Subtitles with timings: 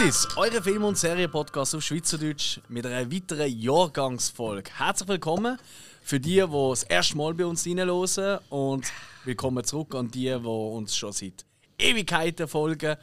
[0.00, 4.70] Cinesis, eure Film- und Serienpodcast auf Schweizerdeutsch mit einer weiteren Jahrgangsfolge.
[4.78, 5.58] Herzlich willkommen
[6.02, 8.90] für die, die das erste Mal bei uns reinhören und
[9.26, 11.44] willkommen zurück an die, die uns schon seit
[11.78, 12.96] Ewigkeiten folgen.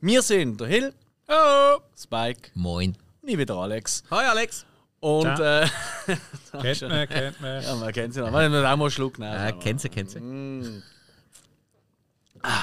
[0.00, 0.94] Wir sind der Hill,
[1.28, 1.82] Hallo!
[1.96, 2.96] Spike Moin.
[3.22, 4.02] und ich bin der Alex.
[4.10, 4.66] Hi Alex!
[4.98, 5.68] Und äh,
[6.60, 7.62] Kennt man, kennt man.
[7.62, 8.32] ja, man kennt sie noch.
[8.32, 9.36] Wollen wir auch mal einen Schluck nehmen?
[9.36, 10.82] Äh, kennt sie, kennt sie.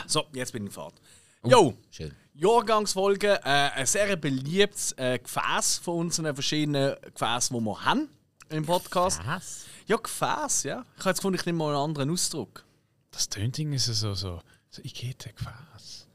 [0.08, 0.96] So, jetzt bin ich in Fahrt.
[1.46, 2.13] Jo, Schön.
[2.41, 8.09] Jahrgangsfolge, äh, ein sehr beliebtes äh, Gefäß von unseren verschiedenen Gefäßen, die wir haben
[8.49, 9.22] im Podcast.
[9.26, 9.66] Was?
[9.86, 10.84] Ja, Gefäß, ja.
[10.96, 12.63] Ich habe jetzt gefunden, ich nehme mal einen anderen Ausdruck.
[13.12, 14.41] Das Tönting ist so, so,
[14.72, 16.08] so Ikea-Gefäß.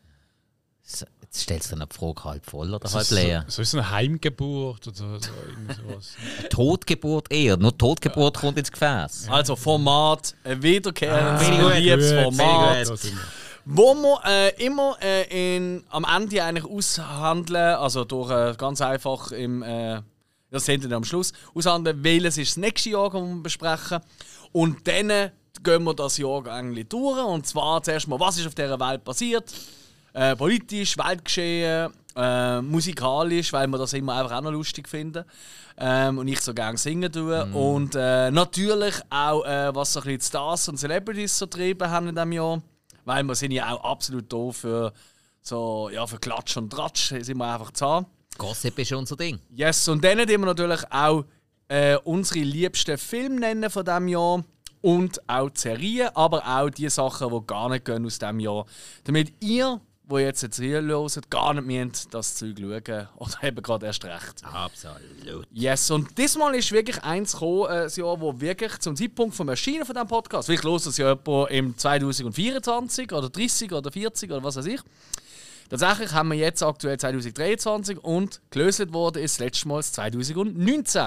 [0.83, 3.45] So, Jetzt stellst du die Frage halb voll oder halb leer.
[3.47, 5.31] So, so ist so eine Heimgeburt oder so, so
[5.89, 6.15] sowas.
[6.51, 7.57] Totgeburt eher.
[7.57, 9.29] Nur Totgeburt kommt ins Gefäß.
[9.29, 11.73] Also Format, ein wiederkehrendes, gut.
[11.73, 13.09] beliebtes Gut, Format, so.
[13.69, 19.33] Wo wir äh, immer äh, in, am Ende eigentlich aushandeln, also durch äh, ganz einfach
[19.33, 20.01] im, äh,
[20.53, 23.99] das sehen wir am Schluss, aushandeln, welches ist das nächste Jahr, das wir besprechen.
[24.53, 25.33] Und dann
[25.65, 27.19] gehen wir das Jahr eigentlich durch.
[27.25, 29.53] Und zwar zuerst mal, was ist auf dieser Welt passiert.
[30.13, 35.25] Äh, politisch, Weltgeschehen, äh, musikalisch, weil wir das immer einfach auch noch lustig finden.
[35.77, 37.45] Ähm, und ich so gerne singen tue.
[37.47, 42.07] Und äh, natürlich auch, was so ein bisschen die Stars und Celebrities so getrieben haben
[42.07, 42.63] in diesem Jahr.
[43.07, 44.93] Weil wir sind ja auch absolut da für
[45.41, 48.05] so, ja, für Klatsch und Tratsch, sind wir einfach zahn.
[48.37, 49.39] Gossip ist unser Ding.
[49.55, 51.25] Yes, und dann wir natürlich auch
[51.69, 54.45] äh, unsere liebsten Filme nennen von diesem Jahr.
[54.83, 58.67] Und auch die Serien, aber auch die Sachen, die gar nicht gehen aus diesem Jahr.
[59.05, 63.09] Damit ihr, wo jetzt jetzt hört, gar nicht müsst das Zeug schauen.
[63.17, 64.43] Oder eben gerade erst recht.
[64.45, 65.47] Absolut.
[65.53, 69.49] Yes, und diesmal ist wirklich eins gekommen, äh, das Jahr, wo wirklich zum Zeitpunkt vom
[69.49, 74.31] Erscheinen von diesem Podcast, vielleicht los das ja jemand im 2024 oder 30 oder 40
[74.31, 74.81] oder was weiß ich.
[75.69, 81.03] Tatsächlich haben wir jetzt aktuell 2023 und gelöst wurde ist letztmals 2019.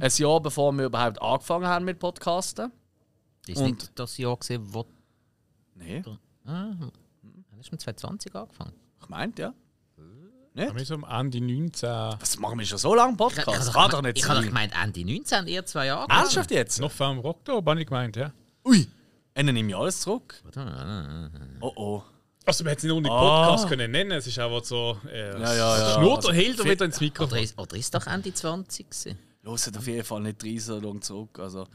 [0.00, 2.70] Ein Jahr bevor wir überhaupt angefangen haben mit Podcasten.
[3.46, 4.84] Ist Und- nicht das Jahr gesehen, wo.
[5.74, 6.02] Nee,
[6.46, 6.74] Ah,
[7.64, 8.72] hast du mit 2020 angefangen?
[9.00, 9.54] ich meinte ja.
[10.56, 11.88] Haben wir so am Ende 19.
[12.20, 13.72] Was machen wir schon so lange Podcast?
[13.72, 14.48] Kann doch nicht ich habe doch sein.
[14.50, 16.08] gemeint, Ende 19, ihr zwei Jahre.
[16.08, 16.78] Ernsthaft jetzt?
[16.80, 18.32] Noch vor dem Rockdorf, habe ich gemeint, ja.
[18.64, 18.86] Ui,
[19.34, 20.40] dann nehme ich alles zurück.
[21.60, 22.02] Oh oh.
[22.46, 23.46] Also, man hätte es nicht ohne Ah.
[23.48, 24.98] Podcast können nennen Es ist einfach so.
[25.10, 25.94] Äh, Ja, ja, ja.
[25.94, 27.32] Schnurrt Also, der Hilder wieder ins Mikrofon.
[27.32, 29.18] Oder ist, oder ist doch Ende 20 gewesen?
[29.42, 31.38] Hört auf jeden Fall nicht drei so lang zurück.
[31.40, 31.66] Also,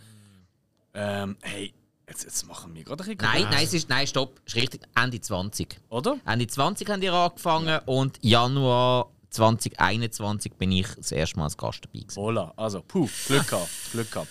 [0.93, 1.73] ähm, hey,
[2.09, 4.81] jetzt, jetzt machen wir gerade ein Nein, nein, es ist, nein, stopp, ist richtig.
[4.95, 5.79] Ende 20.
[5.89, 6.17] Oder?
[6.25, 11.85] Ende 20 haben die angefangen und Januar 2021 bin ich das erste Mal als Gast
[11.85, 11.99] dabei.
[11.99, 12.19] gewesen.
[12.19, 14.27] Voilà, also, puh, Glück gehabt, Glück gehabt.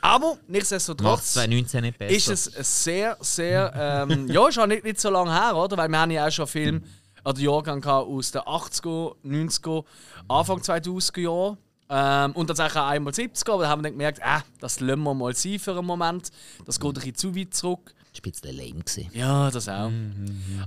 [0.00, 2.32] Aber nichtsdestotrotz 2019 nicht besser.
[2.32, 3.72] ist es sehr, sehr,
[4.08, 5.76] ähm, ja, ist auch nicht, nicht so lange her, oder?
[5.76, 6.82] Weil wir haben ja auch schon Filme,
[7.24, 9.84] oder Jahrgang aus den 80er, 90er,
[10.28, 11.58] Anfang 2000er Jahren.
[11.94, 15.02] Ähm, und tatsächlich auch einmal 70er, aber da haben wir dann gemerkt, äh, das lassen
[15.02, 16.30] wir mal sein für einen Moment.
[16.64, 17.94] Das geht ein bisschen zu weit zurück.
[18.12, 18.82] Das war ein bisschen lame.
[18.82, 19.10] Gewesen.
[19.12, 19.90] Ja, das auch.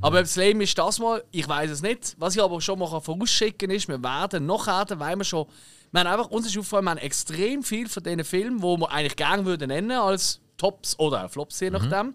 [0.02, 2.16] Aber das Leben ist das mal, ich weiß es nicht.
[2.20, 5.48] Was ich aber schon mal vorausschicken kann, ist, wir werden nachher, weil wir schon,
[5.92, 8.92] wir haben einfach, uns ist aufgefallen, wir haben extrem viel von diesen Filmen, die wir
[8.92, 12.14] eigentlich gerne würden nennen als Tops oder Flops, je nachdem,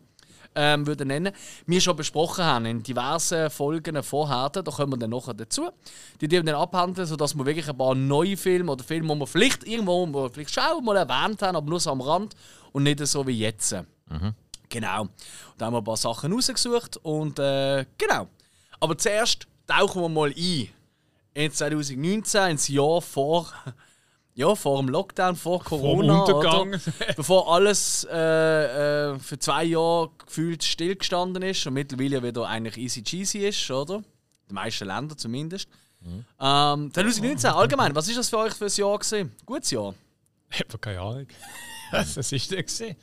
[0.61, 1.33] ähm, würden nennen,
[1.65, 5.71] wir schon besprochen haben in diversen Folgen vorher, da kommen wir dann nachher dazu.
[6.21, 9.27] Die wir dann abhandeln, sodass wir wirklich ein paar neue Filme oder Filme, die wir
[9.27, 12.35] vielleicht irgendwo wo wir vielleicht schon mal erwähnt haben, aber nur so am Rand
[12.73, 13.75] und nicht so wie jetzt.
[14.69, 15.03] Genau.
[15.03, 15.11] Und
[15.57, 18.29] da haben wir ein paar Sachen rausgesucht und äh, genau.
[18.81, 20.69] Aber zuerst tauchen wir mal ein.
[21.33, 23.51] In 2019, ins Jahr vor,
[24.41, 26.21] ja, vor dem Lockdown, vor Corona.
[26.21, 26.69] Untergang.
[26.69, 26.81] Oder?
[27.17, 33.03] Bevor alles äh, äh, für zwei Jahre gefühlt stillgestanden ist und mittlerweile wieder eigentlich easy
[33.03, 33.97] cheesy ist, oder?
[33.97, 34.05] In
[34.49, 35.69] den meisten Ländern zumindest.
[36.03, 39.33] Ähm, 2019, allgemein, was ist das für euch für ein Jahr gewesen?
[39.45, 39.95] Gutes Jahr.
[40.51, 41.27] Ich habe keine Ahnung.
[41.93, 42.97] Was ist das gesehen?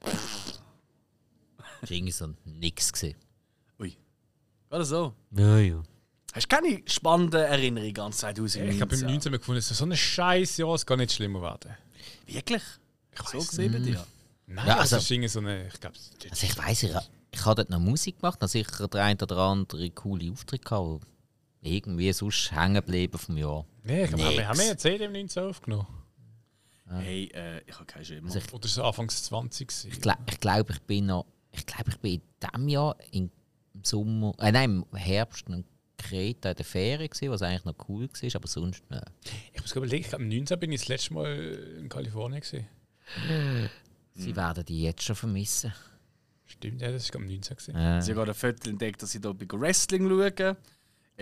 [0.00, 0.12] Das
[1.82, 2.92] war irgendwie so nix.
[2.92, 3.16] Gewesen.
[3.80, 3.96] Ui.
[4.70, 5.14] Oder so.
[5.32, 5.82] Ja, ja.
[6.34, 8.74] Hast du keine spannenden Erinnerungen an 2019?
[8.74, 11.12] Ich habe im 19 mal gefunden, es ist so ein scheiß Jahr, es kann nicht
[11.12, 11.76] schlimmer werden.
[12.26, 12.62] Wirklich?
[13.12, 14.04] Ich So gesehen bei dir?
[14.46, 15.68] Nein, Ja, also, also- es ist irgendwie so eine.
[15.68, 15.96] Ich glaube,
[16.30, 16.90] Also ich weiss, ich,
[17.30, 20.82] ich habe dort noch Musik gemacht, noch sicher der ein oder andere coole Auftritt gehabt,
[20.82, 21.00] aber
[21.62, 23.64] irgendwie sonst hängen geblieben vom Jahr.
[23.84, 24.36] nee, ich glaube, Nix.
[24.36, 25.86] wir haben ja CD im 19 aufgenommen.
[26.86, 28.26] Hey, äh, ich habe keinen Schimmer.
[28.26, 29.90] Also ich, Oder es Anfangs 20 gewesen?
[29.92, 33.30] ich glaube, ich, glaub, ich bin noch, ich glaube, ich bin in diesem Jahr im
[33.82, 35.64] Sommer, äh, nein, im Herbst in
[36.08, 39.00] Kreta in der Ferien gewesen, was eigentlich noch cool war, aber sonst äh,
[39.52, 41.34] Ich muss überlegen, ich glaube, im 19 bin ich das letzte Mal
[41.80, 42.66] in Kalifornien gewesen.
[44.14, 45.72] sie werden die jetzt schon vermissen.
[46.46, 47.74] Stimmt, ja, das war am 19 gewesen.
[47.74, 50.56] Äh, Ich habe gerade ein Viertel entdeckt, dass ich hier bei Wrestling schaue.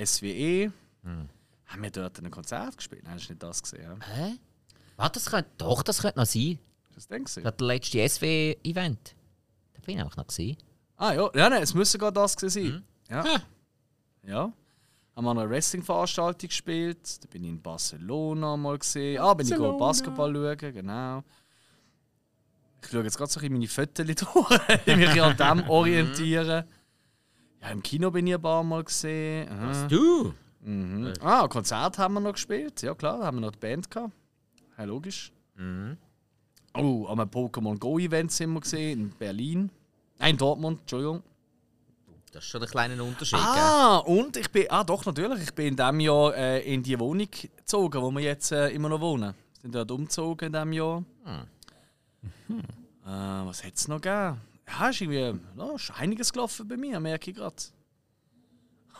[0.04, 0.72] SWE.
[1.04, 3.04] Haben wir dort ein Konzert gespielt?
[3.04, 3.82] Nein, hast du nicht das gesehen?
[3.82, 3.96] Ja?
[4.14, 4.32] Hä?
[4.96, 6.58] Warte, das könnte, doch, das könnte noch sein.
[6.94, 7.40] Das denkst du?
[7.40, 9.14] Das der letzte SW-Event.
[9.74, 10.56] Da bin ich einfach noch gesehen.
[10.96, 12.84] Ah ja, ja nein, es müsste gerade das gewesen sein.
[13.08, 13.40] Ja.
[14.24, 14.52] ja.
[15.14, 17.22] Haben wir an einer Wrestling-Veranstaltung gespielt.
[17.22, 19.20] Da bin ich in Barcelona mal gesehen.
[19.20, 21.22] Ah, bin ich go Basketball schauen, genau.
[22.82, 26.64] Ich schaue jetzt gerade so ein bisschen meine Fotos durch, die mich an dem orientieren.
[27.60, 29.48] Ja, im Kino bin ich ein paar Mal gesehen.
[29.48, 29.86] Aha.
[29.86, 30.34] Du?
[30.62, 31.12] Mhm.
[31.20, 32.80] Ah, ein Konzert haben wir noch gespielt.
[32.82, 34.12] Ja klar, da haben wir noch die Band gehabt.
[34.78, 35.30] Ja, logisch.
[36.74, 39.70] Oh, am Pokémon Go Event sind wir gesehen in Berlin.
[40.18, 41.22] Nein, in Dortmund, Entschuldigung.
[42.32, 43.46] Das ist schon ein kleiner Unterschied, gell?
[43.46, 46.98] Ah, und ich bin, ah doch, natürlich, ich bin in diesem Jahr äh, in die
[46.98, 49.34] Wohnung gezogen, wo wir jetzt äh, immer noch wohnen.
[49.60, 51.04] Sind dort umgezogen in diesem Jahr.
[53.04, 54.40] Äh, was hat es noch gegeben?
[54.66, 57.56] Ja, ist irgendwie, ja, ist einiges gelaufen bei mir, merke ich gerade.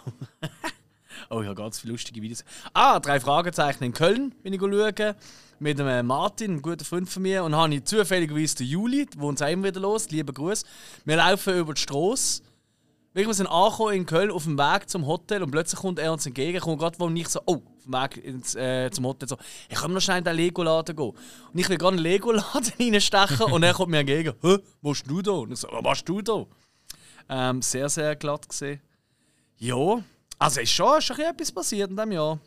[1.31, 2.45] oh, ich habe ganz viele lustige Videos.
[2.75, 5.15] Ah, drei Fragezeichen in Köln bin ich schauen.
[5.59, 7.45] Mit äh, Martin, einem guten Freund von mir.
[7.45, 10.11] Und habe ich zufälligerweise den Juli, der wohnt auch immer wieder los.
[10.11, 10.65] Lieber Gruß.
[11.07, 12.43] Wir laufen über die Straße.
[13.15, 16.25] Wir sind angekommen in Köln auf dem Weg zum Hotel und plötzlich kommt er uns
[16.25, 19.37] entgegen, kommt gerade, wo ich so, oh, auf dem Weg ins, äh, zum Hotel, so,
[19.69, 21.11] ich kann noch schnell in den Lego-Laden gehen.
[21.53, 24.91] Und ich will gerade in den Lego-Laden reinstechen und er kommt mir entgegen, hä, wo
[24.91, 25.33] bist du da?
[25.33, 26.47] Und ich so, was machst du da?
[27.29, 28.81] Ähm, sehr, sehr glatt gesehen.
[29.59, 30.03] Ja,
[30.39, 32.41] also ist schon, ist schon ein bisschen etwas passiert in diesem Jahr.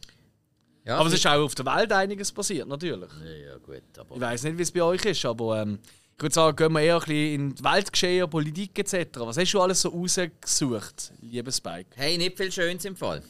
[0.83, 3.09] Ja, Aber es ist auch auf der Welt einiges passiert, natürlich.
[3.23, 4.15] Ja, ja, gut, aber...
[4.15, 5.79] Ich weiß nicht, wie es bei euch ist, aber ähm,
[6.17, 9.19] ich würde sagen, gehen wir eher ein bisschen in die Weltgeschehen, Politik etc.
[9.19, 11.87] Was hast du alles so rausgesucht, lieber Spike?
[11.95, 13.21] Hey, nicht viel Schönes im Fall.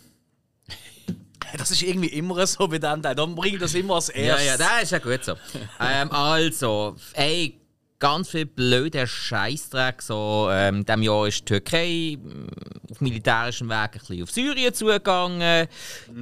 [1.58, 3.16] Das ist irgendwie immer so bei dem Teil.
[3.16, 4.48] Dann bringt das immer als Ja, erstes.
[4.48, 5.34] ja, das ist ja gut so.
[5.80, 7.62] ähm, also, ey,
[8.00, 10.02] ganz viel blöder Scheißdreck.
[10.02, 12.48] So, ähm, in diesem Jahr ist die Türkei mm,
[12.92, 15.68] auf militärischem Weg ein bisschen auf Syrien zugegangen.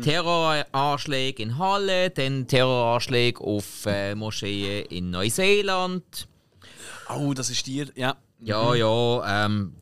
[0.04, 6.27] Terroranschläge in Halle, dann Terroranschläge auf äh, Moscheen in Neuseeland.
[7.18, 7.88] Oh, das ist dir.
[7.95, 8.15] Ja.
[8.39, 9.74] Ja, ja, ähm,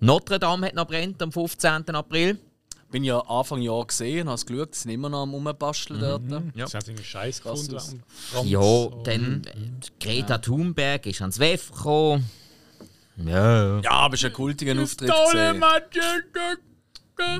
[0.00, 1.88] Notre Dame hat noch brennt am 15.
[1.90, 2.38] April.
[2.90, 6.22] Bin ja Anfang Jahr gesehen, habe es geschaut, sind immer noch am Rumbasteln dort.
[6.28, 6.64] Ja.
[6.64, 8.02] Das hat irgendwie Scheiß Krass gefunden.
[8.44, 9.02] Ja, So.
[9.04, 12.28] dann äh, Greta Thunberg ist ans WEF gekommen.
[13.16, 13.78] Ja.
[13.80, 15.12] Ja, aber es ist ein kultiger Auftritt.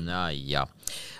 [0.03, 0.69] Naja.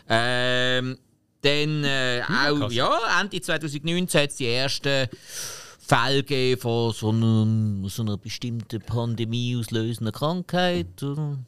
[0.09, 0.99] Ähm,
[1.43, 2.73] dann äh, auch, krass.
[2.75, 5.09] ja, Ende 2019 hat es die ersten
[5.91, 11.03] Fälle gegeben von so einer, so einer bestimmten Pandemie auslösenden Krankheit.
[11.03, 11.39] oder?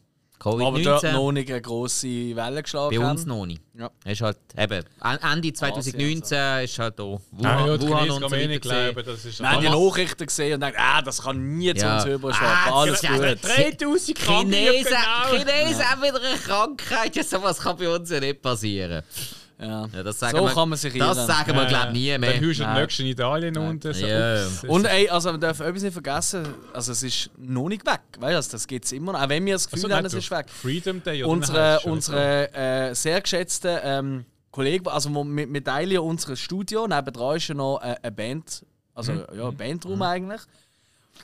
[0.44, 1.12] Aber dort Covid-19.
[1.12, 2.98] noch nicht eine grosse Welle geschlagen.
[3.00, 3.62] Bei uns noch nicht.
[3.78, 3.88] Ja.
[4.04, 8.20] Ist halt, eben, an- Ende 2019 ist halt da Wuhan, Ah, ja, die Wuhan und
[8.22, 8.92] so weiter nicht gesehen.
[8.92, 9.06] glauben.
[9.06, 11.94] Das ist Wir haben die Nachrichten gesehen und denken, ah, das kann nie zu Ja.
[11.94, 12.72] uns überschwappen.
[12.72, 13.20] Ah, Alles das- gut.
[13.56, 15.36] 3000 Kranke, Chinesen, genau.
[15.38, 17.14] Chinesen haben wieder eine Krankheit.
[17.14, 19.04] Ja, sowas kann bei uns ja nicht passieren.
[19.62, 19.88] Ja.
[19.92, 21.26] Ja, das sagen So wir, kann man sich Das irren.
[21.28, 22.40] sagen wir, glaube ich, nie Dann mehr.
[22.40, 22.82] hörst du den Nein.
[22.82, 23.94] nächsten Italien unten.
[23.94, 24.44] So, Ja.
[24.46, 28.00] ups, Und ey, also wir dürfen etwas nicht vergessen, also es ist noch nicht weg,
[28.18, 30.02] weißt du, also das gibt es immer noch, auch wenn wir das Gefühl Also, haben,
[30.02, 30.46] nein, es ist weg.
[30.50, 36.00] Freedom Day oder Unsere, unsere äh, sehr geschätzte ähm, Kollege, also wir, wir teilen ja
[36.00, 39.24] unser Studio, nebenan ist ja noch äh, eine Band, also Mhm.
[39.36, 40.40] ja, ein Bandraum eigentlich.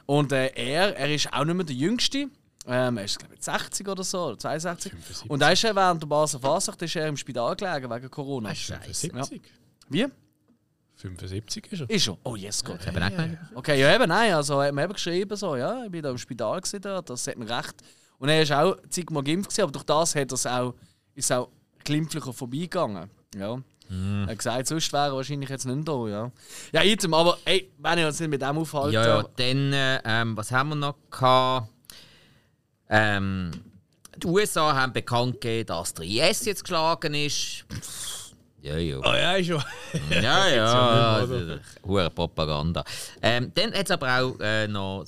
[0.07, 2.29] Und äh, er, er ist auch nicht mehr der Jüngste,
[2.69, 4.93] ähm, er ist glaube ich 60 oder so, oder 62.
[4.93, 5.31] 75.
[5.31, 8.55] Und da ist er während der Basel Fasnacht ist er im Spital gelegen wegen Corona.
[8.55, 9.09] Scheiße.
[9.09, 9.43] 75.
[9.89, 10.07] Wie?
[10.97, 11.91] 75 ist er.
[11.91, 12.19] Ist er?
[12.25, 12.87] Oh yes, Gott.
[12.87, 13.39] Eben auch gemeint.
[13.55, 16.11] Okay, ja eben, nein, also er hat mir eben geschrieben, so, ja, ich bin da
[16.11, 17.75] im Spital gewesen, dort, das hat mir recht.
[18.19, 20.75] Und er war auch zigmal geimpft, gewesen, aber durch das hat er's auch,
[21.15, 21.49] ist er auch
[21.85, 23.09] glimpflicher vorbeigegangen.
[23.35, 23.59] Ja.
[23.91, 26.31] Er hat gesagt, sonst wäre er wahrscheinlich jetzt nicht da, ja.
[26.73, 28.93] Ja, item, aber ey, wenn ich uns nicht mit dem aufhalten...
[28.93, 31.69] Ja, ja, dann, äh, ähm, was haben wir noch gehabt?
[32.89, 33.51] Ähm,
[34.17, 37.65] die USA haben bekannt gegeben, dass der IS jetzt geschlagen ist.
[38.61, 39.01] Ja, ja.
[39.03, 39.63] Ah ja, ist schon.
[40.11, 42.85] Ja, ja, ja hure Propaganda.
[43.23, 45.07] Ähm, dann hat es aber auch äh, noch ein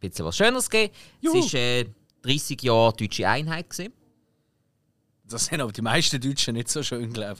[0.00, 0.94] bisschen was Schöneres gegeben.
[1.22, 1.86] Es war äh,
[2.22, 3.68] 30 Jahre deutsche Einheit.
[3.68, 3.92] Gewesen.
[5.32, 7.36] Das sind aber die meisten Deutschen nicht so schön, glaube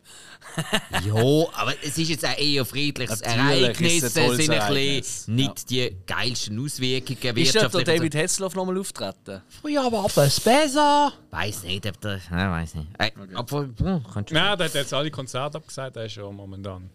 [0.56, 1.06] ich.
[1.06, 3.92] ja, aber es ist jetzt ein eher friedliches Natürlich Ereignis.
[3.94, 5.06] ist Es es ein sind ein Ereignis.
[5.06, 7.84] bisschen nicht die geilsten Auswirkungen Ist dort der.
[7.84, 9.42] David Hasselhoff nochmal auftreten?
[9.68, 11.12] Ja, aber was besser.
[11.30, 12.20] Weiß nicht, ob der.
[12.30, 12.88] Nein, weiß nicht.
[12.98, 16.90] Äh, Obwohl, hm, Nein, der hat jetzt alle Konzerte abgesagt, der ist schon momentan.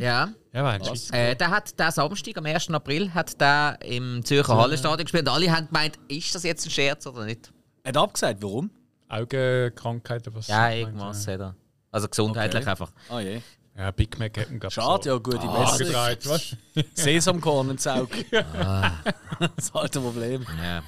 [0.00, 0.32] Ja.
[0.52, 1.10] Ja, Scheiß.
[1.10, 2.70] Äh, der hat der Samstag, am 1.
[2.70, 5.28] April, hat der im Zürcher Hallenstadion gespielt.
[5.28, 7.52] Und alle haben gemeint, ist das jetzt ein Scherz oder nicht?
[7.82, 8.70] Er hat abgesagt, warum?
[9.14, 11.54] Augenkrankheiten, was Ja, irgendwas hat er.
[11.90, 12.70] Also gesundheitlich Okay.
[12.70, 12.92] einfach.
[13.08, 13.40] Ah je.
[13.76, 15.94] Ja, Big Mac hätten gerade Schade, ja, so gute Ah, Besserung.
[16.26, 16.56] was?
[16.94, 18.24] Sesamkorn ins Auge.
[19.56, 20.46] das alte Problem.
[20.62, 20.82] Ja.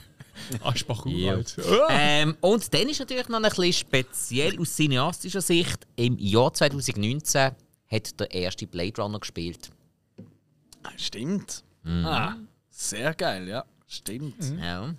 [0.62, 0.74] Ja.
[1.06, 1.56] uralt.
[1.88, 5.86] ähm, und dann ist natürlich noch ein bisschen speziell aus cineastischer Sicht.
[5.96, 7.52] Im Jahr 2019
[7.90, 9.70] hat der erste Blade Runner gespielt.
[10.82, 11.64] Ah, Stimmt.
[11.84, 12.34] Ah,
[12.68, 13.64] sehr geil, ja.
[13.86, 14.36] Stimmt.
[14.60, 14.94] Ja.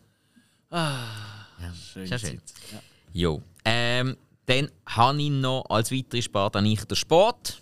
[1.93, 2.07] Schön.
[2.07, 2.41] Sehr schön.
[2.71, 2.79] Ja.
[3.13, 3.41] Jo.
[3.65, 7.61] Ähm, dann habe ich noch als weitere Sport ich den Sport.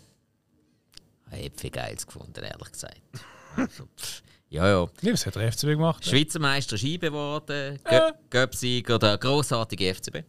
[1.31, 3.01] Ich habe viel Geiles gefunden, ehrlich gesagt.
[3.55, 4.87] Also, pff, ja, ja.
[5.01, 6.05] Ja, was hat der FCB gemacht?
[6.05, 10.23] Schweizer Meister Scheibe geworden, Gö- Göpsieger, der grossartige FCB.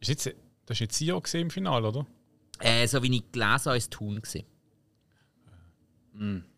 [0.00, 0.26] Ist jetzt,
[0.66, 2.06] das war jetzt Sio gesehen im Finale, oder?
[2.58, 4.20] Äh, so wie ich gelesen habe, war es Thun.
[4.20, 4.44] gewesen.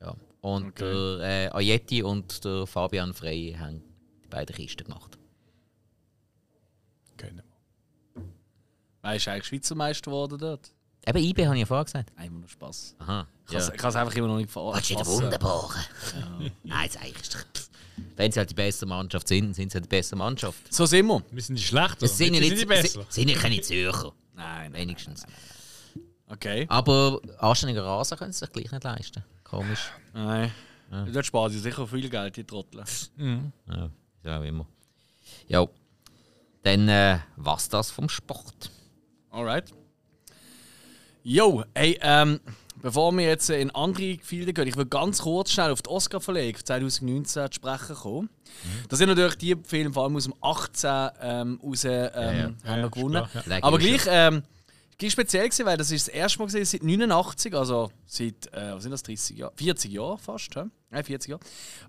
[0.00, 0.16] Ja.
[0.40, 3.83] Und der äh, Ajetti und der Fabian Frey haben
[4.25, 5.19] die beiden Kisten gemacht.
[7.16, 7.42] Kennen
[8.14, 8.23] wir.
[9.02, 10.71] Wer ist eigentlich Schweizer Meister geworden dort?
[11.06, 12.12] Eben, IB habe ich ja vorher gesagt.
[12.16, 12.97] Einfach nur Spaß.
[12.99, 13.26] Aha.
[13.47, 13.88] Ich kann Ja.
[13.88, 15.23] es einfach immer noch nicht ver- Das ist wieder fassen.
[15.25, 15.71] wunderbar.
[16.62, 17.71] Nein, das eigentlich ist pff.
[18.16, 20.73] Wenn sie halt die beste Mannschaft sind, sind sie halt die beste Mannschaft.
[20.73, 21.23] So sind wir.
[21.30, 22.09] Wir sind die schlechter.
[22.09, 23.02] Sind ja nicht, die besser.
[23.02, 24.80] sind, sind ja keine Zürcher, Nein, nein.
[24.80, 25.25] wenigstens.
[26.26, 26.64] Okay.
[26.68, 29.23] Aber anständiger Rasen können sie sich gleich nicht leisten.
[29.44, 29.90] Komisch.
[30.14, 30.50] Nein.
[31.12, 32.83] Dort sparen sie sicher viel Geld, die Trottel.
[33.18, 33.90] Ja,
[34.25, 34.66] ja wie immer.
[35.49, 35.66] Ja.
[36.64, 38.71] Dann äh, was das vom Sport.
[39.30, 39.73] Alright.
[41.23, 42.40] Jo, hey, ähm,
[42.83, 46.56] bevor wir jetzt in andere Gefilde gehen, ich will ganz kurz schnell auf die Oscar-Verleihung
[46.62, 48.30] 2019 zu sprechen kommen.
[48.88, 52.12] Das sind natürlich die Filme, vor allem aus dem 18 ähm, raus, ähm, ja.
[52.12, 53.25] haben wir Ja, gewonnen.
[53.30, 53.62] klar, ja.
[53.62, 54.42] Aber gleich, ähm,
[54.99, 58.75] gleich speziell gewesen, weil das ist das erste Mal gewesen, seit 89, also seit, äh,
[58.75, 59.52] was sind das, 30 Jahre?
[59.56, 60.64] 40 Jahre fast, hä?
[60.90, 61.40] Nein, 40 Jahre.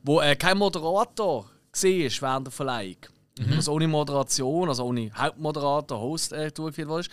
[0.03, 2.97] Wo äh, kein Moderator war während der Verleihung.
[3.51, 7.07] Also ohne Moderation, also ohne Hauptmoderator, Host äh, durchgeführt wurde.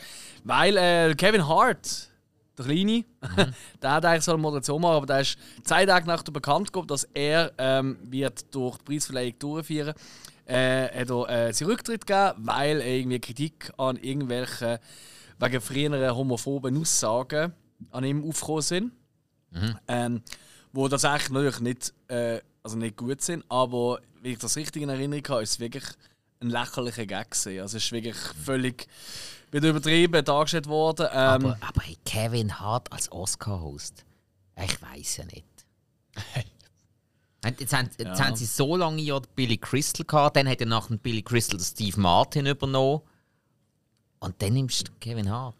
[0.44, 2.08] Weil äh, Kevin Hart,
[2.56, 3.04] der Kleine,
[3.82, 6.72] der hat eigentlich so eine Moderation machen, aber der ist zwei Tage nach der bekannt
[6.72, 9.94] gegeben, dass er ähm, wird durch die Preisverleihung durchführen
[10.46, 14.78] äh, hat er äh, seinen Rücktritt gegeben, weil irgendwie Kritik an irgendwelchen
[15.38, 17.52] wegen früheren homophoben Aussagen
[17.90, 18.92] an ihm aufgekommen sind.
[19.88, 20.22] Ähm,
[20.72, 24.82] wo das eigentlich natürlich nicht, äh, also nicht gut sind, aber wenn ich das richtig
[24.82, 25.84] in Erinnerung habe, ist es wirklich
[26.42, 27.60] ein lächerlicher Gag gewesen.
[27.60, 28.86] Also es ist wirklich völlig
[29.50, 31.06] wieder übertrieben dargestellt worden.
[31.10, 34.04] Ähm, Aber, aber hey, Kevin Hart als Oscar-Host.
[34.56, 35.44] Ich weiß ja nicht.
[37.58, 40.86] Jetzt, haben, jetzt haben sie so lange ja Billy Crystal gehabt, dann hat er nach
[40.86, 43.00] dem Billy Crystal Steve Martin übernommen.
[44.20, 45.56] Und dann nimmst du Kevin Hart.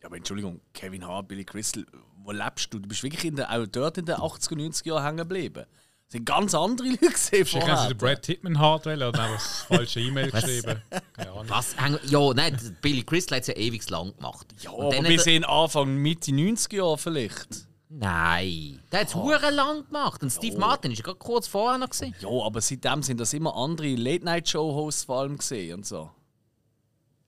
[0.00, 1.84] ja, aber Entschuldigung, Kevin Hart, Billy Crystal,
[2.22, 2.78] wo lebst du?
[2.78, 5.66] Du bist wirklich in der, auch dort in den 80er und 90er Jahren hängen geblieben.
[6.06, 7.98] Das sind ganz andere Leute gesehen Vielleicht haben sie den.
[7.98, 10.44] Brad Titman hart oder einfach das falsche E-Mail Was?
[10.44, 10.82] geschrieben.
[11.14, 11.44] Keine Ahnung.
[11.48, 11.74] Was?
[12.04, 14.46] Ja, nein, Billy Crystal hat es ja ewig lang gemacht.
[14.60, 17.66] Ja, Und aber er- in Anfang, Mitte 90er Jahre vielleicht.
[17.96, 19.30] Nein, der hat es oh.
[19.30, 20.22] lang gemacht.
[20.22, 21.90] Und Steve Martin ist ja gerade kurz vorher noch.
[21.90, 22.14] Gewesen.
[22.20, 26.10] Ja, aber seitdem sind das immer andere Late-Night-Show-Hosts vor allem gesehen und so.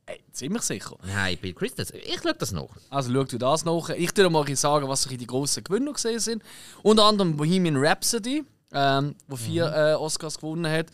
[0.06, 0.96] Ey, ziemlich sicher.
[1.04, 2.70] Nein, Billy Crystal, ich schaue das noch.
[2.90, 3.90] Also schau du das nach.
[3.90, 6.42] Ich würde mal sagen, was die grossen Gewinner gesehen sind.
[6.82, 8.44] Unter anderem Bohemian Rhapsody,
[8.76, 10.88] ähm, wo vier äh, Oscars gewonnen hat.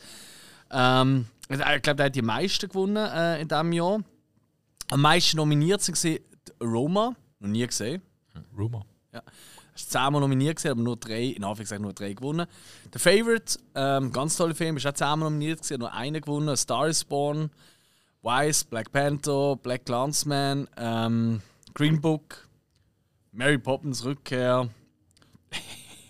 [0.70, 4.00] Ähm, ich glaube, der hat die meisten gewonnen äh, in diesem Jahr.
[4.90, 6.22] Am meisten nominiert sie
[6.62, 8.02] Roma, noch nie gesehen.
[8.56, 8.86] Rumor.
[9.12, 9.22] Ja.
[9.74, 12.46] Ist zehnmal nominiert gewesen, aber nur drei, in Anführungszeichen nur drei gewonnen.
[12.92, 16.48] The Favorite, ähm, ganz toller Film, ist auch zehnmal nominiert gewesen, nur einen gewonnen.
[16.50, 17.50] A Star is Born,
[18.22, 21.42] Wise, Black Panther, Black Clansman, ähm,
[21.74, 22.48] Green Book,
[23.32, 24.68] Mary Poppins Rückkehr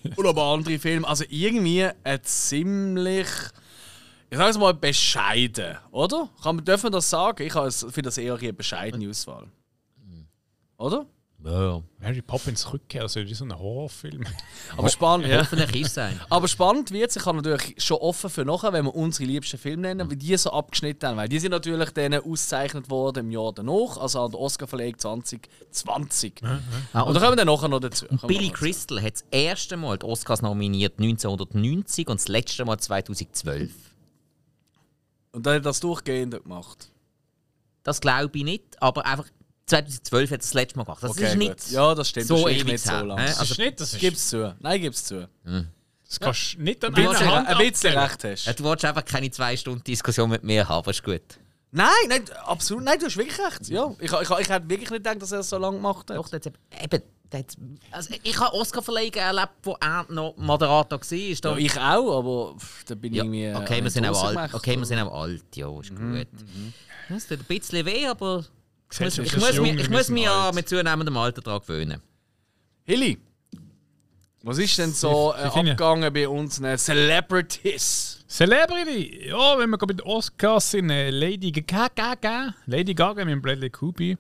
[0.17, 1.07] und aber andere Filme.
[1.07, 3.29] Also irgendwie ein ziemlich,
[4.31, 6.29] ich sage es mal bescheiden, oder?
[6.43, 7.43] Kann man, dürfen wir das sagen?
[7.47, 9.47] Ich finde das eher eine bescheidene Auswahl.
[10.77, 11.07] Oder?
[11.45, 14.25] Ja, Mary Poppins Rückkehr, also wie so ein Horrorfilm.
[14.77, 15.41] Aber spannend, ja.
[15.41, 16.21] hoffentlich ist es ein.
[16.31, 19.59] Aber spannend wird es, ich kann natürlich schon offen für nachher, wenn wir unsere liebsten
[19.59, 21.17] Filme nennen, wie die so abgeschnitten haben.
[21.17, 26.43] Weil die sind natürlich dann ausgezeichnet worden im Jahr danach, also an der Oscar-Verleihung 2020.
[26.93, 28.07] Ah, Und da kommen wir dann nachher noch dazu.
[28.27, 28.51] Billy.
[28.51, 33.73] Crystal hat das erste Mal die Oscars nominiert 1990 und das letzte Mal 2012.
[35.33, 36.93] Und dann hat er das durchgehend gemacht.
[37.83, 39.27] Das glaube ich nicht, aber einfach
[39.81, 41.03] 2012 hat er das letzte Mal gemacht.
[41.03, 41.71] Das ist nicht gut.
[41.71, 42.27] Ja, das stimmt.
[42.27, 43.19] so das ist ewig nicht so lang.
[43.19, 43.27] hä?
[43.27, 44.55] Das Also, ist nicht, das ist, Gib's zu.
[44.61, 45.29] Nein, gib's zu.
[45.45, 48.45] das kannst du nicht an Ein einer bisschen, Hand ein bisschen recht hast.
[48.47, 51.23] ja, du wolltest einfach keine zwei Stunden Diskussion mit mir haben, ist gut.
[51.75, 52.85] Nein, nein, absolut.
[52.85, 53.69] Nein, du hast wirklich recht.
[53.69, 56.19] Ja, ich, ich, ich hätte wirklich nicht gedacht, dass er es so lange gemacht hat.
[56.19, 56.53] Doch, das hat,
[56.83, 57.57] eben, das hat,
[57.93, 61.17] also ich habe Oscar-Verleihungen erlebt, wo er noch Moderator war.
[61.19, 63.45] Ja, Da, ich auch, aber pff, da bin ich Ja, irgendwie.
[63.45, 64.53] äh, okay, wir sind auch alt.
[64.53, 66.27] Okay, wir sind auch alt, ja, ist gut.
[67.09, 68.45] Es tut ein bisschen weh, aber
[68.93, 72.01] ich muss, ich muss, mich, ich muss mich ja mit zunehmendem Alter daran gewöhnen.
[72.85, 73.19] Hilly,
[74.43, 78.25] Was ist denn so äh, ich abgegangen bei unseren Celebrities?
[78.29, 79.29] Celebrity!
[79.29, 83.71] Ja, wenn wir gerade bei den Oscars sind, äh, Lady Gaga, Lady Gaga mit Bradley
[83.71, 84.03] Cooper.
[84.05, 84.17] Äh,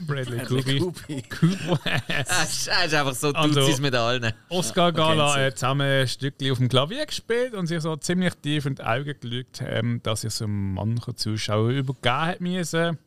[0.06, 1.22] Bradley Cooper.
[1.28, 1.78] Cooper.
[2.28, 4.32] Das ist einfach so, Also- tut es mit allen.
[4.48, 8.66] Oscar-Gala Okay, äh, zusammen ein Stückchen auf dem Klavier gespielt und sich so ziemlich tief
[8.66, 12.98] in die Augen gelegt, ähm, dass sich so mancher Zuschauer übergeben hat müssen.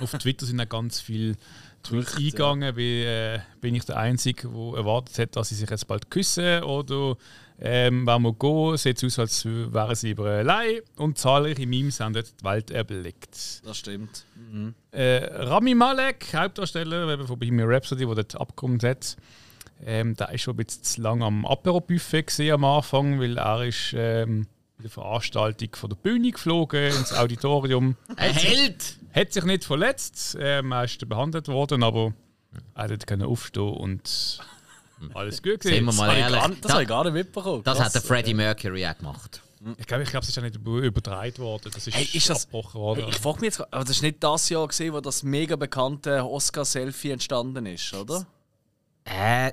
[0.00, 1.36] Auf Twitter sind auch ganz viele
[1.82, 5.86] Tweets eingegangen, wie äh, bin ich der Einzige, der erwartet hat, dass sie sich jetzt
[5.86, 7.16] bald küssen oder
[7.60, 12.00] ähm, wenn wir gehen, sieht es aus, als wären sie über allein und zahlreiche Memes
[12.00, 13.62] haben dort die Welt erblickt.
[13.64, 14.24] Das stimmt.
[14.90, 19.16] Äh, Rami Malek, Hauptdarsteller eben von Bohemian Rhapsody, der dort abgekommen hat,
[19.84, 23.94] ähm, der ist schon ein bisschen zu lange am Apero-Buffet am Anfang, weil er ist
[23.96, 24.46] ähm,
[24.84, 27.96] der Veranstaltung von der Bühne geflogen ins Auditorium.
[28.16, 28.96] Ein Held!
[29.12, 32.12] Hat sich nicht verletzt, ähm, er ist behandelt worden, aber
[32.74, 34.38] er hat können aufstehen und
[35.14, 35.96] alles gut Sind wir gewesen.
[35.96, 36.40] mal Das ehrlich.
[36.40, 37.62] habe ich, das da- habe ich gar nicht mitbekommen.
[37.64, 37.86] Das Krass.
[37.86, 39.40] hat der Freddie Mercury auch gemacht.
[39.78, 41.70] Ich glaube, ich glaub, es ist ja nicht über- übertragen worden.
[41.72, 43.00] Das ist, Hey, ist das- abgebrochen worden.
[43.04, 45.56] Hey, ich frage mich jetzt, aber das ist nicht das Jahr gesehen, wo das mega
[45.56, 48.26] bekannte Oscar-Selfie entstanden ist, oder?
[49.06, 49.52] Äh.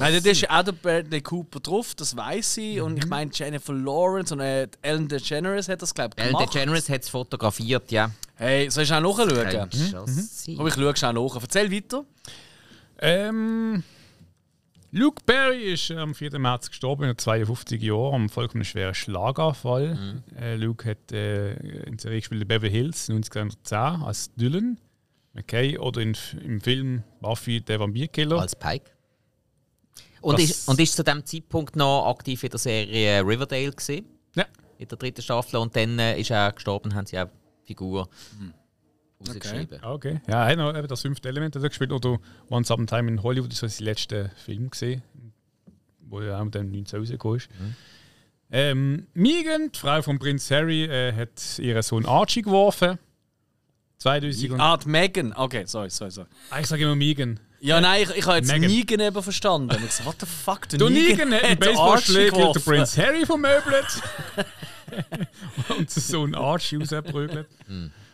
[0.00, 2.80] Nein, da ist ja auch der Bradley Cooper drauf, das weiß ich.
[2.80, 2.98] Und Mhm.
[2.98, 6.54] ich meine, Jennifer Lawrence und äh, Ellen DeGeneres hat das, glaube ich, Ellen gemacht.
[6.54, 8.10] DeGeneres hat es fotografiert, ja.
[8.36, 9.70] Hey, soll ich auch nachschauen?
[9.72, 10.56] Schon sein.
[10.56, 11.42] Komm, ich schaue schnell nach.
[11.42, 12.04] Erzähl weiter.
[12.98, 13.82] Ähm,
[14.90, 16.38] Luke Perry ist am 4.
[16.38, 20.22] März gestorben, in 52 Jahren, am Folge von einem schweren Schlaganfall.
[20.40, 21.52] Äh, Luke hat äh,
[21.84, 24.78] in der Serie gespielt in Beverly Hills 1910 als Dylan
[25.36, 28.40] McKay oder in, im Film Buffy der Vampirkiller.
[28.40, 28.90] Als Pike.
[30.22, 34.06] Und Das- ist, und ist zu dem Zeitpunkt noch aktiv in der Serie Riverdale gesehen,
[34.34, 34.46] ja.
[34.78, 35.56] in der dritten Staffel.
[35.58, 37.26] Und dann äh, ist er gestorben, haben sie auch
[37.62, 38.08] die Figur
[39.20, 39.78] rausgeschrieben.
[39.82, 40.20] Ah, Okay.
[40.26, 41.92] Ja, er hat noch eben das fünfte Element hat er gespielt.
[41.92, 42.18] Oder
[42.50, 45.02] Once Upon a Time in Hollywood ist so sein letzter Film gesehen,
[46.00, 47.48] wo ja auch dann 19 rausgekommen ist.
[48.50, 52.98] Ähm, Megan, die Frau von Prinz Harry, äh, hat ihren Sohn Archie geworfen.
[53.98, 55.32] 2000 und, Ah, die Megan.
[55.34, 56.28] Okay, sorry, sorry, sorry.
[56.50, 57.40] ah, ich sage immer Megan.
[57.60, 58.70] Ja, nein, ich, ich habe jetzt Megan.
[58.70, 59.76] Negan eben verstanden.
[59.84, 62.60] Ich so, what the fuck, der Du Negan hat einen Baseballschläger der.
[62.60, 63.86] Prinz Harry vermöbelt.
[65.70, 67.48] und den Sohn Archie rausgeprügelt.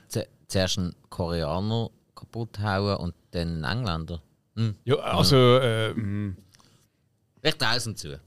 [0.09, 4.23] Zu- Zuerst einen Koreaner kaputt hauen und dann einen Engländer.
[4.85, 6.37] Ja, also, ähm,
[7.43, 8.21] Ich traue es ihm zu.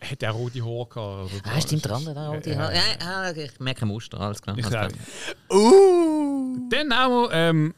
[0.00, 0.96] Hat er rote Haare gehabt?
[0.96, 2.36] oder Ah, stimmt, der andere da.
[2.36, 4.56] Die ja, ja, ich merke ein Muster, alles klar.
[4.58, 5.58] Ich Alles klar.
[5.58, 6.68] Uh!
[6.70, 7.74] Dann auch ähm,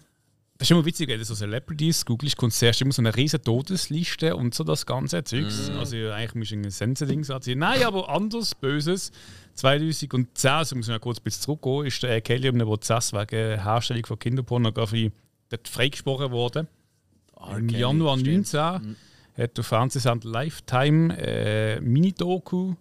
[0.61, 3.43] das ist immer witzig, wenn du so Celebrities googelst, kommt zuerst immer so eine riesen
[3.43, 5.71] Todesliste und so das ganze Zeugs.
[5.71, 7.59] Also eigentlich musst du ein Senseding sagen.
[7.59, 9.11] Nein, aber anders, Böses.
[9.55, 12.21] 2010, also muss ich noch kurz ein bisschen zurückgehen, ist der.
[12.21, 15.13] Kelly um einen Prozess wegen Herstellung von Kinderpornografie
[15.49, 16.69] dort freigesprochen worden.
[17.57, 18.53] Im Kelly, Januar stimmt.
[18.53, 18.97] 19
[19.37, 22.75] hat der Fernsehsender Lifetime äh, Mini-Doku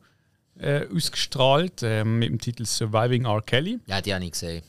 [0.60, 3.42] äh, ausgestrahlt äh, mit dem Titel Surviving R.
[3.42, 3.80] Kelly.
[3.86, 4.64] Ja, die habe ich gesehen.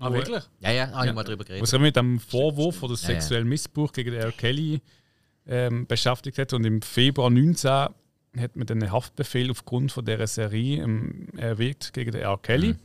[0.00, 0.42] Ah, wirklich?
[0.60, 1.62] Ja, ja, habe ich mal drüber geredet.
[1.62, 3.06] was sich mit dem Vorwurf oder Ja, ja.
[3.06, 4.32] sexuellen Missbrauch gegen R.
[4.32, 4.80] Kelly
[5.46, 6.52] ähm, beschäftigt hat.
[6.52, 11.92] Und im Februar 19 hat man dann einen Haftbefehl aufgrund von dieser Serie ähm, erwirkt
[11.92, 12.38] gegen R.
[12.42, 12.68] Kelly.
[12.74, 12.78] Mhm.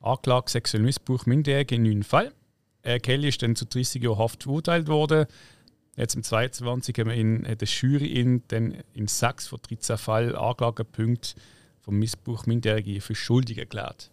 [0.00, 2.32] Anklage sexuellen Missbrauch Minderjährige in neun Fall.
[2.82, 2.98] R.
[3.00, 5.26] Kelly ist dann zu 30 Jahren Haft verurteilt worden.
[5.96, 10.34] Jetzt im 22 haben wir hat die Jury ihn dann in sechs von 13 Fällen
[10.34, 11.34] Anklagepunkte
[11.80, 14.10] vom Missbrauch Minderjährige für schuldig erklärt.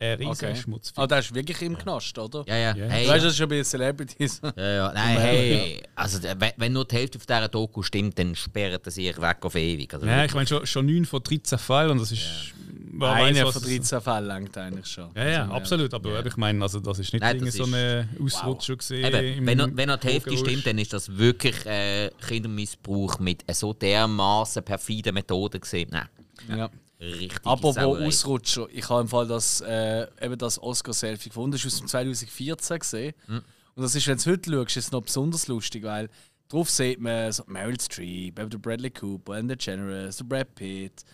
[0.00, 0.54] Ein riesen Okay.
[0.54, 0.92] Schmutz.
[0.94, 2.44] Ah, der ist wirklich im Knast, oder?
[2.46, 2.76] Ja, ja.
[2.76, 2.86] Ja.
[2.86, 4.40] Hey, Du weißt, das ist schon bei Celebrities.
[4.56, 4.92] ja, ja.
[4.92, 5.82] Nein, hey.
[5.96, 9.38] Also, der- wenn- nur die Hälfte auf dieser Doku stimmt, dann sperren sie sich weg
[9.40, 9.92] auf ewig.
[9.92, 12.52] Also, Ja, ich meine schon, schon 9 von 13 Fällen und das ist.
[13.06, 13.12] Ja.
[13.12, 15.10] Einer was von es- 13 Fällen langt eigentlich schon.
[15.14, 15.94] Ja, ja, Also, absolut.
[15.94, 19.04] Aber ich meine, also, das ist nicht Nein, irgendwie das so eine Ausrutscher gesehen.
[19.14, 23.44] Eben, wenn, er, wenn er die Hälfte stimmt, dann ist das wirklich äh, Kindermissbrauch mit
[23.54, 25.88] so dermaßen perfiden Methoden gesehen.
[25.90, 26.08] Nein,
[26.56, 26.70] Ja.
[27.00, 27.36] richtig.
[27.44, 28.06] Apropos Sauerei.
[28.06, 31.88] Ausrutscher, ich habe im Fall das, äh, eben das Oscar-Selfie gefunden, das ist aus dem
[31.88, 33.14] 2014 gesehen.
[33.26, 33.42] Hm.
[33.74, 36.08] Und das ist, wenn du es heute schaust, ist es noch besonders lustig, weil
[36.48, 41.04] drauf sieht man so Meryl Streep, eben der Bradley Cooper, Ellen DeGeneres, der Brad Pitt,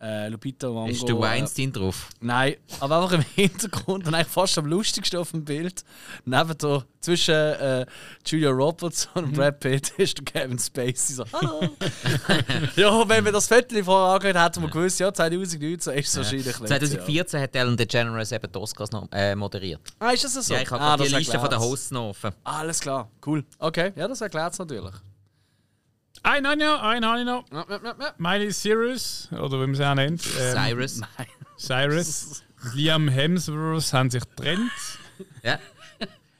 [0.00, 0.90] äh, Lupita Nyong'o.
[0.90, 2.08] Ist der äh, Weinstein drauf?
[2.20, 5.84] Nein, aber einfach im Hintergrund und eigentlich fast am lustigsten auf dem Bild.
[6.24, 7.86] Neben der, zwischen äh,
[8.26, 11.24] Julia Roberts und Brad Pitt ist der Kevin Spacey so.
[11.32, 11.60] Hallo.
[12.76, 16.46] ja, wenn wir das Viertel vorher angeschaut hätten, wir gewusst, ja, 2019 ist es wahrscheinlich
[16.46, 16.68] nicht.
[16.68, 19.80] 2014 hat Ellen DeGeneres eben die Oscars noch, äh, moderiert.
[20.00, 20.06] Ja.
[20.08, 20.54] Ah, ist das so?
[20.54, 21.64] Ja, ich habe ah, die Liste von den erklärt's.
[21.64, 22.32] Hosts noch offen.
[22.44, 23.44] Ah, alles klar, cool.
[23.58, 24.94] Okay, ja, das erklärt es natürlich.
[26.22, 27.44] Ein habe ich noch, einen habe ich noch.
[27.52, 28.14] Ja, ja, ja, ja.
[28.18, 30.22] Miley Cyrus, oder wie man sie auch nennt.
[30.40, 31.00] ähm, Cyrus.
[31.58, 32.42] Cyrus.
[32.74, 34.70] Liam Hemsworth haben sich getrennt.
[35.42, 35.58] Ja.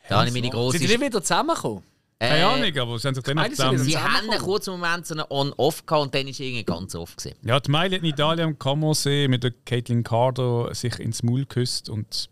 [0.09, 0.79] Da habe ich meine Sind die große.
[0.79, 1.83] nicht wieder zusammengekommen?
[2.19, 3.79] Keine Äh, Ahnung, aber sie haben sich dann sie zusammen...
[3.79, 7.17] Sie haben einen kurzen Moment so einen On-Off gehabt und dann ist irgendwie ganz oft
[7.19, 7.37] gesehen.
[7.43, 11.41] Ja, die Miley hat in Italien am Kammersee mit der Caitlin Carter sich ins Maul
[11.41, 12.29] geküsst und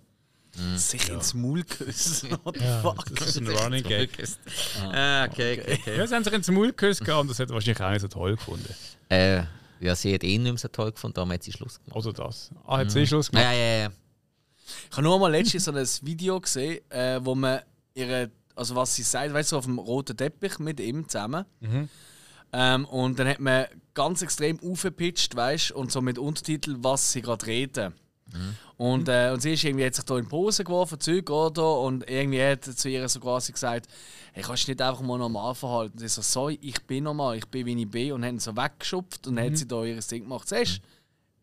[0.76, 2.30] Sich ins Maul küssen.
[2.44, 3.04] What the ja, fuck?
[3.16, 4.10] das ist ein Running Gag.
[4.80, 5.98] Ah, okay, okay, okay.
[5.98, 8.08] Ja, sie haben sich ins Maul geküsst gehabt und das hat wahrscheinlich auch nicht so
[8.08, 8.74] toll gefunden.
[9.08, 9.42] Äh,
[9.80, 11.96] ja, sie hat ihn nicht mehr so toll gefunden, darum hat sie Schluss gemacht.
[11.96, 12.50] Oder das.
[12.66, 13.46] Ah, hat sie Schluss gemacht?
[13.46, 13.88] Ja, ja, ja.
[14.90, 17.60] Ich habe nur mal letztens so ein Video gesehen, äh, wo man
[17.94, 21.44] ihre, also was sie sagt, weißt du, auf dem roten Teppich mit ihm zusammen.
[22.52, 27.20] Ähm, und dann hat man ganz extrem aufgepitcht, weißt und so mit Untertitel, was sie
[27.20, 27.94] gerade reden.
[28.76, 31.78] Und, äh, und sie ist irgendwie, hat sich da in die Pose geworfen, Zeug oder?
[31.80, 33.86] Und irgendwie hat zu ihr so quasi gesagt:
[34.32, 35.98] Hey, kannst du nicht einfach mal normal verhalten?
[35.98, 38.12] Sie so, sorry, ich bin normal, ich bin wie ich bin.
[38.12, 40.48] Und haben so weggeschupft und dann hat sie da ihr Ding gemacht.
[40.48, 40.80] Siehst du,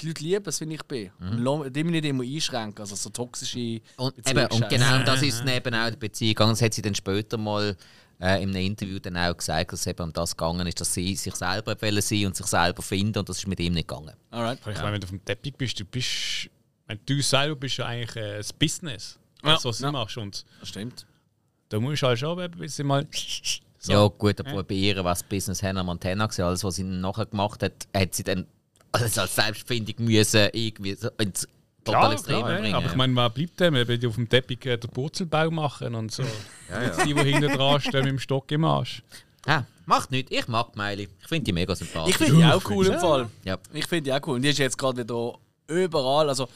[0.02, 1.12] die Leute lieben es, wie ich bin.
[1.20, 5.22] Und lass- die mich nicht immer einschränken, also so toxische Und, eben, und genau das
[5.22, 6.52] ist eben auch der Beziehung gegangen.
[6.54, 7.78] Das hat sie dann später mal
[8.20, 10.94] äh, in einem Interview dann auch gesagt, dass es eben um das gegangen ist, dass
[10.94, 13.88] sie sich selber wollen sein und sich selber finden und das ist mit ihm nicht
[13.88, 14.14] gegangen.
[14.32, 14.60] Alright.
[14.60, 16.50] Ich meine, wenn du auf dem Teppich bist, du bist.
[16.92, 19.18] Wenn du selber bist ja eigentlich äh, das Business.
[19.44, 19.92] Ja, Das, was du ja.
[19.92, 20.18] machst.
[20.18, 21.06] Und Das stimmt.
[21.70, 23.08] da musst du halt schon ein bisschen mal.
[23.12, 23.62] So.
[23.94, 26.44] Ja, gut, aber bei ihr war das Business Hannah Montana gewesen.
[26.44, 28.46] Alles, was sie nachher gemacht hat, hat sie dann
[28.92, 31.48] alles als selbstständig müssen irgendwie so ins
[31.84, 32.60] total Extreme klar, ja.
[32.60, 32.76] bringen.
[32.76, 33.74] aber ich meine, was bleibt dem?
[33.74, 36.22] Wenn die auf dem Teppich äh, den Purzelbau machen und so.
[36.70, 39.02] Jetzt die, die hinten dran stehen mit dem Stock im Arsch.
[39.48, 40.32] ah, macht nichts.
[40.32, 41.10] Ich mag die Miley.
[41.20, 42.12] Ich finde die mega sympathisch.
[42.12, 43.00] Ich finde die Ja, auch cool im?
[43.00, 43.30] Fall.
[43.46, 43.58] Ja.
[43.74, 44.36] Ich finde die auch cool.
[44.36, 46.30] Und die ist jetzt gerade wieder überall.
[46.30, 46.48] Also,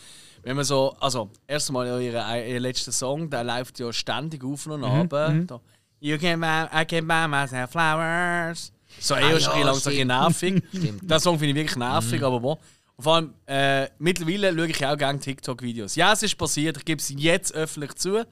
[0.45, 4.67] wenn man so, also, erstmal ja ihr, ihr letzter Song, der läuft ja ständig auf
[4.67, 5.09] und ab.
[5.09, 5.59] Da,
[5.99, 8.71] you can buy, I can buy myself flowers.
[8.99, 10.07] So eher ja, schon ein langsam stimmt.
[10.07, 10.63] nervig.
[10.69, 11.09] Stimmt.
[11.09, 12.51] Den Song finde ich wirklich nervig, aber wo.
[12.51, 15.95] Und vor allem, äh, mittlerweile schaue ich auch gerne TikTok-Videos.
[15.95, 18.23] Ja, es ist passiert, ich gebe es jetzt öffentlich zu.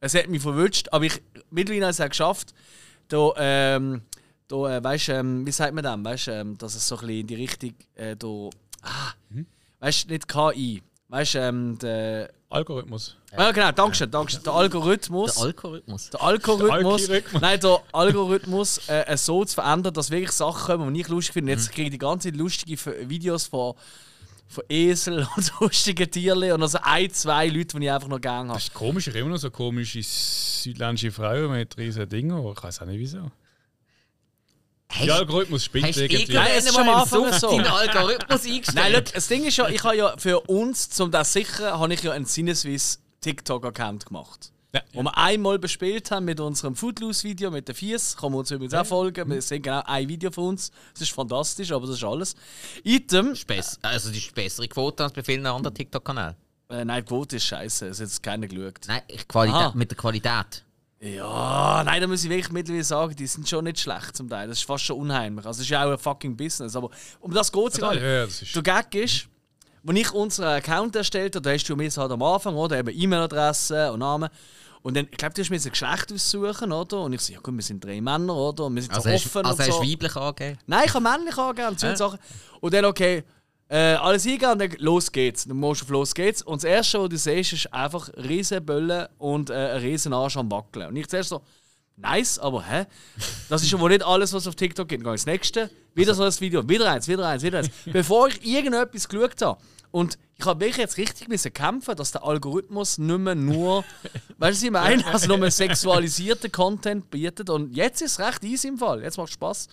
[0.00, 2.54] Es hat mich verwünscht, aber ich mittlerweile habe ich es auch geschafft,
[3.08, 4.02] da, ähm,
[4.46, 5.98] da äh, weißt, ähm, wie sagt man das?
[6.04, 8.48] Weißt, ähm, dass es so ein bisschen in die Richtung, äh, da,
[8.82, 9.12] ah,
[9.80, 13.16] weißt, nicht KI, weißt, ähm, der, Algorithmus.
[13.36, 15.34] ja genau, Dankeschön, Dankeschön, der Algorithmus.
[15.34, 16.10] Der Algorithmus.
[16.10, 17.42] Der Algorithmus, Der Algorithmus.
[17.42, 21.52] nein, der Algorithmus äh, so zu verändern, dass wirklich Sachen kommen, die ich lustig finde.
[21.52, 23.74] Jetzt kriege ich die ganze Zeit lustige Videos von,
[24.48, 28.48] von Esel und lustigen Tieren und also ein, zwei Leute, die ich einfach noch gerne
[28.48, 28.58] habe.
[28.58, 32.38] Das ist komisch, ich habe immer noch so komische südländische Frauen mit riesen Dingen.
[32.56, 33.30] Ich weiß auch nicht wieso.
[34.90, 36.32] Hast, Der Algorithmus spinnt du irgendwie.
[36.32, 37.50] Nein, es ist schon am Anfang so.
[37.50, 38.74] deinen Algorithmus eingestellt?
[38.74, 41.92] Nein, look, das Ding ist ja, ich habe ja für uns, zum das sichern, habe
[41.92, 44.50] ich ja einen Sinneswiss TikTok-Account gemacht.
[44.74, 48.16] Ja, Wo wir einmal bespielt haben mit unserem Footloose-Video mit den Fies.
[48.16, 49.30] Kann man uns übrigens auch folgen.
[49.30, 50.70] Wir sehen genau ein Video von uns.
[50.92, 52.34] Das ist fantastisch, aber das ist alles.
[52.84, 53.32] Item.
[53.32, 56.34] Ist bess- Also, die ist bessere Quote als bei vielen anderen TikTok-Kanälen.
[56.70, 57.88] Äh, nein, die Quote ist scheiße.
[57.88, 58.74] Es hat jetzt keiner geschaut.
[58.86, 59.72] Nein, ich- Qualität, Aha.
[59.74, 60.64] mit der Qualität.
[61.00, 64.48] Ja, nein, da muss ich wirklich mittlerweile sagen, die sind schon nicht schlecht zum Teil.
[64.48, 65.46] Das ist fast schon unheimlich.
[65.46, 66.74] Also, es ist ja auch ein fucking Business.
[66.74, 69.28] Aber um das geht es Ja, gar ja, ist- Der Gag ist,
[69.86, 72.78] als ich unseren Account erstellt habe, da hast du mir halt am Anfang, oder?
[72.78, 74.28] Eben E-Mail-Adresse und Namen.
[74.82, 77.00] Und dann, ich glaube, du hast mir ein Geschlecht aussuchen, oder?
[77.02, 78.64] Und ich so, ja gut, wir sind drei Männer, oder?
[78.66, 79.82] Und wir sind Also, so hast, offen also und hast so.
[79.84, 80.58] du weiblich angegeben?
[80.66, 81.96] Nein, ich kann männlich angeben und so Äh.
[81.96, 82.18] Sachen.
[82.60, 83.22] Und dann, okay,
[83.68, 85.44] äh, alles eingeben und dann los geht's.
[85.44, 86.42] Dann musst du auf los geht's.
[86.42, 90.36] Und das Erste, was du siehst, ist einfach riesen Böllen und äh, ein riesen Arsch
[90.36, 90.88] am Wackeln.
[90.88, 91.42] Und ich zuerst so,
[91.96, 92.86] nice, aber hä?
[93.48, 95.00] Das ist ja wohl nicht alles, was auf TikTok geht.
[95.00, 97.70] Dann gehe ich ins nächste, wieder so ein Video, wieder eins, wieder eins, wieder eins.
[97.92, 99.60] Bevor ich irgendetwas geschaut habe.
[99.90, 103.84] Und ich habe wirklich jetzt richtig müssen kämpfen, dass der Algorithmus nicht mehr nur,
[104.38, 105.06] weißt du, was ich meine?
[105.06, 107.50] Also nur mehr sexualisierten Content bietet.
[107.50, 109.02] Und jetzt ist es recht easy im Fall.
[109.02, 109.68] Jetzt macht es Spaß.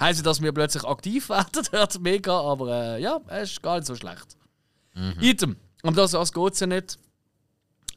[0.00, 3.86] Heißt dass wir plötzlich aktiv werden, hört mega, aber äh, ja, es ist gar nicht
[3.86, 4.36] so schlecht.
[5.20, 5.56] Item.
[5.82, 6.98] Um das, das geht es ja nicht.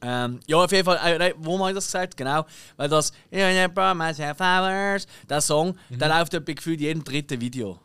[0.02, 2.16] Ähm, ja, auf jeden Fall, äh, wo habe ich das gesagt?
[2.16, 2.44] Genau,
[2.76, 7.80] weil das «You brought myself flowers», der Song, der läuft etwa gefühlt jedem dritten Video.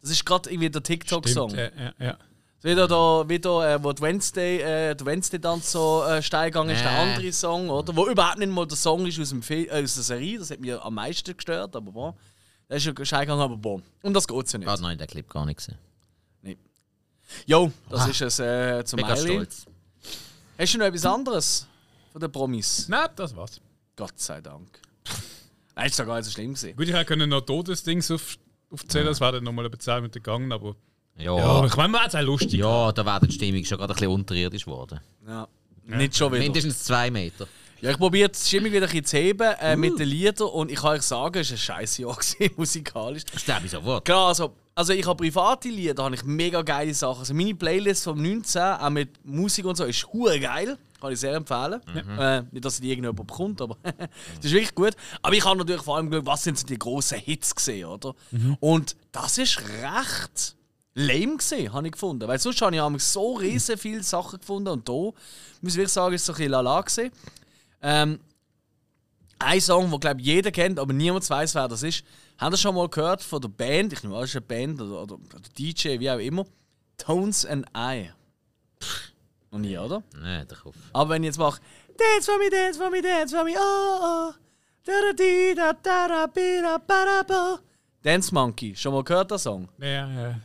[0.00, 1.50] Das ist gerade irgendwie der TikTok-Song.
[1.50, 2.16] Stimmt, ja, ja, ja.
[2.62, 6.70] Wieder da, wieder, äh, wo die Wednesday, äh, der Wednesday dann so äh, steil gegangen
[6.70, 7.12] ist, der Äh.
[7.12, 7.94] andere Song, oder?
[7.96, 10.50] Wo überhaupt nicht mal der Song ist aus, dem Fil äh, aus der Serie, das
[10.50, 12.14] hat mich am meisten gestört, aber boah.
[12.68, 13.80] Der ist ja steil gegangen, aber boah.
[14.02, 14.66] Um das geht es ja nicht.
[14.66, 15.78] Ich habe noch in den Clip gar nicht gesehen.
[17.44, 19.32] Jo, das ist es äh, zum Mega Miley.
[19.32, 19.66] stolz.
[20.58, 21.66] Hast du noch etwas anderes
[22.12, 22.88] von den Promis?
[22.88, 23.60] Nein, das war's.
[23.96, 24.80] Gott sei Dank.
[25.74, 26.76] Nein, ist doch gar nicht so schlimm gewesen.
[26.76, 28.36] Gut, ich hätte noch Todesdings auf,
[28.70, 30.76] aufzählen, das wäre dann nochmal eine mit gegangen, aber.
[31.18, 32.60] Ja, Ja, ja, ich meine, man hat es auch lustig.
[32.60, 35.00] da wäre die Stimmung schon gerade ein bisschen unterirdisch geworden.
[35.26, 35.48] Ja.
[35.84, 36.42] Nicht schon wieder.
[36.42, 37.46] Mindestens zwei Meter.
[37.80, 40.80] Ja, ich probiere die Stimmung wieder ein zu heben äh, mit den Liedern und ich
[40.80, 43.24] kann euch sagen, es war ein scheiß Jahr gewesen, musikalisch.
[43.26, 44.04] Das glaube ich sofort.
[44.04, 47.20] Klar, also, also ich habe private Lieder, da habe ich mega geile Sachen.
[47.20, 50.78] Also meine Playlist vom 19, auch mit Musik und so, ist hure geil.
[50.98, 51.82] Kann ich sehr empfehlen.
[52.18, 54.92] Äh, nicht, dass sie irgendjemand bekommt, aber das ist wirklich gut.
[55.20, 58.14] Aber ich habe natürlich vor allem geschaut, was sind so die grossen Hits gesehen, oder?
[58.60, 60.56] Und das ist recht
[60.94, 62.26] lame gesehen, habe ich gefunden.
[62.26, 65.14] Weil sonst habe ich so riesen viele Sachen gefunden und da muss
[65.62, 67.12] ich wirklich sagen, ist so ein bisschen lala gesehen.
[67.88, 68.18] Ähm,
[69.38, 72.04] ein Song, den glaube jeder kennt, aber niemand weiß, wer das ist.
[72.36, 73.92] Habt ihr schon mal gehört von der Band?
[73.92, 76.44] Ich nehme an, es ist eine Band oder, oder, oder DJ, wie auch immer.
[76.98, 78.10] Tones and I.
[79.52, 80.02] Noch nie, oder?
[80.20, 80.74] Nein, der Kopf.
[80.92, 81.60] Aber wenn ich jetzt mache
[81.96, 84.34] Dance for me, dance for me, dance for me, oh oh.
[84.84, 87.58] Da da di da da da bi da ba da bo.
[88.02, 89.68] Dance Monkey, schon mal gehört der Song?
[89.78, 90.40] Ja, ja.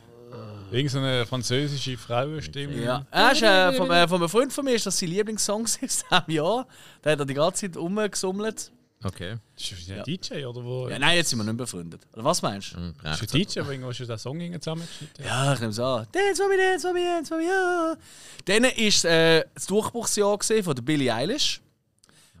[0.72, 2.82] Irgend so eine französische Frauenstimme.
[2.82, 3.06] Ja.
[3.10, 5.88] Er ist, äh, von, äh, von einem Freund von mir ist das sein Lieblingssong in
[5.88, 6.66] diesem Jahr.
[7.04, 8.72] Der hat er die ganze Zeit rumgesammelt.
[9.04, 9.36] Okay.
[9.56, 10.88] Ist das ein DJ oder wo?
[10.88, 12.02] Ja, nein, jetzt sind wir nicht mehr befreundet.
[12.12, 12.76] Oder was meinst du?
[12.76, 15.24] Hm, Ist ein DJ, der irgendwo schon den Song irgendwie zusammengeschnitten?
[15.24, 16.06] Ja, ich nehme es an.
[16.12, 17.96] Dance for me, dance for me, dance for me, oh.
[18.44, 21.60] Dann war äh, das Durchbruchsjahr von der Billie Eilish.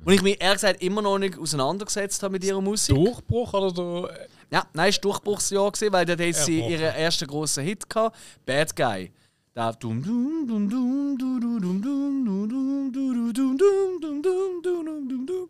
[0.04, 2.94] Und ich mich ehrlich gesagt immer noch nicht auseinandergesetzt habe mit ihrer Musik.
[2.94, 4.28] Durchbruch oder der.
[4.52, 8.16] Ja, nein, es war Durchbruchsjahr, gewesen, weil dort hat sie ihren ersten grossen Hit gehabt,
[8.44, 9.10] Bad Guy.
[9.54, 14.22] Da dum dum dum dum dum dum dum dum dum dum dum dum dum dum
[14.22, 15.48] dum dum dum dum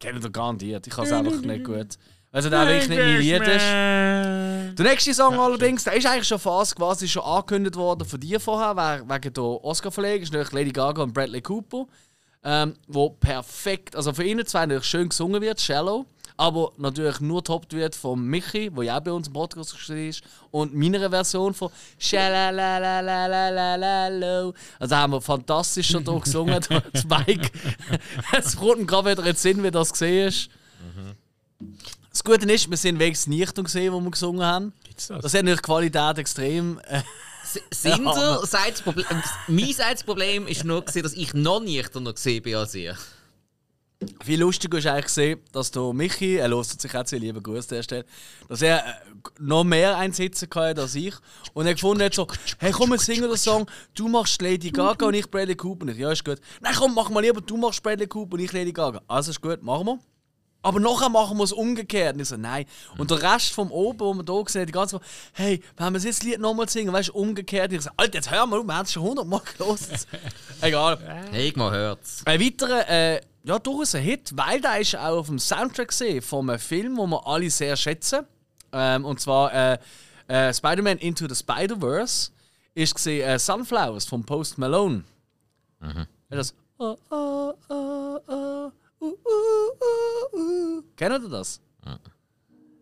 [0.00, 1.98] Kennt ihr garantiert, ich kann es einfach nicht gut.
[2.32, 4.78] Also der wirklich nicht mein Lied ist.
[4.78, 8.40] Der nächste Song allerdings, der ist eigentlich schon fast quasi schon angekündigt worden von dir
[8.40, 11.86] vorher, we- wegen der Oscar-Verleihung, ist nämlich Lady Gaga und Bradley Cooper,
[12.42, 17.42] ähm, wo perfekt, also für ihnen zwei natürlich schön gesungen wird, Shallow, aber natürlich nur
[17.42, 21.54] getoppt wird von Michi, der ja auch bei uns im Podcast ist, und meiner Version
[21.54, 24.54] von Schalalalalalalo.
[24.78, 27.50] Also haben wir fantastisch schon hier gesungen, das Mike.
[28.32, 30.48] es kommt ihm gerade wieder in den Sinn, wie das gesehen ist.
[32.10, 34.72] Das Gute ist, wir sind wegen nicht gesehen, wo wir gesungen haben.
[34.94, 35.08] Das?
[35.08, 36.80] das hat natürlich Qualität extrem.
[36.86, 37.02] Äh,
[37.70, 38.74] sind ja, ihr?
[38.82, 39.06] Problem,
[39.48, 42.96] mein Problem ist nur, dass ich noch nüchterner gesehen bin als ihr
[44.24, 47.70] viel lustiger ist eigentlich gesehen, dass der Michi, er hört sich auch sehr lieber Gruß
[47.70, 48.04] an der Stelle,
[48.48, 48.92] dass er äh,
[49.38, 51.14] noch mehr einsitzen kann als ich.
[51.52, 52.26] Und er gefunden hat so,
[52.58, 55.82] hey komm, wir singen den Song, du machst Lady Gaga und ich Bradley Cooper.
[55.82, 56.40] Und ich, ja, ist gut.
[56.60, 59.02] Nein, komm, mach mal lieber, du machst Bradley Cooper und ich Lady Gaga.
[59.08, 59.98] Also ist gut, machen wir.
[60.64, 62.14] Aber nachher machen wir es umgekehrt.
[62.14, 62.64] Und ich so, nein.
[62.96, 66.00] Und der Rest vom Oben, wo man da gesehen die ganze Zeit, hey, wenn wir
[66.00, 67.70] das Lied nochmal singen, weißt du, umgekehrt.
[67.74, 70.06] Ich so, Alter, jetzt hör mal auf, wir haben es schon hundertmal gelesen.
[70.62, 70.98] Egal.
[71.30, 72.22] Hey, mal hört's.
[72.24, 76.22] Ein weiterer, äh, ja, durchaus ein Hit, weil der ist auch auf dem Soundtrack gesehen
[76.22, 78.26] von einem Film, den wir alle sehr schätzen.
[78.72, 79.78] Ähm, und zwar äh,
[80.28, 82.30] äh, Spider-Man Into the Spider-Verse
[82.74, 85.04] ist gesehen äh, Sunflowers von Post Malone.
[85.82, 89.12] Ja, Das oh, oh, oh, oh, uh, uh,
[89.80, 90.82] uh, uh.
[90.96, 91.60] Kennt ihr das?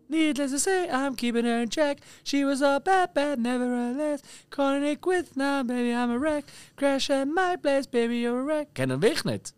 [0.09, 1.99] Needless to say, I'm keeping her in check.
[2.23, 4.21] She was a bad, bad, nevertheless.
[4.51, 6.45] Calling it quits now, baby, I'm a wreck.
[6.75, 8.73] Crash at my place, baby, you're a wreck.
[8.75, 9.53] Kennen wir nicht?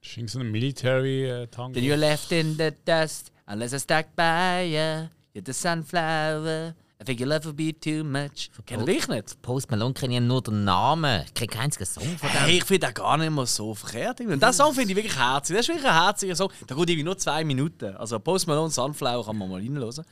[0.00, 1.74] Das ist irgend so ein Military-Tango.
[1.74, 5.08] Then you're left in the dust, unless I stuck by ya.
[5.34, 6.74] You're the sunflower.
[7.00, 8.50] I think your love would be too much.
[8.66, 9.40] Wir wirklich nicht?
[9.40, 11.22] Post Malone kenne ich nur den Namen.
[11.26, 12.40] Ich kenne keinen einzigen Song von dem.
[12.40, 14.20] Hey, ich finde den gar nicht mal so verkehrt.
[14.20, 15.56] Und diesen Song finde ich wirklich herzig.
[15.56, 16.50] Das ist wirklich ein herziger Song.
[16.68, 17.96] Der geht irgendwie nur zwei Minuten.
[17.96, 20.04] Also Post Malone Sunflower kann man mal reinhören.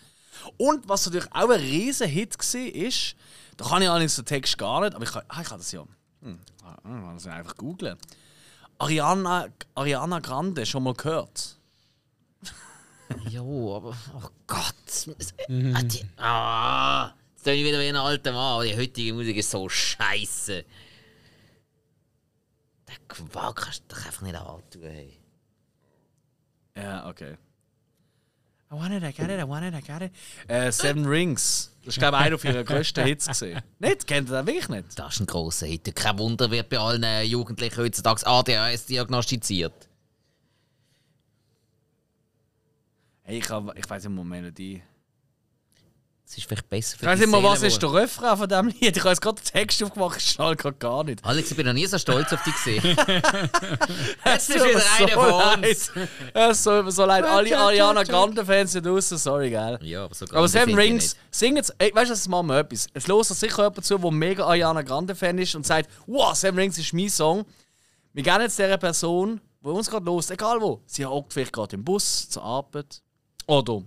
[0.59, 3.17] Und was natürlich auch ein riesen Hit war, ist,
[3.57, 5.73] da kann ich allerdings den Text gar nicht, aber ich kann, ah, ich kann das
[5.73, 5.83] ja.
[6.23, 7.97] Hm, ah, ah, das einfach googeln.
[8.79, 11.57] Ariana, Ariana Grande, schon mal gehört?
[13.29, 13.97] Jo, aber.
[14.15, 15.09] Oh Gott.
[15.49, 18.55] Ah, die- Ah, jetzt bin ich wieder wie ein alter Mann.
[18.55, 20.65] aber Die heutige Musik ist so scheiße.
[22.89, 24.83] Der Quark kannst du doch einfach nicht antun.
[24.83, 25.19] Hey.
[26.77, 27.37] Ja, okay.
[28.71, 30.13] I want it, I got it, I want it, I got it.
[30.49, 31.73] Äh, Seven Rings.
[31.85, 33.27] Das ist, glaube ich, einer ihrer grössten Hits.
[33.27, 33.61] Gewesen.
[33.79, 34.07] Nicht?
[34.09, 34.99] Kennt ihr den wirklich nicht?
[34.99, 35.95] Das ist ein grosser Hit.
[35.95, 39.89] Kein Wunder, wird bei allen Jugendlichen heutzutage ADHS diagnostiziert.
[43.23, 44.83] Hey, ich, hab- ich weiß immer die Melodie.
[46.29, 48.67] Es ist vielleicht besser für Ich weiß die immer, was ist der Refrain von diesem
[48.67, 48.97] Lied.
[48.97, 51.25] Ich habe jetzt gerade den Text aufgemacht, ich schnall gerade gar nicht.
[51.25, 52.83] Alex, ich bin noch nie so stolz auf dich gesehen.
[54.25, 55.93] Jetzt ist wieder einer von uns.
[56.35, 57.25] Ja, so, so leid.
[57.25, 59.79] Alle Ariana Grande-Fans sind draußen, sorry, gell?
[59.83, 61.17] ja, aber so Aber Seven Rings, nicht.
[61.31, 61.73] singen jetzt.
[61.79, 62.89] Ey, weißt du, das machen wir etwas.
[62.93, 66.59] Es hört sich sicher jemand zu, der mega Ariana Grande-Fan ist und sagt: Wow, Seven
[66.59, 67.45] Rings ist mein Song.
[68.13, 71.77] Wir geben jetzt dieser Person, die uns gerade los, egal wo, sie hockt vielleicht gerade
[71.77, 73.01] im Bus zur Arbeit
[73.47, 73.83] oder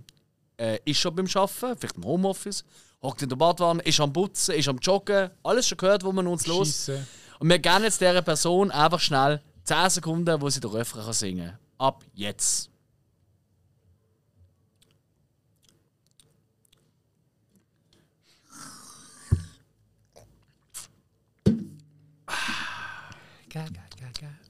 [0.60, 2.64] äh, ist schon beim Arbeiten, vielleicht im Homeoffice,
[3.02, 6.26] hockt in der Badwanne, ist am Putzen, ist am Joggen, alles schon gehört, wo man
[6.26, 6.68] uns los.
[6.68, 7.06] Schiessen.
[7.38, 11.12] Und wir geben jetzt dieser Person einfach schnell 10 Sekunden, wo sie den Refrain kann
[11.14, 11.58] singen kann.
[11.78, 12.68] Ab jetzt.
[23.48, 24.49] Ga, ga, ga, ga.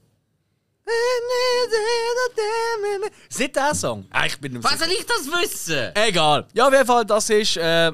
[3.30, 4.06] Ist nicht der Song?
[4.10, 5.90] Ah, ich bin Was soll ich das wissen?
[5.94, 6.46] Egal.
[6.52, 7.92] Ja, auf jeden Fall, das ist äh,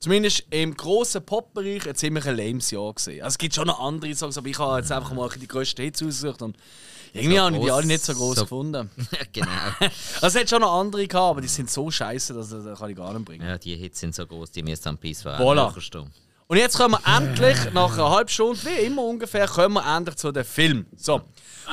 [0.00, 3.22] zumindest im grossen Pop-Bereich ein ziemlich ein lames Jahr gesehen.
[3.22, 5.82] Also es gibt schon noch andere Songs, aber ich habe jetzt einfach mal die grössten
[5.82, 6.56] Hits ausgesucht und
[7.12, 8.90] irgendwie So habe ich die alle nicht so groß so- gefunden.
[9.32, 9.46] genau.
[10.20, 12.90] Also es hat schon noch andere gehabt, aber die sind so scheiße, dass das kann
[12.90, 13.46] ich gar nicht bringen.
[13.46, 15.40] Ja, die Hits sind so groß, die müssen am Peace war.
[15.40, 15.72] Voilà.
[16.46, 20.16] Und jetzt kommen wir endlich, nach einer halben Stunde, wie immer ungefähr, kommen wir endlich
[20.16, 20.86] zu dem Film.
[20.94, 21.14] So.
[21.14, 21.22] Und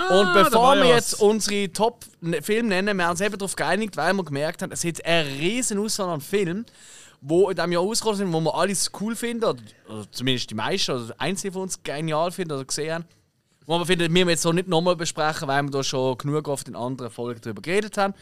[0.09, 4.23] da bevor wir jetzt unsere Top-Filme nennen, wir haben uns eben darauf geeinigt, weil wir
[4.23, 6.65] gemerkt haben, es hat eine riesen Auswahl an Filmen,
[7.19, 10.55] die in diesem Jahr rausgekommen sind, wo wir alles cool finden, oder, oder zumindest die
[10.55, 13.05] meisten, oder einzelne von uns genial finden oder gesehen haben.
[13.65, 16.67] Wo wir finden, wir jetzt so nicht nochmal besprechen, weil wir da schon genug oft
[16.69, 18.13] in anderen Folgen darüber geredet haben.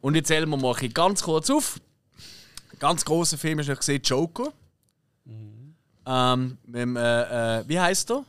[0.00, 1.80] Und jetzt zählen wir mal ganz kurz auf.
[2.72, 4.52] Ein ganz grosser Film ist noch gesehen, Joker.
[6.06, 8.24] Ähm, mit dem, äh, äh, wie heißt er?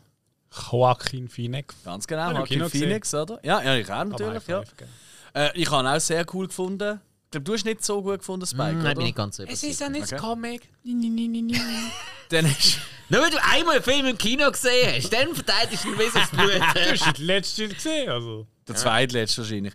[0.72, 1.76] Joaquin Phoenix.
[1.84, 2.82] Ganz genau, im Joaquin Kino gesehen.
[2.82, 3.40] Phoenix, oder?
[3.44, 4.48] Ja, ja ich auch natürlich.
[4.48, 4.64] Ja.
[5.34, 7.00] Äh, ich habe ihn auch sehr cool gefunden.
[7.26, 8.96] Ich glaube, du hast nicht so gut gefunden, Spike, Nein, oder?
[8.96, 10.16] bin ich ganz so Es ist ja nicht Okay.
[10.16, 10.70] Comic.
[12.30, 15.90] Dann ist, Nur weil du einmal einen Film im Kino gesehen hast, dann verteidigst du
[15.90, 16.50] ihn wie das Blut.
[16.52, 18.48] Du hast die letzte gesehen, also.
[18.68, 19.74] der zweitletzte wahrscheinlich.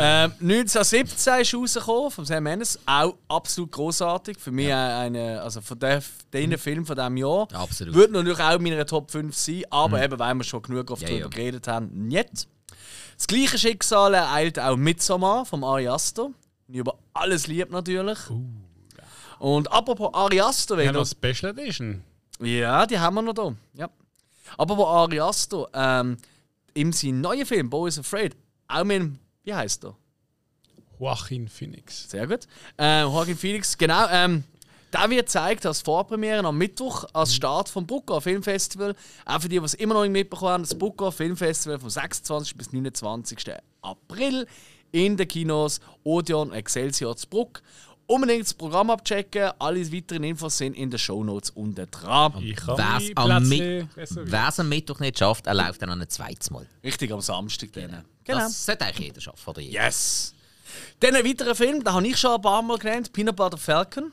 [0.00, 2.78] Ähm, 1917 ist rausgekommen, von Sam Mendes.
[2.86, 4.38] Auch absolut großartig.
[4.38, 7.48] Für mich eine, also von den, den Film von diesem Jahr.
[7.52, 7.94] Absolut.
[7.94, 11.02] Würde natürlich auch in meiner Top 5 sein, aber eben, weil wir schon genug oft
[11.02, 11.28] Ja, darüber ja.
[11.28, 12.48] geredet haben, nicht.
[13.16, 16.30] Das gleiche Schicksal ereilt auch Midsommar vom Ari Aster.
[16.68, 18.18] Ich über alles lieb natürlich.
[19.38, 22.02] Und apropos Ari Aster, Ja, wenn noch du Special Edition.
[22.40, 23.52] Ja, die haben wir noch da.
[23.74, 23.88] Ja.
[24.56, 26.16] Aber wo Ari Aster ähm,
[26.74, 28.36] in seinem neuen Film Boy is Afraid
[28.68, 29.96] auch mit dem, wie heißt er?
[31.00, 32.10] Joaquin Phoenix.
[32.10, 32.46] Sehr gut.
[32.78, 34.06] Äh, Joaquin Phoenix, genau.
[34.10, 34.44] Ähm,
[34.92, 38.94] der wird gezeigt als Vorpremiere am Mittwoch, als Start vom Booker Filmfestival.
[39.24, 42.56] Auch für die, die es immer noch nicht mitbekommen haben, das Booker Filmfestival vom 26.
[42.56, 43.38] bis 29.
[43.80, 44.46] April
[44.92, 47.62] in den Kinos Odeon Excelsior zu Bruck.
[48.10, 49.50] Unbedingt das Programm abchecken.
[49.58, 52.32] Alle weiteren Infos sind in den Shownotes unten dran.
[52.40, 56.66] Ich kann Wer es am, Mittwoch nicht schafft, er läuft dann noch ein zweites Mal.
[56.82, 58.02] Richtig, am Samstag dann.
[58.24, 58.38] Genau.
[58.38, 59.84] Das sollte eigentlich jeder schaffen, oder jeder.
[59.84, 60.34] Yes!
[61.00, 64.10] Dann ein weiterer Film, den habe ich schon ein paar Mal genannt: Peanut Butter Falcon.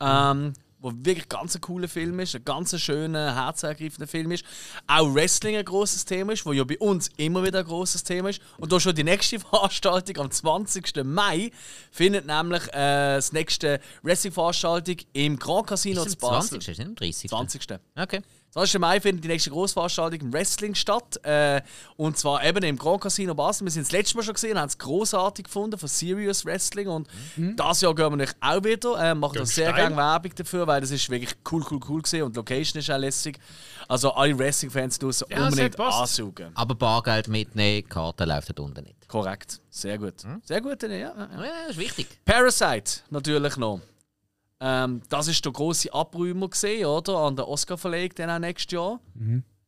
[0.00, 4.44] Ähm, wo wirklich ganz ein cooler Film ist, ein ganz schöner, herzergreifender Film ist.
[4.86, 8.30] Auch Wrestling ein großes Thema ist, wo ja bei uns immer wieder ein großes Thema
[8.30, 8.40] ist.
[8.58, 11.04] Und da schon die nächste Veranstaltung am 20.
[11.04, 11.50] Mai
[11.90, 16.60] findet nämlich äh, das nächste Wrestling-Veranstaltung im Grand Casino zu Basel.
[16.60, 16.68] 20.
[16.68, 17.30] Ist nicht am 30.
[17.30, 17.80] 20.
[17.96, 18.22] Okay.
[18.50, 18.80] 20.
[18.80, 21.20] Mai findet die nächste Großveranstaltung im Wrestling statt.
[21.22, 21.60] Äh,
[21.96, 23.66] und zwar eben im Grand Casino Basel.
[23.66, 26.88] Wir sind das letzte Mal schon gesehen, haben es großartig gefunden von Serious Wrestling.
[26.88, 29.10] Und das Jahr gehen wir natürlich auch wieder.
[29.10, 32.22] Äh, machen da sehr gerne Werbung dafür, weil das ist wirklich cool, cool, cool gesehen
[32.22, 33.38] und die Location ist auch lässig.
[33.86, 36.50] Also alle Wrestling-Fans draussen Ja, es unbedingt ansaugen.
[36.54, 39.08] Aber Bargeld mitnehmen, Karte läuft dort unten nicht.
[39.08, 39.60] Korrekt.
[39.70, 40.14] Sehr gut.
[40.44, 40.88] Sehr gut, ja.
[40.88, 41.14] ja, ja.
[41.16, 42.06] Ja, das ist wichtig.
[42.24, 43.80] Parasite natürlich noch.
[44.60, 47.18] Ähm, das ist der große Abräumer gesehen, oder?
[47.18, 49.00] An der Oscar-Verleihung dann auch nächstes Jahr.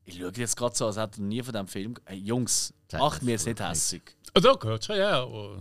[0.05, 1.95] Ich schaue jetzt gerade so, als hätte er nie von diesem Film.
[2.05, 4.03] Hey, Jungs, Sag macht mir jetzt nicht hässig.
[4.37, 5.25] Oh, da gehört schon, ja.
[5.25, 5.59] Oh.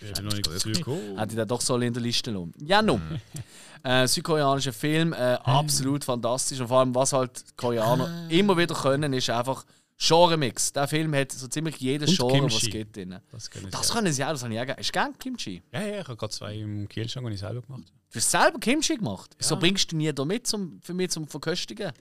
[0.00, 0.48] Ich bin noch nicht.
[0.48, 2.52] Hätte ich den doch so in der Liste lassen.
[2.60, 3.20] Ja, nun.
[3.82, 6.60] äh, südkoreanischer Film, äh, absolut fantastisch.
[6.60, 9.64] Und vor allem, was halt Koreaner immer wieder können, ist einfach
[10.00, 10.72] Genre-Mix.
[10.72, 12.70] Der Film hat so ziemlich jedes Und Genre, was es Kimchi.
[12.78, 12.96] gibt.
[12.96, 13.18] Drin.
[13.32, 14.78] Das können Das sie können sie auch, das habe ich auch gerne.
[14.78, 15.62] Hast du gerne Kimchi?
[15.72, 15.80] ja.
[15.80, 17.92] ja, ja, ich habe gerade zwei im Kielschrank, die ich selber gemacht.
[18.12, 19.34] Du hast selber Kimchi gemacht?
[19.38, 21.92] Wieso bringst du nie da mit zum, für mich zum Verköstigen?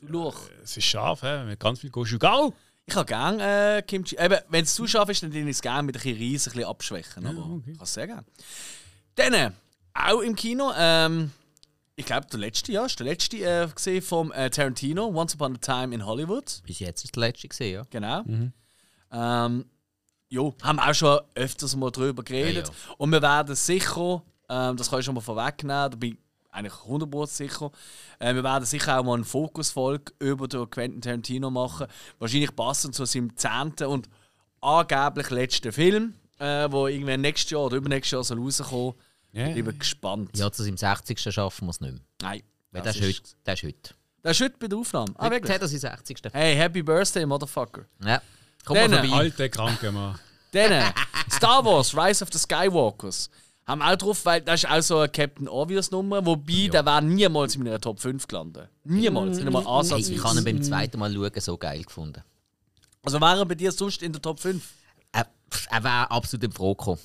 [0.00, 0.36] Du Luch.
[0.62, 1.44] Es ist scharf, he?
[1.44, 2.54] mit ganz viel Gochugao.
[2.86, 4.16] Ich habe gerne äh, Kimchi.
[4.18, 6.46] Eben, wenn es zu scharf ist, dann würde ich es gerne mit ein bisschen Reis
[6.46, 7.26] ein bisschen abschwächen.
[7.26, 7.70] Aber okay.
[7.72, 8.24] ich kann es sehr gerne.
[9.16, 9.50] Dann, äh,
[9.94, 11.30] auch im Kino, ähm,
[11.96, 15.56] ich glaube, der letzte, ja, ist der letzte äh, gesehen vom äh, Tarantino, Once Upon
[15.56, 16.62] a Time in Hollywood.
[16.64, 17.82] Bis jetzt ist der letzte gesehen, ja.
[17.90, 18.24] Genau.
[19.12, 19.66] Ähm,
[20.28, 22.68] jo, haben wir auch schon öfters mal drüber geredet.
[22.68, 22.94] Ja, ja.
[22.96, 26.18] Und wir werden sicher, ähm, das kann ich schon mal vorwegnehmen, da bin ich
[26.50, 27.70] eigentlich 100% sicher,
[28.18, 31.86] äh, wir werden sicher auch mal eine Fokusfolge über den Quentin Tarantino machen.
[32.18, 33.86] Wahrscheinlich passend zu seinem 10.
[33.86, 34.08] und
[34.62, 38.94] angeblich letzten Film, äh, wo irgendwann nächstes Jahr oder übernächstes Jahr soll rauskommen.
[39.32, 40.30] Ja, Ich bin gespannt.
[40.36, 41.18] Ja, zu seinem 60.
[41.20, 42.02] schaffen wir es nicht mehr.
[42.20, 42.42] Nein.
[42.70, 43.30] Weil das, ist heute.
[43.44, 43.90] Das ist heute.
[44.22, 45.12] Das ist heute bei der Aufnahme.
[45.16, 45.52] Ah, Heute wirklich?
[45.54, 46.18] hat er seinen 60.
[46.32, 47.84] Hey, Happy Birthday, Motherfucker.
[48.04, 48.22] Ja.
[48.64, 49.16] Komm mal Dann, vorbei.
[49.16, 50.18] Alte kranke Mann.
[50.52, 50.92] Dann
[51.30, 53.30] Star Wars, Rise of the Skywalkers.
[53.66, 56.84] Haben wir auch drauf, weil das ist auch so eine Captain Obvious Nummer, wobei der
[56.84, 58.68] wäre niemals in meiner Top 5 gelandet.
[58.84, 60.14] Niemals, nicht mal Hey, ansatzweise.
[60.14, 62.22] ich habe ihn beim zweiten Mal schauen so geil gefunden.
[63.02, 64.62] Also wäre er bei dir sonst in der Top 5?
[65.12, 65.26] Er,
[65.70, 67.00] er wäre absolut im Froh gekommen.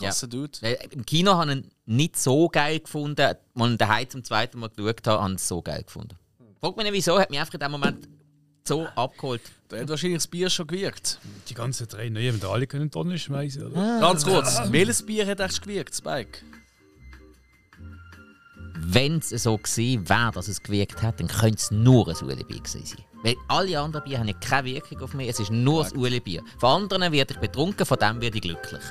[0.00, 0.58] Krasser Dude.
[0.60, 3.20] Weil Im Kino habe ich ihn nicht so geil gefunden.
[3.20, 6.16] Als ich daheim zum zweiten Mal geschaut habe, habe ich ihn so geil gefunden.
[6.60, 8.08] Frag mich nicht, wieso, hat mich einfach in dem Moment
[8.66, 9.40] so abgeholt.
[9.68, 11.18] Da hat wahrscheinlich das Bier schon gewirkt.
[11.48, 14.00] Die ganzen drei neuen, die alle können Tonnen schmeißen, oder?
[14.00, 16.40] Ganz kurz, welches Bier hat echt gewirkt, Spike?
[18.82, 22.58] Wenn es so gewesen wäre, dass es gewirkt hat, dann könnte es nur ein Ueli-Bier
[22.58, 23.04] gewesen sein.
[23.22, 26.42] Weil alle anderen Bier haben ja keine Wirkung auf mich, es ist nur das Ueli-Bier.
[26.58, 28.82] Von anderen werde ich betrunken, von dem werde ich glücklich.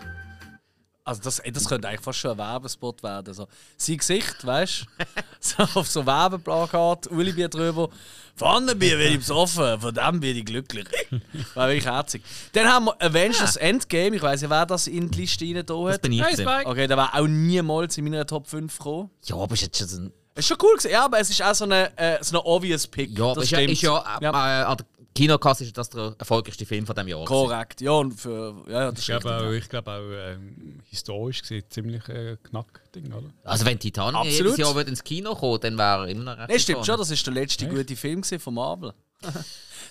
[1.10, 3.34] Also das, ey, das könnte eigentlich fast schon ein Werbespot werden.
[3.34, 3.48] So,
[3.78, 5.06] sein Gesicht, weißt du?
[5.40, 7.90] so auf so Werbeplakat, Ueli-Bier drüber.
[8.36, 10.86] Von anderen Bier werde ich besoffen, von dem werde ich glücklich.
[11.56, 12.22] War wirklich herzig.
[12.54, 14.18] Dann haben wir Avengers Endgame.
[14.18, 16.02] Ich weiß nicht, wer das in die Liste rein da Das hat.
[16.04, 16.22] bin ich.
[16.22, 16.66] Hey!
[16.66, 19.10] Okay, der war auch niemals in meiner Top 5 gekommen.
[19.26, 20.14] Ja, aber ist jetzt schon so ein.
[20.36, 22.86] Ist schon cool gewesen, ja, aber es ist auch so eine, äh, so eine obvious
[22.86, 23.18] Pick.
[23.18, 23.74] Ja, das ist ja, stimmt.
[23.74, 24.74] ist ja, äh, Ja.
[24.74, 24.76] Äh,
[25.16, 27.26] Kinokasse ist das der erfolgreichste Film von diesem Jahr.
[27.26, 28.56] Korrekt, ja, und für.
[28.68, 32.38] Ja, ja, das Ich ist glaube auch, ich glaube auch ähm, historisch gesehen ziemlich äh,
[32.44, 33.30] Knackding, oder?
[33.44, 34.58] Also wenn Titanic Absolut.
[34.58, 36.50] jedes Jahr ins Kino kommen, dann wäre er immer noch recht.
[36.50, 38.94] Nein, stimmt schon, das ist der letzte gute Film von Marvel.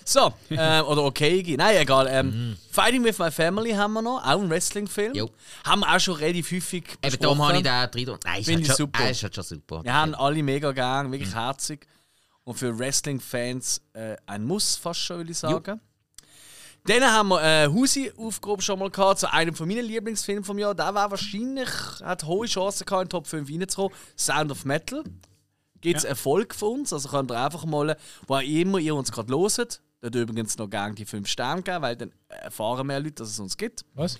[0.05, 2.07] so, ähm, oder okay, nein, egal.
[2.09, 5.13] Ähm, Fighting with My Family haben wir noch, auch ein Wrestling-Film.
[5.65, 7.91] Haben wir auch schon relativ häufig Eben darum habe ich besprochen.
[7.91, 8.17] den drin.
[8.23, 9.03] Nein, ist Finde halt schon, super.
[9.03, 9.83] äh, ist halt schon super.
[9.83, 11.85] Wir haben alle mega gern, wirklich herzig.
[12.49, 15.79] Und für Wrestling-Fans äh, ein Muss, fast schon, will ich sagen.
[16.83, 20.57] Dann haben wir äh, Husi aufgehoben schon mal gehabt, zu einem von meinen Lieblingsfilmen vom
[20.57, 20.73] Jahr.
[20.73, 21.69] Der war wahrscheinlich,
[22.03, 23.95] hat hohe Chancen gehabt, in den Top 5 reinzukommen.
[24.17, 25.03] Sound of Metal.
[25.79, 26.91] Gibt es Erfolg von uns?
[26.91, 27.95] Also könnt ihr einfach mal,
[28.25, 31.83] wo auch immer ihr uns gerade loset, dort übrigens noch gerne die 5 Sterne geben,
[31.83, 33.85] weil dann erfahren mehr Leute, dass es uns gibt.
[33.93, 34.17] Was?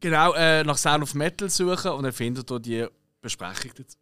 [0.00, 2.86] Genau, äh, nach Sound of Metal suchen und dann findet ihr die
[3.22, 3.70] Besprechung.
[3.74, 3.96] dazu.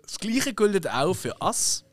[0.00, 1.84] Das gleiche gilt auch für Us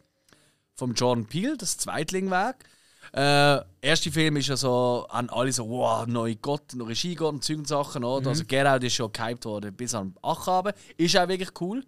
[0.79, 2.65] vom Jordan Peele, das Zweitlingwerk.
[3.13, 7.43] Äh, erste Film ist ja so, an alle so, wow, neue Gott, noch Regiegott und
[7.43, 8.29] Zeug und Sachen, oder?
[8.29, 10.73] Also Get Out ist schon gehypt worden bis an Achabe.
[10.97, 11.83] Ist auch wirklich cool.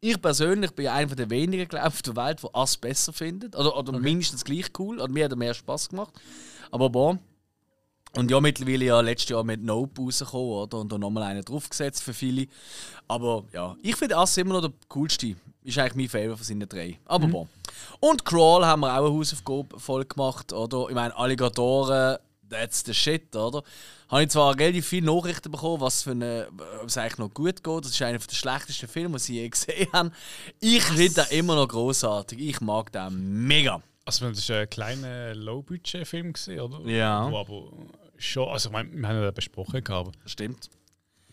[0.00, 3.56] Ich persönlich bin einer der wenigen, glaube auf der Welt, der Us besser findet.
[3.56, 5.00] Oder, oder mindestens gleich cool.
[5.00, 6.12] Oder mir hat er mehr Spaß gemacht.
[6.70, 7.18] Aber bon.
[8.16, 10.78] Und ja, mittlerweile ja letztes Jahr mit Nope rausgekommen, oder?
[10.78, 12.46] Und da nochmal einen draufgesetzt für viele.
[13.08, 15.36] Aber ja, ich finde Ass immer noch der coolste.
[15.64, 16.98] Ist eigentlich mein Favorit von seinen drei.
[17.06, 17.48] Aber bon.
[17.98, 20.88] Und Crawl haben wir auch eine Hausaufgabe voll gemacht, oder?
[20.90, 22.18] Ich meine, Alligatoren,
[22.50, 23.62] that's the shit, oder?
[24.08, 26.48] Habe ich zwar relativ viele Nachrichten bekommen, was für eine,
[26.82, 27.84] ob es eigentlich noch gut geht.
[27.84, 30.12] Das ist einer der schlechtesten Filme, die ich je gesehen habe.
[30.60, 32.38] Ich finde den immer noch großartig.
[32.38, 33.82] Ich mag den mega.
[34.04, 36.80] Also, das war ein kleiner Low-Budget-Film, oder?
[36.90, 37.30] Ja.
[37.30, 37.72] Wo aber
[38.18, 40.68] schon, also, ich meine, wir haben ja besprochen, gehabt, aber stimmt.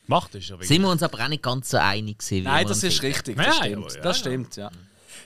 [0.05, 0.67] Gemacht ist ja wirklich.
[0.67, 3.37] Sind wir uns aber auch nicht ganz so einig gewesen, wie Nein, das ist richtig.
[3.37, 3.93] Das ja, stimmt.
[3.95, 4.71] ja, das stimmt, ja.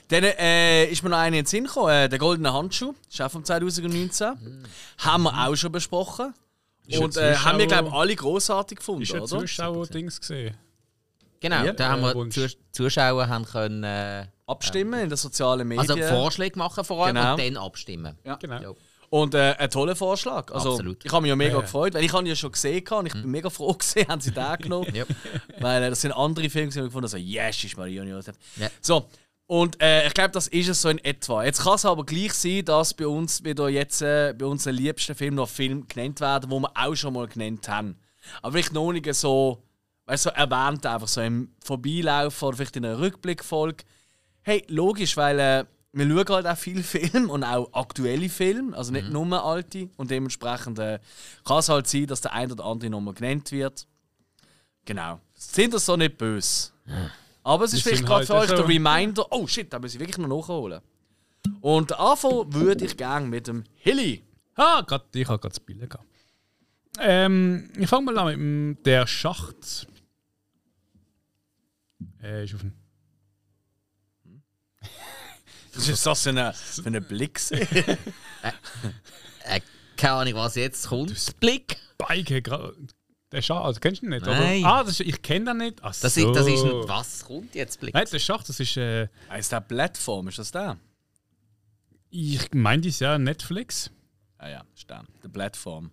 [0.08, 3.20] Dann äh, ist mir noch einer in den Sinn gekommen, äh, der goldene Handschuh, ist
[3.20, 4.64] auch vom 2019.
[4.98, 6.32] Haben wir auch schon besprochen.
[6.86, 9.26] Ist Und äh, haben wir, glaube ich, alle großartig gefunden, Ist oder?
[9.26, 10.56] Zuschauer-Dings gesehen.
[11.40, 11.72] Genau, Ja.
[11.72, 12.34] da haben wir Äh, Wunsch.
[12.36, 15.90] Zus- Zuschauer haben können äh, Abstimmen in den sozialen Medien.
[15.90, 17.32] also Vorschläge machen vor allem Genau.
[17.34, 18.16] und dann abstimmen.
[18.24, 18.36] Ja.
[18.36, 18.76] Genau.
[19.10, 20.52] Und äh, ein toller Vorschlag.
[20.52, 21.04] Also, Absolut.
[21.04, 21.60] Ich habe mich ja mega Ja.
[21.60, 24.08] gefreut, weil ich habe ihn ja schon gesehen habe und ich bin mega froh gesehen,
[24.08, 24.94] haben sie den genommen.
[24.94, 25.04] Ja.
[25.60, 28.08] Weil äh, das sind andere Filme, die ich gefunden habe, so, yes, ist Maria und
[28.08, 28.36] Josef.
[28.80, 29.06] So,
[29.48, 31.44] und äh, ich glaube, das ist es so in etwa.
[31.44, 35.14] Jetzt kann es aber gleich sein, dass bei uns wieder jetzt äh, bei unseren liebsten
[35.14, 37.96] Filmen noch Filme genannt werden, wo wir auch schon mal genannt haben.
[38.42, 39.62] Aber vielleicht noch nicht so,
[40.06, 43.84] weißt so erwähnt, einfach so im Vorbeilaufen oder vielleicht in einer Rückblickfolge.
[44.42, 45.64] Hey, logisch, weil äh,
[45.98, 49.88] wir schauen halt auch viele Filme und auch aktuelle Filme, also nicht nur alte.
[49.96, 50.98] Und dementsprechend äh,
[51.44, 53.86] kann es halt sein, dass der ein oder andere nochmal genannt wird.
[54.84, 55.20] Genau.
[55.34, 56.70] Sind das so nicht böse?
[57.42, 59.78] Aber es ist Wir vielleicht gerade für halt euch der so- Reminder, oh shit, da
[59.78, 60.80] muss ich wirklich noch nachholen.
[61.60, 64.22] Und anfangen würde ich gerne mit dem Hilly.
[64.54, 66.04] Ah, grad, ich habe gerade das Bild gehabt.
[66.98, 69.86] Ähm, ich fange mal an mit dem Der Schacht.
[72.22, 72.72] Äh, ist auf dem.
[75.76, 77.40] Was ist das für ein für eine Blick?
[79.48, 79.60] Äh,
[79.96, 81.40] keine Ahnung, was jetzt kommt.
[81.40, 81.76] Blick.
[81.98, 82.72] Bike, gra-
[83.32, 84.26] der Schacht, also kennst du ihn nicht?
[84.26, 84.60] Nein.
[84.60, 84.68] Oder?
[84.72, 85.78] Ah, das ist, ich kenne den nicht.
[85.82, 86.32] Ach Das, so.
[86.32, 87.94] ist, das ist ein, was kommt jetzt Blick?
[87.94, 88.76] Nein, der Schacht, das ist.
[88.76, 89.08] Äh,
[89.38, 90.76] ist der Plattform, ist das der?
[92.10, 93.90] ich meine, das ja Netflix.
[94.38, 95.04] Ah ja, ist der.
[95.22, 95.90] Der Plattform.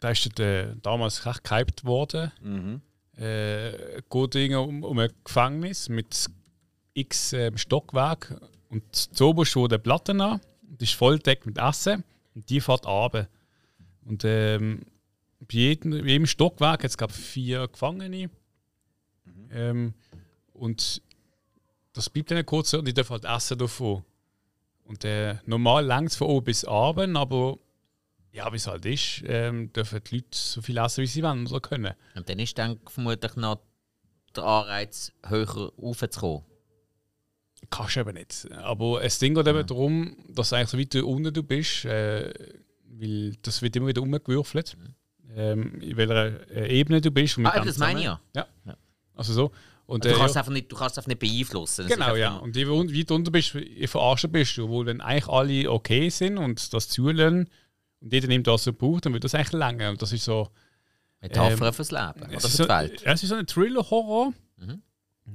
[0.00, 2.32] Da ist äh, damals recht gehypt worden.
[2.42, 2.80] Mhm.
[3.16, 6.26] Äh, geht um, um ein Gefängnis mit
[6.94, 8.38] x äh, Stockwerk
[8.68, 12.04] und so schon der Platten an und ist voll deckt mit Essen
[12.34, 13.28] und die fährt runter.
[14.04, 14.82] Und ähm,
[15.40, 18.30] bei jedem, bei jedem Stockwerk hat es vier Gefangene.
[19.50, 19.94] Ähm,
[20.52, 21.02] und
[21.92, 24.04] das bleibt dann kurz und die dürfen halt essen davon.
[24.84, 27.58] Und äh, normal längt es von oben bis abend, aber
[28.32, 31.46] ja, wie es halt ist, ähm, dürfen die Leute so viel essen, wie sie wollen
[31.46, 31.94] oder können.
[32.14, 33.60] Und dann ist dann vermutlich noch
[34.36, 36.44] der Anreiz, höher raufzukommen.
[37.70, 38.48] Kannst du eben nicht.
[38.52, 42.32] Aber es Ding geht eben darum, dass eigentlich so weit du unten du bist, äh,
[42.88, 44.76] weil das wird immer wieder umgewürfelt.
[45.34, 47.38] Ähm, in welcher äh, Ebene du bist.
[47.44, 48.20] Ah, das meine ich ja.
[48.34, 48.46] Ja.
[49.14, 49.52] Also so.
[49.86, 51.86] Und, Du äh, kannst, ja, einfach nicht, du kannst es einfach nicht beeinflussen.
[51.88, 52.36] Das genau, ja.
[52.36, 54.64] Und je weit weit unten bist, je verarscht bist du.
[54.64, 57.48] Obwohl, wenn eigentlich alle okay sind und das zulassen
[58.00, 59.90] und jeder nimmt, was er braucht, dann wird das eigentlich länger.
[59.90, 60.48] Und das ist so.
[61.20, 63.02] Metapher Ähm, fürs Leben oder Es für ist, die so, Welt.
[63.02, 64.32] ja, es ist so ein Thriller-Horror.
[64.56, 64.82] Mhm.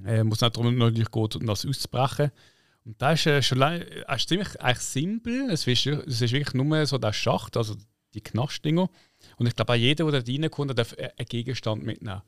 [0.05, 2.31] Äh, muss nicht darum natürlich gehen, um das auszubrechen.
[2.85, 5.49] Und da ist äh, schon lange, äh, ist ziemlich eigentlich simpel.
[5.51, 7.75] Es ist, es ist wirklich nur so der Schacht, also
[8.13, 8.89] die Knastdinger.
[9.37, 12.21] Und ich glaube, auch jeder, der da reinkommt, darf äh, einen Gegenstand mitnehmen.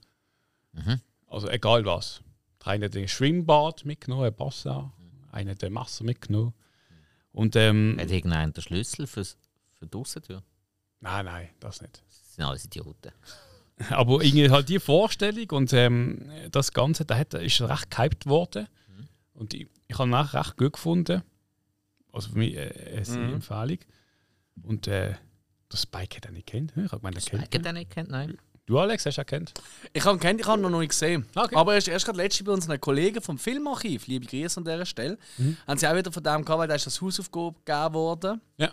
[0.74, 1.02] Mhm.
[1.28, 2.22] Also egal was.
[2.64, 4.92] Der eine hat ein Schwimmbad mitgenommen, ein Bassin,
[5.32, 6.54] einer hat ein Messer mitgenommen.
[7.32, 9.38] Und ähm, Hat irgendeiner den Schlüssel fürs,
[9.74, 10.44] für die Aussentür?
[11.00, 12.04] nein, nein, das nicht.
[12.08, 13.12] Das sind alles Idioten.
[13.90, 18.68] Aber irgendwie halt die Vorstellung und ähm, das Ganze, da hat, ist recht gehypt worden.
[19.34, 21.24] Und ich, ich habe nachher recht gut gefunden.
[22.12, 23.34] Also für mich äh, eine Mhm.
[23.36, 23.80] Empfehlung.
[24.62, 25.16] Und äh,
[25.72, 26.72] der Spike hat er nicht kennt.
[26.78, 27.50] Ich habe gemeint, er kennt.
[27.52, 27.90] Kennt ihr nicht?
[27.90, 28.10] Kennt?
[28.12, 28.38] Nein.
[28.66, 29.54] Du, Alex, hast du ihn kennt?
[29.92, 31.26] Ich habe ihn kennt, ich habe ihn noch nicht gesehen.
[31.36, 31.56] Okay.
[31.56, 34.86] Aber er ist erst gerade letztens bei unseren Kollegen vom Filmarchiv, liebe Grüße an dieser
[34.86, 35.18] Stelle,
[35.68, 38.40] haben sie auch wieder von dem gehabt, weil da ist das Hausaufgabe gegeben worden.
[38.58, 38.72] Ja.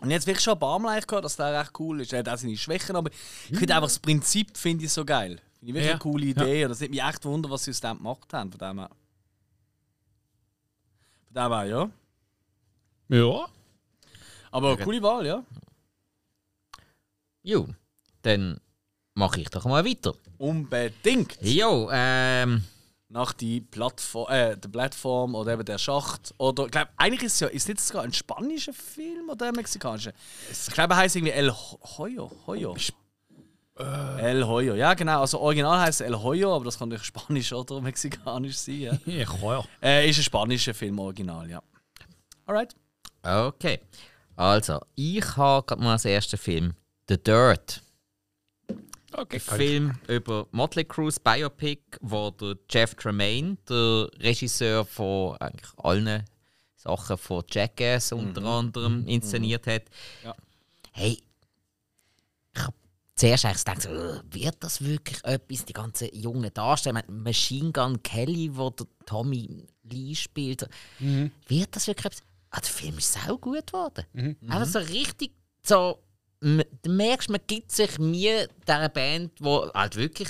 [0.00, 2.12] Und jetzt wirklich schon ein paar Mal gehört, dass der recht cool ist.
[2.12, 5.40] Er hat auch seine Schwächen, aber ich finde einfach das Prinzip finde ich so geil.
[5.58, 5.90] Finde ich wirklich Ja.
[5.92, 6.64] eine coole Idee.
[6.64, 8.50] Und das nimmt mich echt wunder, was sie aus dem gemacht haben.
[8.50, 8.90] Von dem her.
[11.26, 11.90] Von dem her, ja.
[13.18, 13.46] Ja.
[14.52, 15.44] Aber coole Wahl, ja.
[17.42, 17.68] Jo,
[18.22, 18.58] dann
[19.14, 20.14] mache ich doch mal weiter.
[20.38, 21.36] Unbedingt.
[21.42, 22.64] Jo, ähm,
[23.12, 26.32] Nach die Plattform, äh, der Plattform oder eben der Schacht.
[26.38, 29.54] Oder ich glaube, eigentlich ist es ja, ist nicht sogar ein spanischer Film oder ein
[29.54, 30.12] mexikanischer?
[30.50, 32.30] Ich glaube, er heißt irgendwie El Hoyo.
[32.46, 32.76] Hoyo.
[34.18, 35.22] El Hoyo, ja genau.
[35.22, 38.80] Also original heißt es El Hoyo, aber das kann natürlich spanisch oder mexikanisch sein.
[38.80, 38.92] Ja.
[39.06, 39.64] Ich ja.
[39.82, 41.62] äh, ist ein spanischer Film original, ja.
[42.46, 42.74] Alright.
[43.24, 43.80] okay.
[44.36, 46.74] Also, ich habe gerade mal als ersten Film
[47.08, 47.82] The Dirt.
[49.12, 56.24] Okay, Film über Motley Crue's Biopic, wo der Jeff Tremaine, der Regisseur von eigentlich allen
[56.76, 59.82] Sachen von Jackass unter anderem inszeniert hat.
[60.24, 60.34] Ja.
[60.92, 61.18] Hey,
[62.54, 62.74] ich habe
[63.16, 67.20] zuerst eigentlich gedacht, so, äh, wird das wirklich etwas, die ganzen jungen Darsteller, Ich meine,
[67.20, 70.66] Machine Gun Kelly, wo der Tommy Lee spielt,
[70.98, 72.22] wird das wirklich etwas?
[72.50, 74.04] Ah, der Film ist sau gut geworden.
[74.48, 75.32] Einfach so richtig
[75.62, 75.98] so.
[76.40, 80.28] Du merkst, man gibt sich mir dieser Band, die halt wirklich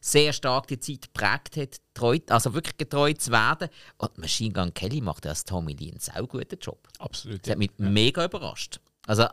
[0.00, 3.68] sehr stark die Zeit geprägt hat, treu, also wirklich getreu zu werden.
[3.98, 6.88] Und Machine Gun Kelly macht als Tommy Lee einen sehr guten Job.
[6.98, 7.42] Absolut.
[7.42, 8.80] Das hat mich mega überrascht.
[9.06, 9.24] Also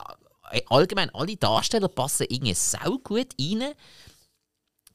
[0.51, 3.73] äh, allgemein, alle Darsteller passen irgendwie sau gut rein.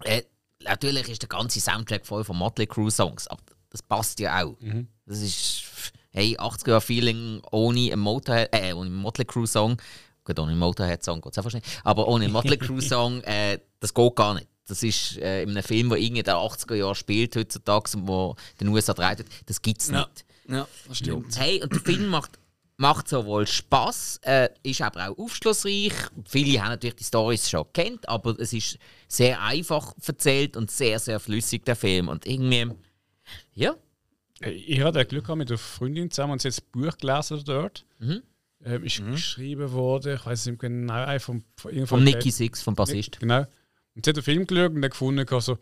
[0.05, 0.23] Äh,
[0.64, 4.57] natürlich ist der ganze Soundtrack voll von Motley Crue Songs, aber das passt ja auch.
[5.05, 9.77] Das ist hey 80er Jahre Feeling ohne einen Motorhead, äh, ohne einen Motley Crue Song.
[10.27, 11.64] Gut, ohne einen Motorhead Song geht es einfach nicht.
[11.85, 14.49] Aber ohne Motley Crue Song, äh, das geht gar nicht.
[14.66, 18.09] Das ist äh, in einem Film, der irgendwie in den 80er Jahren spielt heutzutage und
[18.09, 20.01] wo den USA dreht, das gibt es Ja.
[20.01, 20.24] nicht.
[20.49, 21.39] Ja, das stimmt.
[21.39, 22.39] Hey, und der Film macht,
[22.77, 25.93] macht sowohl Spaß, äh, ist aber auch aufschlussreich.
[26.29, 30.99] Viele haben natürlich die Stories schon kennt, aber es ist sehr einfach erzählt und sehr,
[30.99, 32.09] sehr flüssig, der Film.
[32.09, 32.68] Und irgendwie,
[33.55, 33.77] ja,
[34.41, 37.85] Ich hatte Glück gehabt mit einer Freundin zusammen und sie hat das Buch gelesen dort.
[38.01, 38.22] Mhm.
[38.67, 43.21] Ähm, ist geschrieben worden, ich weiß nicht genau, von, vom von Nicky Six, vom Bassist.
[43.21, 43.47] Genau.
[43.95, 45.57] Und sie hat den Film geschaut und dann gefunden, also,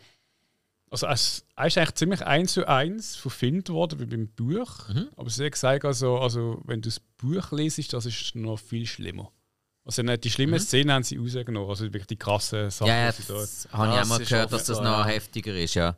[0.91, 4.89] also es er ist eigentlich ziemlich eins zu eins verfilmt worden wie beim Buch.
[4.89, 5.09] Mhm.
[5.17, 8.87] Aber sie hat gesagt, also, also wenn du das Buch lesest, das ist noch viel
[8.87, 9.31] schlimmer.
[9.85, 12.95] Also nicht die schlimmen Szenen haben sie rausgenommen, also wirklich die krassen Sachen, Mhm.
[12.95, 13.35] Ja, sie da...
[13.35, 15.95] das habe ich Das auch mal gehört, dass das noch heftiger ist, ja.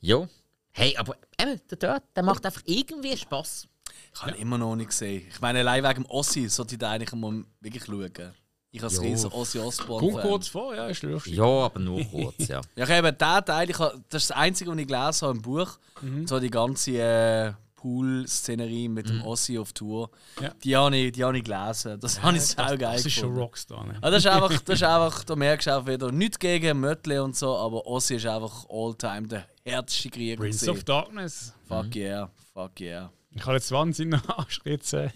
[0.00, 0.28] Jo.
[0.70, 3.66] Hey, aber eben, der dort, der macht einfach irgendwie Spaß.
[4.14, 5.26] Ich habe ihn immer noch nicht gesehen.
[5.28, 8.32] Ich meine, allein wegen dem Ossi sollte ich da eigentlich mal wirklich schauen.
[8.72, 10.06] Ich als riesen Ossi Osbourne.
[10.06, 10.30] Kommt Fan.
[10.30, 11.34] kurz vor, ja, ist lustig.
[11.34, 12.60] Ja, aber nur kurz, ja.
[12.76, 15.36] Ja, ich habe den Teil, ich habe, das ist das Einzige, was ich gelesen habe
[15.36, 15.78] im Buch.
[16.26, 20.10] So die ganze äh, Pool-Szenerie mit dem Ossi auf Tour.
[20.40, 20.52] Ja.
[20.62, 21.98] Die habe ich, die habe ich gelesen.
[21.98, 23.36] Das habe ich sau geil Das ist schon.
[23.36, 23.86] Rockstar.
[23.86, 23.98] Ne?
[24.00, 27.24] Ah, das, ist einfach, das ist einfach, da merkst du auch wieder, nichts gegen Mötle
[27.24, 30.36] und so, aber Ossi ist einfach all-time der härteste Krieger.
[30.36, 31.54] Prince of Darkness.
[31.66, 33.10] Fuck yeah, fuck yeah.
[33.32, 35.12] Ich habe jetzt wahnsinnig anschritzen.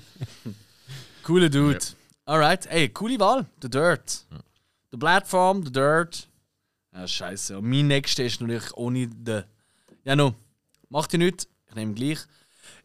[1.22, 1.78] Cooler Dude.
[2.24, 3.46] Alright, ey, coole Wahl.
[3.62, 4.24] The Dirt.
[4.90, 6.28] The Platform, The Dirt.
[6.92, 7.58] Ja, scheiße.
[7.58, 9.42] Und mein nächster ist natürlich ohne The.
[10.04, 10.34] Ja, no.
[10.88, 11.48] Macht ihr nichts.
[11.68, 12.18] Ich nehme gleich.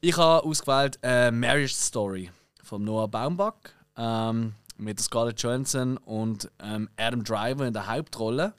[0.01, 2.31] Ich habe ausgewählt äh, Marriage Story
[2.63, 3.53] von Noah
[3.97, 8.53] Ähm, mit Scarlett Johansson und ähm, Adam Driver in der Hauptrolle.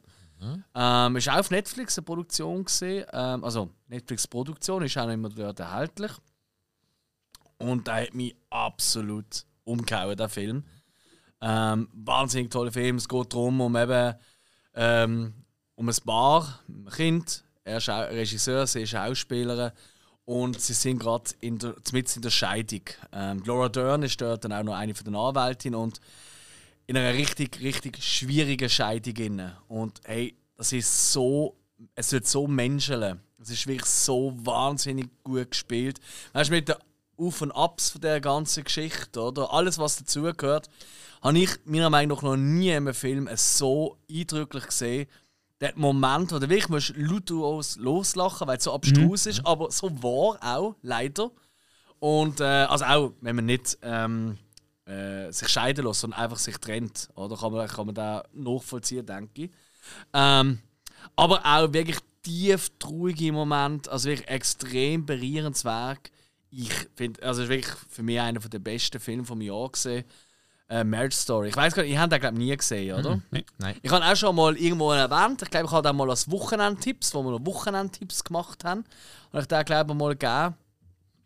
[0.75, 3.07] Ähm, ist auch auf Netflix eine Produktion gesehen.
[3.13, 6.13] Ähm, also Netflix-Produktion ist auch noch immer dort erhältlich.
[7.59, 10.65] Und der hat mich absolut umgehauen, der Film.
[11.41, 12.97] Ähm, wahnsinnig toller Film.
[12.97, 14.15] Es geht darum, um eben
[14.75, 15.35] ähm,
[15.75, 17.45] um ein Paar, ein Kind.
[17.65, 19.73] Er ist auch Regisseur, sie ist Schauspielerin.
[20.25, 22.83] Und sie sind gerade in der, in der Scheidung.
[23.13, 25.79] Ähm, Laura Dern ist dort dann auch noch eine von den Anwältinnen
[26.87, 29.17] in einer richtig, richtig schwierigen Scheidung.
[29.17, 29.57] Inne.
[29.69, 31.57] Und hey, das ist so,
[31.95, 33.21] es wird so menscheln.
[33.41, 35.99] Es ist wirklich so wahnsinnig gut gespielt.
[36.33, 36.77] Weißt du, mit den
[37.17, 39.53] Auf- und Abs von der ganzen Geschichte, oder?
[39.53, 40.69] Alles, was dazugehört,
[41.23, 45.07] habe ich meiner Meinung nach noch nie in einem Film so eindrücklich gesehen.
[45.61, 49.71] Der Moment, wo du wirklich musst laut aus- loslachen weil es so abstrus ist, aber
[49.71, 51.31] so war auch, leider.
[52.01, 54.39] Und äh, also auch, wenn man nicht ähm,
[54.87, 57.37] äh, sich scheiden lässt, sondern einfach sich trennt, oder?
[57.37, 59.51] Kann man, kann man da nachvollziehen, denke ich.
[60.13, 60.59] Ähm,
[61.17, 66.11] aber auch wirklich tief traurige Momente, also wirklich extrem berührendes Werk.
[66.51, 70.05] Ich finde, also es ist wirklich für mich einer der besten Filme vom Jahr gesehen.
[70.69, 71.49] Äh, Marriage Story.
[71.49, 73.21] Ich weiß gar nicht, ihr habt den glaube ich nie gesehen, oder?
[73.31, 73.45] Nee.
[73.59, 73.77] Nein.
[73.83, 75.43] Ich habe auch schon mal irgendwo erwähnt.
[75.43, 78.85] Ich glaube, ich habe den mal als Wochenendtipps, wo wir noch Wochenendtipps gemacht haben,
[79.33, 80.55] habe ich den glaube ich mal gegeben.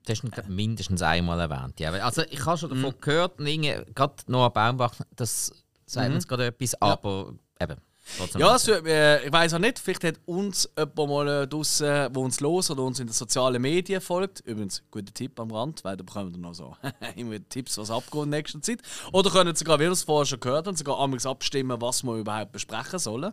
[0.07, 1.79] Das hast du glaub, mindestens einmal erwähnt.
[1.81, 1.91] Ja.
[1.93, 5.53] Also ich habe schon davon gehört, und irgendwie- gerade Noah Baumbach, das
[5.85, 7.77] sagt uns gerade etwas, aber eben.
[8.19, 11.49] Trotzdem Ja, es, wird- äh, ich weiß auch nicht, vielleicht hat uns jemand mal äh,
[11.49, 14.41] draussen, wo uns los oder uns in den sozialen Medien folgt.
[14.47, 16.77] Übrigens, guter Tipp am Rand, weil da bekommen wir noch so
[17.17, 18.79] immer Tipps, was abgeht in nächster Zeit.
[19.13, 22.53] Oder können sogar, wie wir das vorher schon gehört haben, sogar abstimmen, was wir überhaupt
[22.53, 23.33] besprechen sollen.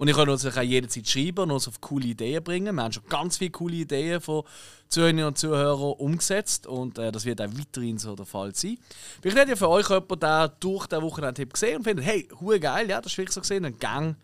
[0.00, 2.74] Und ihr könnt uns auch jederzeit schreiben und uns auf coole Ideen bringen.
[2.74, 4.44] Wir haben schon ganz viele coole Ideen von
[4.88, 8.78] Zuhörerinnen und Zuhörern umgesetzt und äh, das wird auch weiterhin so der Fall sein.
[9.20, 12.58] Vielleicht hat ja für euch jemand der durch den Wochenendtipp gesehen und findet, hey, hure
[12.58, 14.16] geil, ja, das ist wirklich so gesehen, dann gang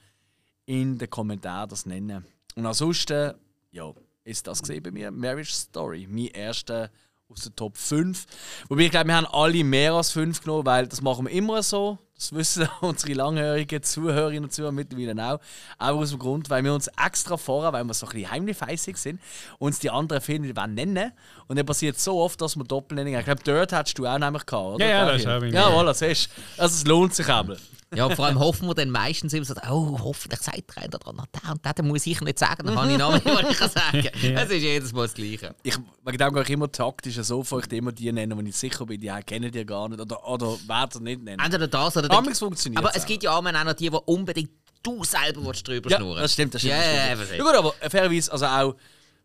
[0.65, 2.25] in den Kommentaren das nennen.
[2.55, 3.35] Und ansonsten,
[3.71, 3.93] ja,
[4.25, 6.91] ist das gesehen bei mir, Marriage Story, mein erster
[7.29, 8.25] aus der Top 5.
[8.69, 11.63] Wobei ich glaube, wir haben alle mehr als 5 genommen, weil das machen wir immer
[11.63, 11.99] so.
[12.15, 15.41] Das wissen unsere langhörigen Zuhörerinnen und Zuhörer mittlerweile auch.
[15.79, 18.97] Auch aus dem Grund, weil wir uns extra vorher, weil wir so ein bisschen heimlichfeissig
[18.97, 19.21] sind,
[19.59, 21.13] uns die anderen Filme nicht nennen
[21.47, 24.47] Und dann passiert so oft, dass wir Doppelnennungen Ich glaube, Dirt hattest du auch nämlich
[24.47, 24.85] gehabt, oder?
[24.87, 25.55] Ja, ja, das habe ich.
[25.55, 26.63] Ja, voilà, siehst du.
[26.63, 27.57] Also es lohnt sich aber.
[27.95, 31.09] Ja, vor allem hoffen wir dann meistens immer so, oh, hoffentlich sagt der eine oder
[31.09, 33.51] andere, der und der, den muss ich nicht sagen, dann kann ich noch mehr, was
[33.51, 35.55] ich kann sagen Es ist jedes Mal das Gleiche.
[35.63, 38.57] Ich wegen dem gehe ich immer taktisch so vor, ich immer die nennen, wo ich
[38.57, 41.39] sicher bin, die kennen die gar nicht oder, oder werden nicht nennen.
[41.39, 44.51] Entweder das oder Amigs funktioniert Aber es gibt ja auch auch noch die, die unbedingt
[44.83, 46.75] du selber willst drüber ja, schnurren das stimmt, das stimmt.
[46.75, 47.31] Ja, das ja, stimmt.
[47.31, 48.77] ja, ja, gut, aber fairerweise, also auch,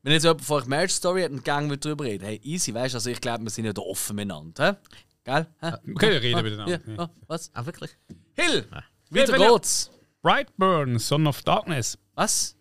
[0.03, 2.73] wenn jetzt jemand vor euch Marriage Story hat und gang will drüber reden, hey, easy,
[2.73, 4.79] weißt du, also ich glaube, wir sind ja da offen miteinander?
[5.23, 5.45] Gell?
[5.61, 6.79] Okay, wir reden Ah, miteinander.
[6.87, 7.51] ja, ah, was?
[7.53, 7.91] Ah, wirklich?
[8.35, 8.65] Hill!
[9.09, 9.89] Weiter wenn ihr- geht's.
[10.21, 11.97] Brightburn, Son of Darkness.
[12.15, 12.55] Was?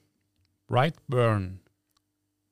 [0.67, 1.61] Brightburn.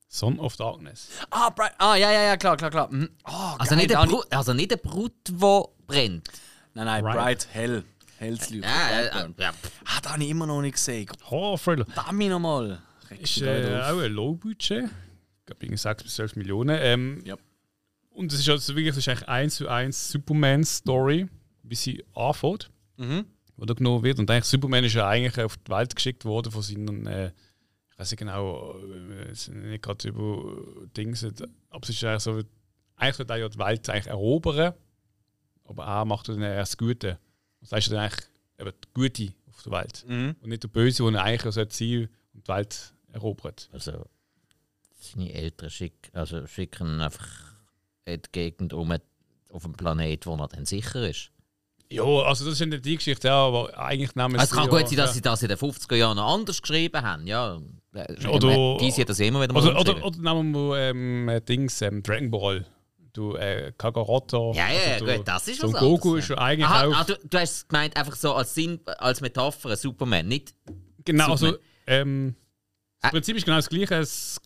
[0.06, 1.08] Son of Darkness.
[1.30, 2.88] Ah, Bright, ah, ja, ja, ja, klar, klar, klar.
[2.92, 3.10] Mhm.
[3.24, 6.28] Ah, Also geil, nicht, da ich- Brut, also nicht eine Brut, die brennt.
[6.74, 7.14] Nein, nein, Bright.
[7.16, 7.84] Bright, hell.
[8.18, 8.64] Helles Licht.
[8.64, 9.52] Ja, ja, ja.
[9.84, 11.06] Ah, da habe ich immer noch nicht gesehen.
[11.30, 11.86] Horror-Thriller.
[11.86, 12.82] Verdammt nochmal.
[13.20, 14.84] Ist äh, auch ein Low-Budget.
[14.84, 16.76] Ich glaube, irgendwie 6 bis 12 Millionen.
[16.80, 17.36] Ähm, Ja.
[18.10, 21.28] Und es ist also wirklich es ist eigentlich 1 zu 1 Superman-Story,
[21.62, 22.70] wie sie anfängt.
[22.98, 23.26] Mhm.
[23.56, 24.18] Oder genommen wird.
[24.18, 27.06] Und eigentlich Superman ist ja eigentlich auf die Welt geschickt worden von seinen.
[27.06, 27.32] Äh,
[27.90, 32.42] ich weiß nicht genau, äh, nicht gerade über Dings, aber es ist eigentlich so,
[32.94, 34.74] eigentlich wird er ja die Welt eigentlich erobern,
[35.64, 37.18] aber er macht dann erst das Gute.
[37.60, 38.26] Das heißt dann eigentlich
[38.58, 40.04] eben die Gute auf der Welt.
[40.06, 40.36] Mhm.
[40.40, 43.68] Und nicht der Böse, der er eigentlich sollte sein und die Welt erobert.
[43.72, 44.06] Also,
[45.00, 47.28] seine Eltern schick, also schicken einfach
[48.04, 48.96] in die Gegend um
[49.50, 51.30] auf einen Planet, wo er dann sicher ist.
[51.90, 54.68] Ja, also das ist ja nicht die Geschichte, ja, aber eigentlich nehmen Also, es kann
[54.68, 57.26] gut sein, dass sie das in den 50er Jahren noch anders geschrieben haben.
[57.26, 57.58] Ja,
[58.30, 61.80] Oder- die hat das immer wieder mal Oder, oder, oder nehmen wir ähm, äh, Dings,
[61.82, 62.66] ähm, Dragon Ball.
[63.14, 64.52] Du äh, Kakaroto.
[64.54, 66.38] Ja, ja, also du- gut, das ist so was ein Goku anderes, ist ja.
[66.38, 66.94] eigentlich Aha, auch.
[66.94, 70.54] ah, du, du hast es gemeint, einfach so als Sinn, als Metapher, Superman, nicht?
[71.04, 71.66] genau, also, Superman.
[71.86, 72.34] ähm,
[73.00, 73.10] das.
[73.12, 73.94] Prinzip ist genau das gleiche.
[73.94, 74.38] Es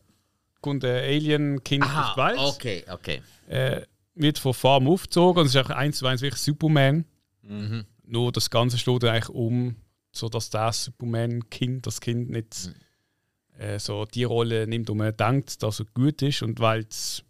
[0.61, 2.37] kommt ein Alien-Kind auf die Welt.
[2.39, 3.21] okay, okay.
[3.49, 3.81] Äh,
[4.15, 7.03] wird von Farm aufgezogen und es ist auch eins zu eins wirklich Superman.
[7.43, 7.85] Mhm.
[8.05, 9.75] Nur das Ganze schlägt eigentlich um,
[10.11, 13.61] sodass das Superman-Kind, das Kind nicht Mhm.
[13.61, 17.23] äh, so die Rolle nimmt, wo man denkt, dass er gut ist und weil es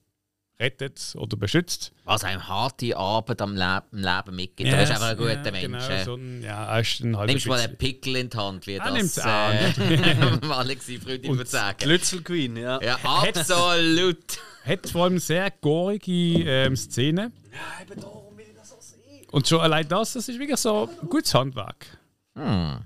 [0.59, 1.91] rettet oder beschützt.
[2.05, 4.71] Was einem harte Arbeit am Leben, im Leben mitgibt.
[4.71, 5.87] du bist einfach ein guter ja, Mensch.
[5.87, 6.03] Genau, äh.
[6.03, 8.93] so ein, ja, ist halt Nimmst ein mal einen Pickel in die Hand, wie das
[8.93, 9.21] nimmt's äh,
[10.49, 11.77] Alexi Freundin Und würde sagen.
[11.79, 12.79] Glützel Queen, ja.
[12.81, 14.37] Ja, absolut.
[14.65, 17.33] hat vor allem sehr gorige ähm, Szenen.
[17.51, 19.22] Ja, eben darum will ich das auch sehen.
[19.33, 21.87] Und schon allein das, das ist wirklich so ein gutes Handwerk.
[22.35, 22.81] Hm.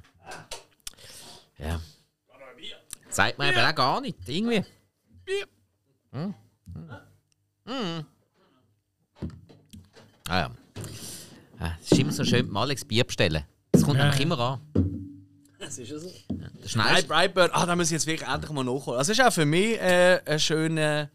[1.58, 1.82] Ja.
[3.10, 4.64] Sagt man eben auch gar nicht, irgendwie.
[6.14, 6.34] Hm.
[7.66, 8.06] Hm.
[10.30, 10.52] Ah ja.
[11.60, 13.43] Ah, Es ist immer so schön, mal Alex Bier bestellen.
[13.74, 14.04] Das kommt Ja.
[14.06, 14.62] nämlich immer an.
[15.60, 16.10] Das ist ja so.
[16.66, 17.08] Schnellste.
[17.08, 19.02] Brightburn, ah, da muss ich jetzt wirklich endlich mal nachholen.
[19.02, 21.10] Es ist auch für mich äh, eine schöne,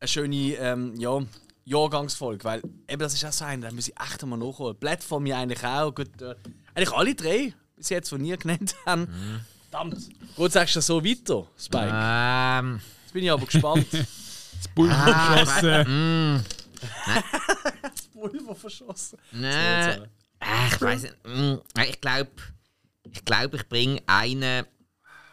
[0.00, 1.20] eine schöne ähm, ja,
[1.66, 4.76] Jahrgangsfolge, weil eben das ist auch so ein, da muss ich echt mal nachholen.
[4.76, 5.92] Blatt von mir eigentlich auch.
[5.94, 6.34] Gut, äh,
[6.74, 9.02] eigentlich alle drei, bis jetzt, die nie genannt haben.
[9.02, 9.40] Mhm.
[9.70, 10.08] Verdammt.
[10.36, 11.90] Gut, sagst du so weiter, Spike.
[11.92, 13.86] Ähm, Jetzt bin ich aber gespannt.
[14.58, 16.44] Das Pulver Ah, geschossen.
[18.12, 19.18] Pulver verschossen.
[19.32, 20.08] ne,
[20.40, 21.14] äh, ich weiß nicht.
[21.26, 21.56] mm,
[21.88, 22.30] Ich glaube,
[23.12, 24.64] ich, glaub, ich bringe einen,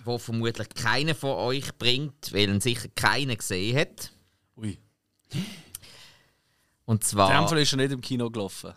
[0.03, 4.11] wo vermutlich keiner von euch bringt, weil ihn sicher keiner gesehen hat.
[4.57, 4.77] Ui.
[6.85, 7.47] Und In dem zwar.
[7.47, 8.73] Fall ist er nicht im Kino gelaufen.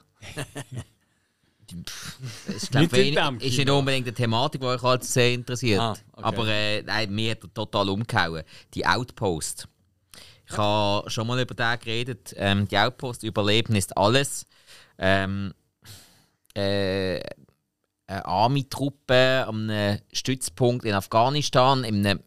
[2.46, 5.80] Es ist, glaub, in wenig, ist nicht unbedingt eine Thematik, die euch halt sehr interessiert.
[5.80, 6.22] Ah, okay.
[6.22, 8.44] Aber äh, nein, mir hat er total umgehauen.
[8.74, 9.68] Die Outpost.
[10.48, 12.34] Ich habe schon mal über den geredet.
[12.36, 14.46] Ähm, die Outpost, Überleben ist alles.
[14.96, 15.52] Ähm,
[16.54, 17.20] äh,
[18.06, 22.20] eine Army-Truppe an einem Stützpunkt in Afghanistan, in einem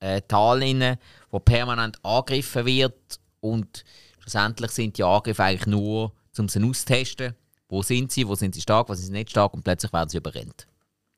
[0.00, 0.98] äh, Tal, inne,
[1.30, 3.20] wo permanent angegriffen wird.
[3.40, 3.84] Und
[4.30, 7.34] schlussendlich sind die Angriffe eigentlich nur, um sie auszutesten.
[7.68, 10.08] Wo sind sie, wo sind sie stark, wo sind sie nicht stark und plötzlich werden
[10.08, 10.66] sie überrennt.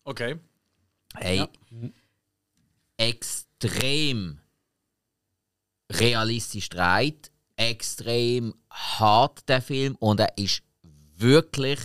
[0.05, 0.39] Okay.
[1.15, 1.49] Hey, Ja.
[2.97, 4.39] extrem
[5.91, 10.63] realistisch dreht, extrem hart der Film und er ist
[11.17, 11.81] wirklich,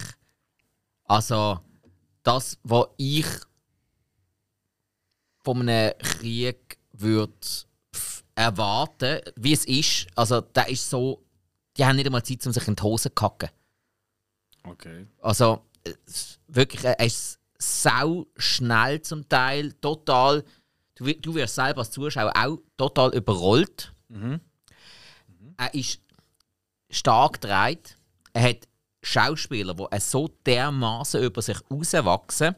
[1.04, 1.60] also
[2.24, 3.26] das, was ich
[5.44, 7.34] von einem Krieg würde
[8.38, 11.26] erwarten, wie es ist, also der ist so,
[11.76, 13.50] die haben nicht einmal Zeit, um sich in die Hose zu kacken.
[14.64, 15.08] Okay.
[15.22, 15.66] Also
[16.48, 20.44] wirklich, er ist sau schnell zum Teil, total.
[20.94, 23.92] Du, du wirst selber als Zuschauer auch total überrollt.
[25.58, 26.02] Er ist
[26.92, 27.98] stark gedreht.
[28.34, 28.68] Er hat
[29.02, 32.56] Schauspieler, die so dermaßen über sich rauswachsen.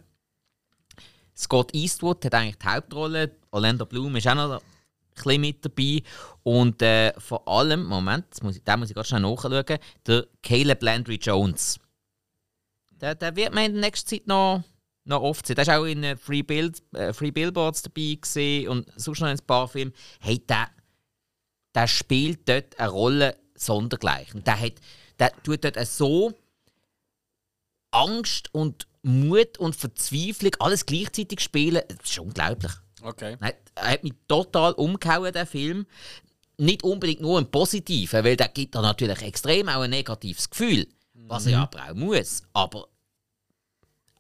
[1.37, 3.37] Scott Eastwood hat eigentlich die Hauptrolle.
[3.51, 4.61] Orlando Bloom ist auch noch
[5.23, 6.01] bisschen mit dabei.
[6.43, 9.63] Und äh, vor allem, Moment, muss ich, den muss ich ganz schnell nachschauen,
[10.05, 11.79] der Caleb Landry Jones.
[12.91, 14.63] Der, der wird man in der nächsten Zeit noch,
[15.05, 15.55] noch oft sehen.
[15.55, 19.37] Der war auch in äh, Free, Bild, äh, Free Billboards dabei und sonst noch in
[19.37, 19.93] ein paar Filmen.
[20.19, 20.69] Hey, der,
[21.73, 24.43] der spielt dort eine Rolle sondergleichen.
[24.43, 24.73] Der, hat,
[25.19, 26.33] der tut dort so
[27.91, 31.81] Angst und Mut und Verzweiflung alles gleichzeitig spielen.
[31.87, 32.71] Das ist unglaublich.
[33.01, 33.37] Okay.
[33.39, 35.85] Er hat mich total umgehauen, der Film.
[36.57, 40.87] Nicht unbedingt nur im Positiven, weil der gibt da natürlich extrem auch ein negatives Gefühl.
[41.13, 42.43] Was er ja aber auch muss.
[42.53, 42.87] Aber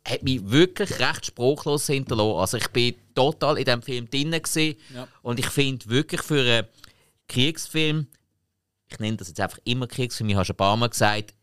[0.03, 2.39] er hat mich wirklich recht spruchlos hinterlassen.
[2.39, 4.75] Also ich bin total in diesem Film drin.
[4.93, 5.07] Ja.
[5.21, 6.67] und ich finde wirklich für einen
[7.27, 8.07] Kriegsfilm,
[8.87, 11.33] ich nenne das jetzt einfach immer Kriegsfilm, ich habe schon ein paar Mal gesagt,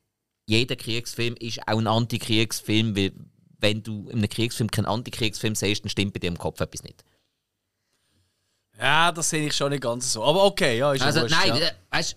[0.47, 3.12] jeder Kriegsfilm ist auch ein Antikriegsfilm, weil
[3.59, 6.82] wenn du in einem Kriegsfilm keinen Antikriegsfilm siehst, dann stimmt bei dir im Kopf etwas
[6.82, 7.05] nicht.
[8.78, 10.22] Ja, das sehe ich schon nicht ganz so.
[10.22, 11.68] Aber okay, ja, ist Also wurscht, nein, ja.
[11.68, 12.16] äh, weißt,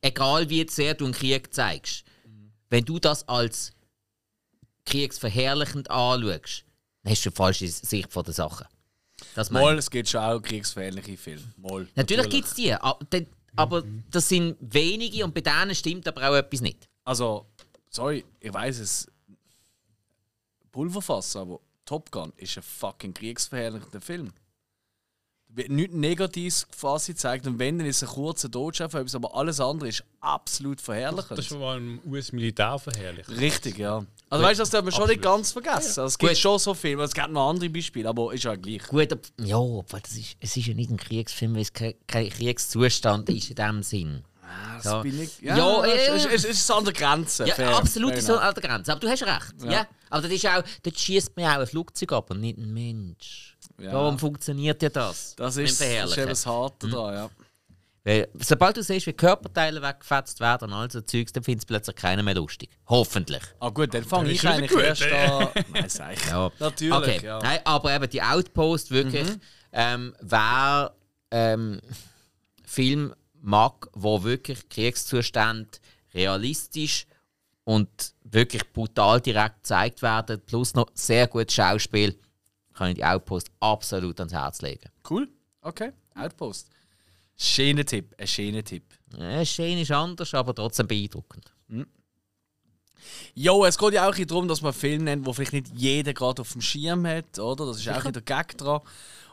[0.00, 2.04] egal wie sehr du einen Krieg zeigst,
[2.70, 3.72] wenn du das als
[4.86, 6.64] kriegsverherrlichend anschaust,
[7.02, 8.66] dann hast du eine falsche Sicht von der Sache.
[9.34, 9.50] Das.
[9.50, 11.42] Mal, es gibt schon auch kriegsfähnliche Filme.
[11.56, 11.88] Mal.
[11.94, 16.60] Natürlich gibt es die, aber das sind wenige und bei denen stimmt aber auch etwas
[16.60, 16.88] nicht.
[17.04, 17.46] Also,
[17.90, 19.06] sorry, ich weiß es.
[20.70, 24.32] Pulverfass, aber Top Gun ist ein fucking kriegsverherrlichender Film.
[25.56, 29.88] Nichts Negatives quasi gezeigt und wenn, dann ist es ein kurzer etwas, aber alles andere
[29.88, 31.32] ist absolut verherrlichend.
[31.32, 33.28] Das ist vor allem US-Militär verherrlicht.
[33.30, 34.04] Richtig, ja.
[34.30, 36.00] Also weißt du, das darf man schon nicht ganz vergessen.
[36.00, 36.38] Also, es gibt Gut.
[36.38, 38.86] schon so Filme, es gibt noch andere Beispiele, aber ist ja gleich.
[38.86, 41.94] Gut, ob, ja, obwohl das ist, es ist ja nicht ein Kriegsfilm, weil es kein,
[42.06, 44.24] kein Kriegszustand ist in dem Sinn.
[44.76, 45.02] Das Ja.
[45.02, 46.30] bin ich, Ja, ja, ja, es, ja.
[46.30, 47.46] es, es, ist an der Grenze.
[47.46, 48.92] Ja, fair, absolut fair ist so an der Grenze.
[48.92, 49.54] Aber du hast recht.
[49.64, 49.86] Ja.
[50.10, 52.72] Aber das ist auch, dort schießt man ja auch ein Flugzeug ab und nicht ein
[52.72, 53.47] Mensch.
[53.80, 53.92] Ja.
[53.92, 55.34] Warum funktioniert ja das?
[55.36, 56.90] Das ist, das ist eben das Harte Mhm.
[56.90, 57.30] da, ja.
[58.04, 61.74] Weil, sobald du siehst, wie Körperteile weggefetzt werden und all so Zeugs, dann findest du
[61.74, 62.70] plötzlich keiner mehr lustig.
[62.86, 63.42] Hoffentlich.
[63.60, 65.48] Ah gut, dann fange ich eigentlich gut, erst an.
[65.72, 66.26] Nein, sag ich.
[66.26, 66.50] Ja.
[66.58, 67.20] Natürlich, okay.
[67.22, 67.38] ja.
[67.40, 69.28] Nein, aber eben die Outpost wirklich,
[69.72, 70.94] ähm, wer
[71.30, 71.80] ähm,
[72.64, 75.68] Film mag, wo wirklich Kriegszustände
[76.14, 77.06] realistisch
[77.64, 77.88] und
[78.24, 82.18] wirklich brutal direkt gezeigt werden, plus noch sehr gutes Schauspiel,
[82.78, 84.88] kann ich die Outpost absolut ans Herz legen.
[85.08, 85.28] Cool.
[85.60, 85.92] Okay.
[86.14, 86.68] Outpost.
[87.36, 88.14] Schöner Tipp.
[88.18, 88.84] Ein schöner Tipp.
[89.16, 91.52] Ja, schön ist anders, aber trotzdem beeindruckend.
[93.34, 96.12] Jo, es geht ja auch darum, dass man einen Film nennt, wo vielleicht nicht jeder
[96.12, 97.66] gerade auf dem Schirm hat, oder?
[97.66, 98.80] Das ist auch ein der Gag dran.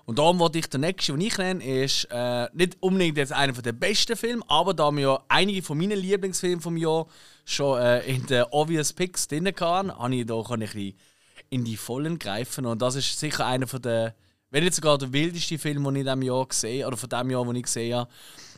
[0.06, 3.54] Und darum wollte ich der nächste, den ich nenne, ist äh, nicht unbedingt jetzt einer
[3.54, 7.08] der besten Filme, aber da wir ja einige von meinen Lieblingsfilmen vom Jahr
[7.44, 10.94] schon äh, in den Obvious Picks drin hatten, habe ich da ich ein bisschen
[11.56, 12.66] in die Vollen greifen.
[12.66, 14.14] Und das ist sicher einer von der,
[14.52, 17.32] wenn nicht sogar der wildeste Film, den ich in diesem Jahr gesehen oder von dem
[17.32, 18.10] Jahr, den ich gesehen habe.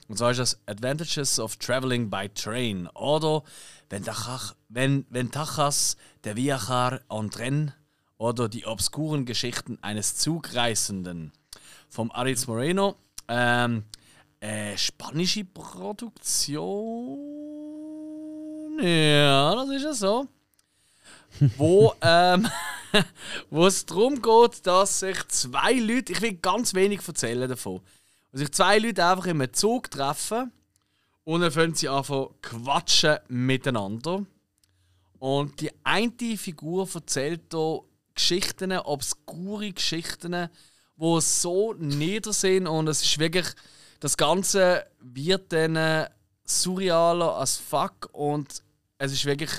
[0.08, 2.88] Und zwar ist das Advantages of Traveling by Train.
[2.96, 3.44] Oder
[3.90, 7.72] wenn, Tachach, wenn, wenn Tachas der Viajar en Tren
[8.18, 11.32] oder die obskuren Geschichten eines Zugreisenden
[11.88, 12.96] vom Aritz Moreno.
[13.28, 13.84] Ähm,
[14.40, 16.58] äh, spanische Produktion.
[18.82, 20.28] Ja, das ist ja so.
[21.58, 22.48] wo ähm,
[23.50, 27.82] wo es darum geht, dass sich zwei Leute, ich will ganz wenig erzählen davon,
[28.32, 30.52] dass sich zwei Leute einfach in einem Zug treffen
[31.24, 32.04] und dann fangen sie an
[32.42, 34.26] quatschen miteinander.
[35.20, 37.82] Und die eine Figur erzählt hier
[38.14, 40.50] Geschichten, obskure Geschichten,
[40.96, 43.48] die so nieder sind und es ist wirklich,
[44.00, 46.08] das Ganze wird dann
[46.46, 48.64] surrealer als fuck und
[48.98, 49.52] es ist wirklich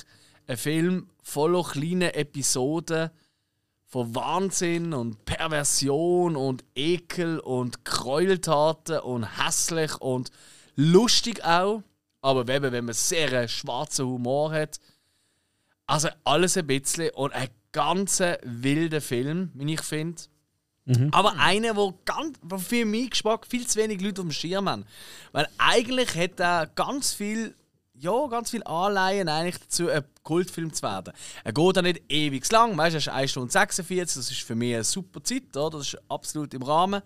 [0.47, 3.11] ein Film voller kleiner Episoden
[3.87, 10.31] von Wahnsinn und Perversion und Ekel und Gräueltaten und hässlich und
[10.76, 11.83] lustig auch.
[12.20, 14.81] Aber eben, wenn man sehr einen schwarzen Humor hat.
[15.87, 20.22] Also alles ein bisschen und ein ganz wilder Film, wie ich finde.
[20.85, 21.11] Mhm.
[21.12, 24.68] Aber einer, wo, ganz, wo für mich Geschmack viel zu wenig Leute auf dem Schirm
[24.68, 24.87] haben.
[25.33, 27.55] Weil eigentlich hat er ganz viel
[28.01, 31.12] ja, ganz viel Anleihen eigentlich dazu, ein Kultfilm zu werden.
[31.44, 34.42] Er geht auch nicht ewig lang, weißt du, er ist 1 Stunde 46, das ist
[34.42, 35.78] für mich eine super Zeit, oder?
[35.78, 37.03] das ist absolut im Rahmen.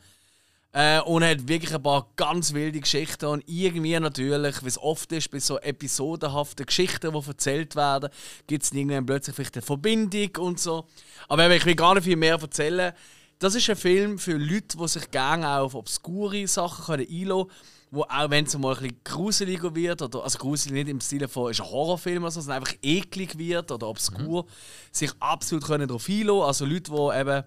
[0.75, 4.79] Äh, und er hat wirklich ein paar ganz wilde Geschichten und irgendwie natürlich, wie es
[4.79, 8.11] oft ist, bei so episodenhaften Geschichten, die erzählt werden,
[8.47, 10.87] gibt es irgendwann plötzlich vielleicht eine Verbindung und so.
[11.29, 12.95] Aber ich will gar nicht viel mehr erzählen.
[13.39, 17.51] Das ist ein Film für Leute, die sich gerne auf obskure Sachen einlassen können
[17.93, 21.29] wo auch wenn es mal ein bisschen gruseliger wird, oder, also gruselig nicht im Sinne
[21.29, 24.49] von ist ein Horrorfilm oder so, sondern einfach eklig wird oder obskur, mhm.
[24.91, 27.45] sich absolut können darauf einlassen Also Leute, die eben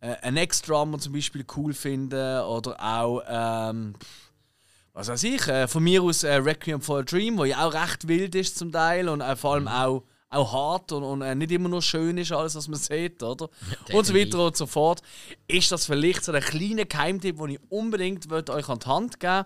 [0.00, 3.92] äh, ein Next-Drummer zum Beispiel cool finden oder auch, ähm,
[4.94, 7.74] was weiß ich, äh, von mir aus äh, Requiem for a Dream, wo ja auch
[7.74, 9.68] recht wild ist zum Teil und äh, vor allem mhm.
[9.68, 10.02] auch
[10.36, 13.48] auch hart und, und äh, nicht immer nur schön ist, alles, was man sieht, oder?
[13.88, 15.02] Ja, und so weiter und so fort.
[15.48, 19.44] Ist das vielleicht so ein kleiner Geheimtipp, den ich unbedingt euch an die Hand geben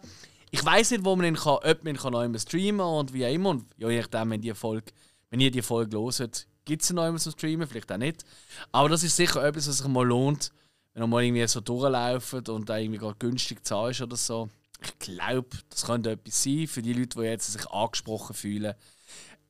[0.51, 3.25] Ich weiß nicht, wo man ihn kann, ob man ihn kann noch streamen und wie
[3.25, 3.51] auch immer.
[3.51, 4.93] Und ja, je nachdem, wenn, die Folge,
[5.31, 8.25] wenn ihr die Folge loset, gibt es ihn noch zum Streamen, vielleicht auch nicht.
[8.73, 10.53] Aber das ist sicher etwas, was sich mal lohnt,
[10.95, 14.49] wenn ihr mal irgendwie so durchlaufen und da irgendwie gerade günstig zahlst oder so.
[14.83, 18.75] Ich glaube, das könnte etwas sein für die Leute, die jetzt sich angesprochen fühlen.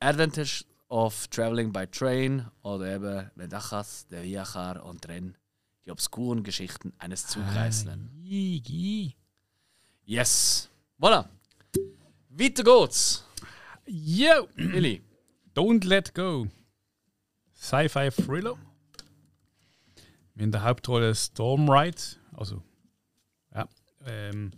[0.01, 5.37] Advantage of Traveling by Train oder eben Vendachas, der Viajar und Tren,
[5.87, 8.11] die obskuren Geschichten eines Zugreisenden.
[10.05, 10.69] Yes.
[11.01, 11.29] Voilà.
[12.29, 13.25] Weiter geht's.
[13.87, 14.49] Yo!
[14.57, 15.03] Willi.
[15.55, 16.49] Don't Let Go.
[17.55, 18.59] Sci-Fi Thriller.
[20.37, 22.01] In der Hauptrolle Stormride.
[22.33, 22.63] Also,
[23.55, 23.69] ja.
[24.07, 24.53] Ähm,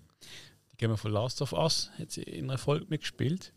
[0.71, 1.91] die gehen wir von Last of Us.
[1.99, 3.53] Hat sie in einer Folge mitgespielt.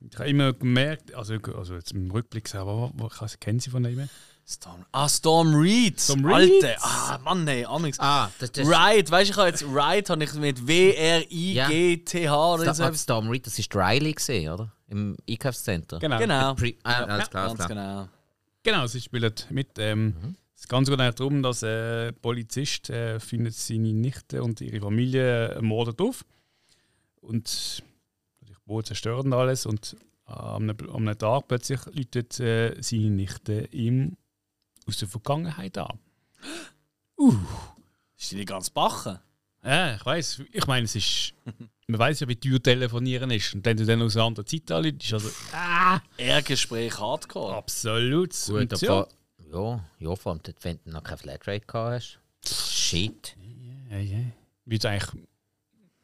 [0.00, 4.08] Ich habe immer gemerkt, also, also jetzt im Rückblick, aber was kennen Sie von ihm?
[4.46, 5.98] Storm, ah, Storm Reed.
[5.98, 6.62] Storm Reed?
[6.62, 6.76] Alter.
[6.82, 7.98] Ah, Mann, nee, Amix.
[7.98, 12.74] Ah, das, das Ride, weißt du, ich habe jetzt Ride habe ich mit W-R-I-G-T-H oder
[12.74, 12.92] so.
[12.92, 14.70] Storm Reed, das ist Riley gesehen, oder?
[14.88, 15.98] Im Einkaufscenter.
[15.98, 16.18] Genau.
[16.18, 16.54] Genau.
[16.54, 18.08] Pre ah, ja, alles klar, ganz genau.
[18.62, 19.78] Genau, sie spielen mit.
[19.78, 20.36] Ähm, mhm.
[20.54, 25.48] Es geht ganz darum, dass ein äh, Polizist äh, findet seine Nichte und ihre Familie
[25.48, 26.24] ermordet auf.
[27.20, 27.82] Und
[28.66, 29.66] Boden zerstört und alles.
[29.66, 29.96] Und
[30.26, 34.16] am einem, Tag plötzlich läutet äh, seine Nichte ihm
[34.86, 35.98] aus der Vergangenheit an.
[37.16, 37.32] Uh,
[38.18, 39.20] ist die nicht ganz bachen?
[39.64, 40.42] Ja, ich weiß.
[40.50, 41.32] Ich meine, es ist.
[41.86, 43.54] man weiß ja, wie teuer telefonieren ist.
[43.54, 45.30] Und wenn du dann aus einer anderen Zeit anläutest, also.
[45.52, 46.00] Ah!
[46.18, 47.54] Ergespräch hardcore.
[47.54, 48.34] Absolut.
[48.46, 49.08] Gut, und aber.
[49.52, 52.18] Ja, ja, vor allem, wenn du noch keine Flatrate gehabt hast.
[52.46, 53.36] Shit.
[53.90, 54.18] Ja, ja.
[54.64, 55.22] Wie du eigentlich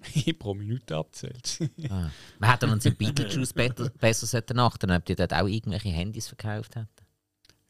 [0.39, 1.59] pro Minute abzählt.
[1.91, 2.11] ah.
[2.39, 6.77] Man hätte uns in Beetlejuice besser, besser achten ob die dort auch irgendwelche Handys verkauft
[6.77, 6.89] hätten.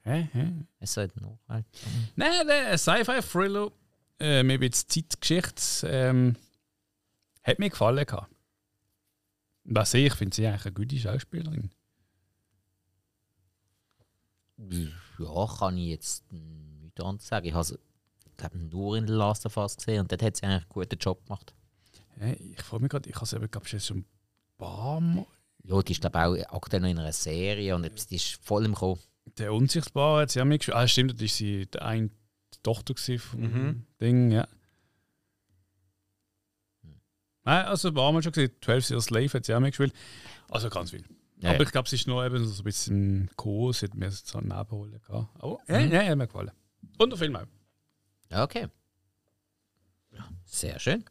[0.03, 0.29] Hä?
[0.33, 0.53] Hä?
[0.79, 1.67] Es sollte noch halt.
[2.17, 3.71] Nein, der Sci-Fi-Thriller
[4.19, 6.37] äh, mit jetzt Zeitgeschichte ähm,
[7.43, 8.07] hat mir gefallen.
[8.07, 8.33] Gehabt.
[9.65, 11.71] Was ich, finde sie eigentlich eine gute Schauspielerin.
[15.19, 17.47] Ja, kann ich jetzt nicht anderes sagen.
[17.47, 17.79] Ich habe
[18.37, 20.99] glaube nur in The Last of Us gesehen und dort hat sie eigentlich einen guten
[20.99, 21.55] Job gemacht.
[22.21, 24.07] Ich freue mich gerade, ich habe es eben, glaube ich, schon ein
[24.59, 25.27] paar Mal
[25.63, 28.75] ja, die ist glaube auch aktuell noch in einer Serie und die ist voll im
[28.75, 28.99] Kommen.
[29.39, 30.77] Der Unsichtbare hat sie auch mitgespielt.
[30.77, 32.11] Ah, stimmt, das war sie die eine
[32.63, 33.87] Tochter vom Mhm.
[34.01, 34.49] Ding, ja.
[37.45, 38.53] Nein, also ein paar Mal schon gesehen.
[38.61, 39.95] 12 Years Slave hat sie auch mitgespielt.
[40.49, 41.05] Also ganz viel.
[41.39, 41.65] Ja, Aber ja.
[41.65, 43.73] ich glaube, sie ist noch eben so ein bisschen Co.
[43.73, 45.29] Sie hat mehr so eine Nebenrolle gehabt.
[45.43, 46.51] Aber ja, ja, ja, mir gefallen.
[46.99, 47.47] Und der Film auch.
[48.31, 48.69] Okay.
[50.45, 51.05] Sehr schön.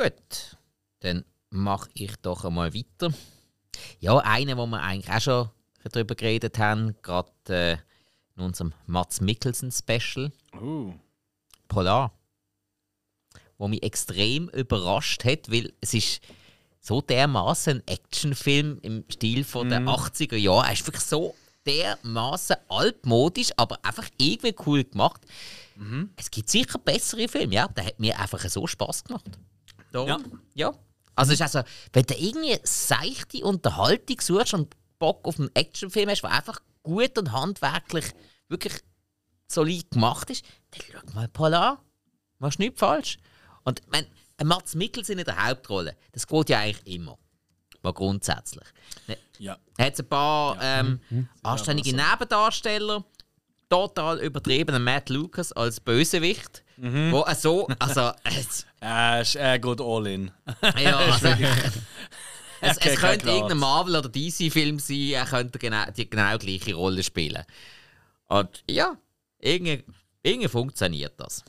[0.00, 0.56] Gut,
[1.00, 3.12] dann mache ich doch einmal weiter.
[3.98, 5.50] Ja, eine, wo wir eigentlich auch schon
[5.90, 7.72] darüber geredet haben, gerade äh,
[8.36, 10.30] in unserem Mats Mikkelsen Special,
[10.60, 10.92] Uh.
[11.66, 12.12] Polar,
[13.58, 16.20] wo mich extrem überrascht hat, weil es ist
[16.80, 20.66] so dermaßen ein Actionfilm im Stil von den 80er Jahren.
[20.66, 21.34] Er ist wirklich so
[21.66, 25.22] dermaßen altmodisch, aber einfach irgendwie cool gemacht.
[26.16, 27.66] Es gibt sicher bessere Filme, ja.
[27.66, 29.38] Der hat mir einfach so Spaß gemacht.
[29.92, 30.18] Ja.
[30.54, 30.74] ja.
[31.14, 31.62] Also, ist also,
[31.92, 37.18] wenn du irgendwie seichte Unterhaltung suchst und Bock auf einen Actionfilm hast, der einfach gut
[37.18, 38.06] und handwerklich
[38.48, 38.74] wirklich
[39.48, 41.82] solid gemacht ist, dann schau mal Polar.
[42.38, 43.18] Machst nichts falsch.
[43.64, 43.82] Und
[44.38, 47.18] ich Mats Mikkelsen in der Hauptrolle, das geht ja eigentlich immer.
[47.82, 48.66] Mal grundsätzlich.
[49.38, 49.58] Ja.
[49.76, 51.00] Er hat ein paar ähm,
[51.42, 53.04] anständige Nebendarsteller,
[53.68, 59.80] total übertriebenen Matt Lucas als Bösewicht, wo er so, also, es, Er, ist, er geht
[59.80, 60.30] all in.
[60.80, 61.28] ja, also,
[62.60, 67.02] es, es könnte irgendein Marvel- oder DC-Film sein, er könnte genau, die genau gleiche Rolle
[67.02, 67.44] spielen.
[68.28, 68.96] Und ja,
[69.38, 69.84] irgendwie,
[70.22, 71.44] irgendwie funktioniert das.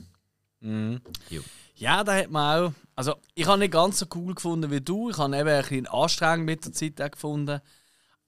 [0.60, 1.42] Jo.
[1.76, 2.72] Ja, da hat man auch.
[2.94, 5.08] Also, ich habe nicht ganz so cool gefunden wie du.
[5.10, 7.60] Ich habe eben ein bisschen anstrengend mit der Zeit auch gefunden.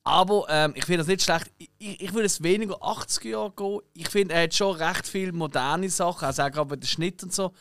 [0.05, 1.51] Aber ähm, ich finde das nicht schlecht.
[1.59, 3.81] Ich, ich, ich würde es weniger 80er Jahre gehen.
[3.95, 7.23] Ich finde, er hat schon recht viele moderne Sachen, also auch gerade bei den Schnitt
[7.23, 7.53] und so.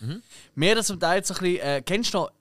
[0.55, 1.59] Mehr das zum Teil so ein bisschen.
[1.59, 2.31] Äh, kennst du noch.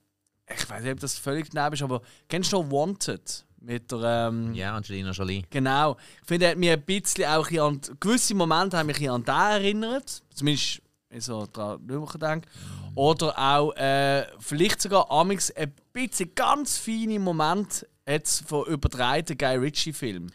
[0.53, 3.45] Ich weiß nicht, ob das völlig daneben ist, aber kennst du noch Wanted?
[3.59, 4.27] Mit der.
[4.29, 5.43] Ähm, Ja, Angelina Jolie.
[5.51, 5.95] Genau.
[6.21, 8.99] Ich finde, er hat mich ein bisschen auch ein bisschen an gewisse Momente haben mich
[8.99, 10.23] ein an den erinnert.
[10.33, 12.49] Zumindest wenn ich so daran denke.
[12.95, 19.55] Oder auch äh, vielleicht sogar amix ein bisschen ganz feine Momente jetzt von übertreibten Guy
[19.57, 20.29] Ritchie-Film.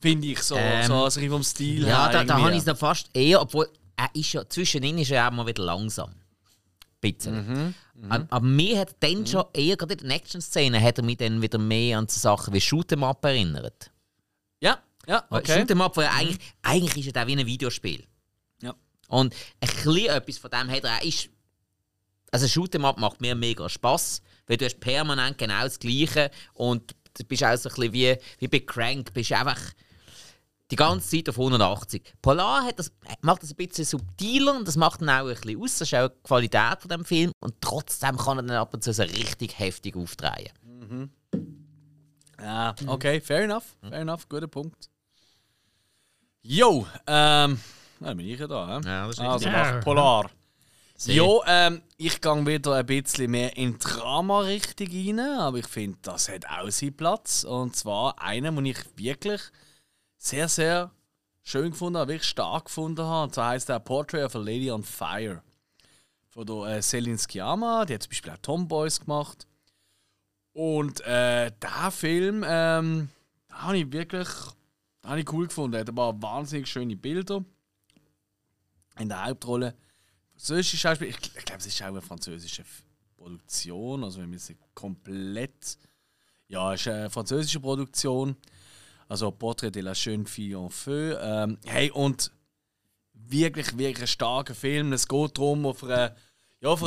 [0.00, 2.12] Finde ich so, Ähm, so also vom Stil Ja, her.
[2.12, 2.42] da, da irgendwie.
[2.42, 5.46] habe ich es noch fast eher, obwohl er ist ja, zwischendrin ist er auch mal
[5.46, 6.14] wieder langsam.
[7.02, 7.74] Bisschen.
[8.08, 11.40] Aber, aber mir hat dann schon eher, gerade in den Action-Szenen, hat er mich dann
[11.40, 13.90] wieder mehr an so Sachen wie Shoot'em Up erinnert.
[14.60, 15.62] Ja, ja, Weil okay.
[15.62, 18.04] Shoot'em Up, wo er eigentlich, eigentlich ist er auch wie ein Videospiel.
[18.62, 18.74] Ja.
[19.08, 21.02] Und ein bisschen etwas von dem hat er auch.
[21.04, 21.28] Ist,
[22.30, 26.96] also Shoot'em Up macht mir mega Spass, weil du hast permanent genau das Gleiche und
[27.16, 29.60] du bist auch so ein bisschen wie, wie bei Crank, bist einfach
[30.72, 32.14] die ganze Zeit auf 180.
[32.20, 32.90] Polar hat das,
[33.22, 35.78] macht das ein bisschen subtiler und das macht dann auch ein bisschen aus.
[35.78, 38.82] Das ist auch die Qualität von dem Film und trotzdem kann er dann ab und
[38.82, 40.50] zu so richtig heftig aufdrehen.
[42.40, 43.76] Ja, okay, fair enough.
[43.88, 44.90] Fair enough, guter Punkt.
[46.42, 47.60] Jo, ähm,
[48.00, 48.80] dann bin ich ja da.
[48.80, 48.88] He?
[48.88, 49.52] Ja, das ist also richtig.
[49.52, 49.80] nach Ja.
[49.80, 50.30] Polar.
[51.00, 51.14] Sehr.
[51.14, 56.28] Jo, ähm, ich gehe wieder ein bisschen mehr in Drama-Richtung rein, aber ich finde, das
[56.28, 57.42] hat auch seinen Platz.
[57.42, 59.40] Und zwar einen, den ich wirklich
[60.18, 60.90] sehr, sehr
[61.42, 63.22] schön gefunden habe, wirklich stark gefunden habe.
[63.24, 65.42] Und zwar heißt der Portrait of a Lady on Fire.
[66.28, 69.46] Von der äh, Celine Sciamma, die hat zum Beispiel auch Tomboys gemacht.
[70.52, 73.08] Und äh, der Film, ähm,
[73.48, 74.28] habe ich wirklich
[75.02, 75.76] den habe ich cool gefunden.
[75.76, 77.42] Er hat ein paar wahnsinnig schöne Bilder
[78.98, 79.74] in der Hauptrolle.
[80.40, 82.64] Französische Schauspiel, ich, ich glaube, es ist auch eine französische
[83.14, 85.76] Produktion, also wenn wir sie komplett.
[86.48, 88.36] Ja, es ist eine französische Produktion.
[89.06, 91.14] Also Portrait de la jeune fille en feu.
[91.20, 92.32] Ähm, hey, und
[93.12, 94.94] wirklich, wirklich ein starker Film.
[94.94, 96.16] Es geht darum, auf einer,
[96.60, 96.80] ja, auf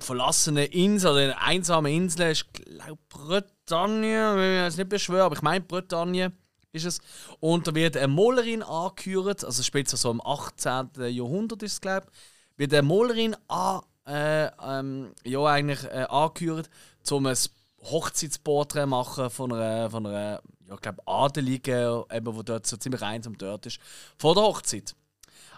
[0.00, 5.42] verlassenen Insel, oder einer einsamen Insel, ich glaube Bretagne, ich es nicht beschwöre, aber ich
[5.42, 6.30] meine Bretagne
[6.72, 7.00] ist es.
[7.40, 10.90] Und da wird eine Malerin angehört, also spielt so im 18.
[11.08, 16.68] Jahrhundert ist es, glaube ich, wird eine Malerin an, äh, ähm, ja, eigentlich, äh, angehört,
[17.10, 17.36] um ein
[17.82, 23.02] Hochzeitsporträt machen von einer, von einer ja, ich glaube, Adeligen, eben, wo dort so ziemlich
[23.02, 23.78] einsam dort ist,
[24.18, 24.94] vor der Hochzeit.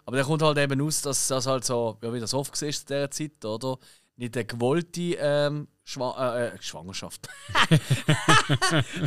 [0.05, 2.68] Aber der kommt halt eben aus, dass das halt so, ja, wie das oft war
[2.68, 3.78] in dieser Zeit, oder?
[4.20, 7.26] Nicht eine gewollte ähm, Schwa äh, äh, Schwangerschaft.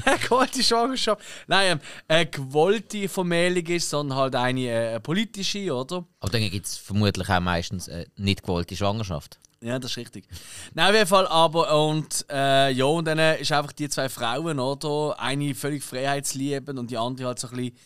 [0.05, 1.21] eine gewollte Schwangerschaft.
[1.45, 6.03] Nein, ähm, eine gewollte Vermählung ist, sondern halt eine äh, politische, oder?
[6.19, 9.39] Aber dann gibt es vermutlich auch meistens äh, nicht gewollte Schwangerschaft.
[9.61, 10.25] Ja, das ist richtig.
[10.73, 14.09] Nein, auf jeden Fall aber, und äh, ja, und dann äh, ist einfach die zwei
[14.09, 15.19] Frauen, oder?
[15.19, 17.77] Eine völlig freiheitsliebend und die andere halt so ein bisschen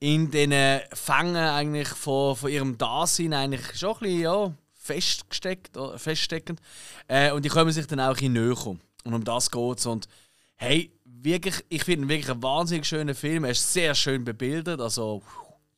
[0.00, 4.52] in den Fängen eigentlich von, von ihrem Dasein eigentlich schon ein bisschen, ja,
[4.86, 6.60] festgesteckt, feststeckend.
[7.08, 8.66] Äh, und die kommen sich dann auch bisschen näher.
[9.04, 9.86] Und um das geht es.
[9.86, 10.08] Und
[10.56, 13.44] hey, wirklich, ich finde ihn wirklich ein wahnsinnig schöner Film.
[13.44, 15.22] Er ist sehr schön bebildert, also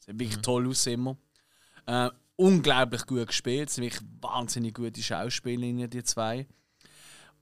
[0.01, 1.17] sieht wirklich toll aus immer.
[1.87, 6.47] Äh, unglaublich gut gespielt, es sind wirklich wahnsinnig gute Schauspielerinnen, die zwei.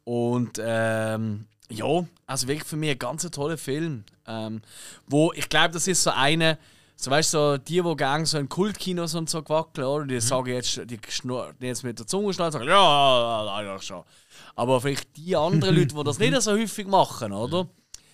[0.04, 4.04] Und ähm, ja, also wirklich für mich ein ganz toller Film.
[4.26, 4.62] Ähm,
[5.06, 6.58] wo ich glaube, das ist so eine,
[6.98, 10.06] so weißt du, so, die, die gerne so in Kultkinos und so gewackeln, oder?
[10.06, 14.02] Die sagen jetzt, die, schnur- die jetzt mit der Zunge schlagen, sagen, ja, ja, schon.
[14.54, 17.68] Aber vielleicht die anderen Leute, die das nicht so häufig machen, oder?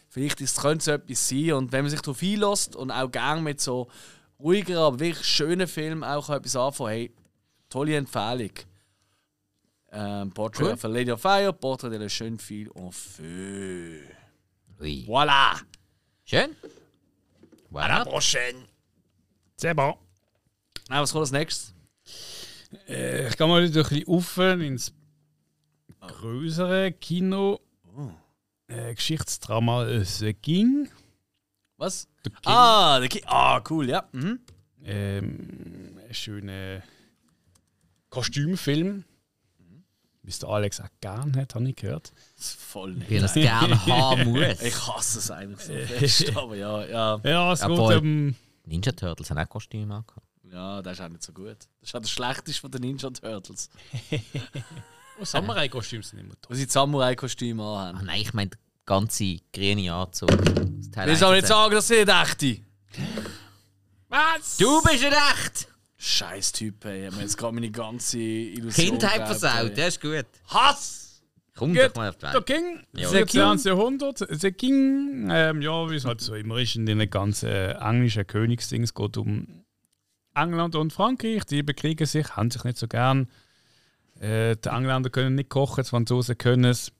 [0.08, 1.52] Vielleicht ist, könnte es etwas sein.
[1.52, 3.88] Und wenn man sich darauf einlässt und auch gerne mit so
[4.40, 7.14] ruhigeren, aber wirklich schönen Filmen auch etwas anfangen, hey,
[7.70, 8.50] tolle Empfehlung.
[9.92, 10.72] Ähm, Portrait Cool.
[10.72, 14.00] of a Lady of Fire, Portrait de la Jeune Fille en Feu.
[14.80, 15.04] Ui.
[15.06, 15.54] Voilà!
[16.24, 16.50] Schön.
[17.74, 18.04] À la Voilà.
[18.04, 18.66] prochaine!
[19.56, 19.94] Sehr bon.
[20.88, 21.74] Ah, was kommt als nächstes?
[22.88, 24.92] Äh, ich gehe mal wieder ein bisschen auf ins
[26.00, 27.60] größere Kino.
[28.68, 30.88] Äh, Geschichtsdrama The King.
[31.76, 32.08] Was?
[32.24, 32.40] The King.
[32.44, 34.08] Ah, der Ki ah, cool, ja.
[34.12, 34.40] Mhm.
[34.84, 36.82] Ähm, ein schöner
[38.10, 39.04] Kostümfilm.
[40.24, 42.12] Wie es der Alex auch gern hat, habe ich gehört.
[42.36, 43.10] Das ist voll nicht.
[43.10, 44.62] Wie er es gerne haben muss.
[44.62, 47.20] Ich hasse es eigentlich so fest, aber ja, ja.
[47.24, 47.96] Ja, es geht Jawohl.
[47.98, 48.34] um.
[48.64, 50.26] Ninja Turtles haben auch Kostüme angehabt.
[50.44, 51.56] Ja, das ist auch nicht so gut.
[51.80, 53.68] Das ist auch das Schlechteste von den Ninja Turtles.
[55.20, 56.50] Oh, Samurai-Kostüme sind immer toll.
[56.50, 58.06] Wo sie Samurai-Kostüme Ah anhaben.
[58.06, 58.50] nein, ich meine
[58.86, 60.30] ganze grüne Anzug.
[60.90, 62.62] Das aber eins nicht sagen, dass sie nicht echte?
[64.08, 64.56] Was?
[64.56, 65.68] Du bist ein echt!
[65.98, 67.00] Scheiß Typ, ey.
[67.00, 70.26] Ich habe mir jetzt gerade meine ganze Illusion Kindheit versaut, das ist gut.
[70.48, 71.01] Hass!
[71.54, 72.46] Komm Gut, doch mal auf die Der Welt.
[72.46, 73.08] King, Ja.
[73.08, 73.58] 14.
[73.64, 74.18] Jahrhundert.
[74.30, 78.26] The King, ähm, ja, wie es halt so immer ist in den ganzen äh, englischen
[78.26, 78.84] Königsdingen.
[78.84, 79.64] Es geht um
[80.34, 81.44] England und Frankreich.
[81.44, 83.28] Die bekriegen sich, haben sich nicht so gern.
[84.18, 86.90] Äh, die Engländer können nicht kochen, die Franzosen können es.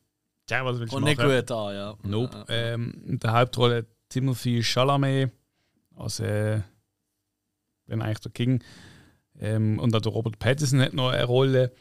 [0.47, 1.29] Tja, was willst du Und machen?
[1.29, 1.95] nicht gut an, ja.
[2.03, 2.45] Nope.
[2.49, 5.31] Ähm, in der Hauptrolle Timothy Chalamet
[5.97, 6.61] als äh,
[7.87, 8.63] bin eigentlich der King.
[9.39, 11.73] Ähm, und auch der Robert Pattinson hat noch eine Rolle.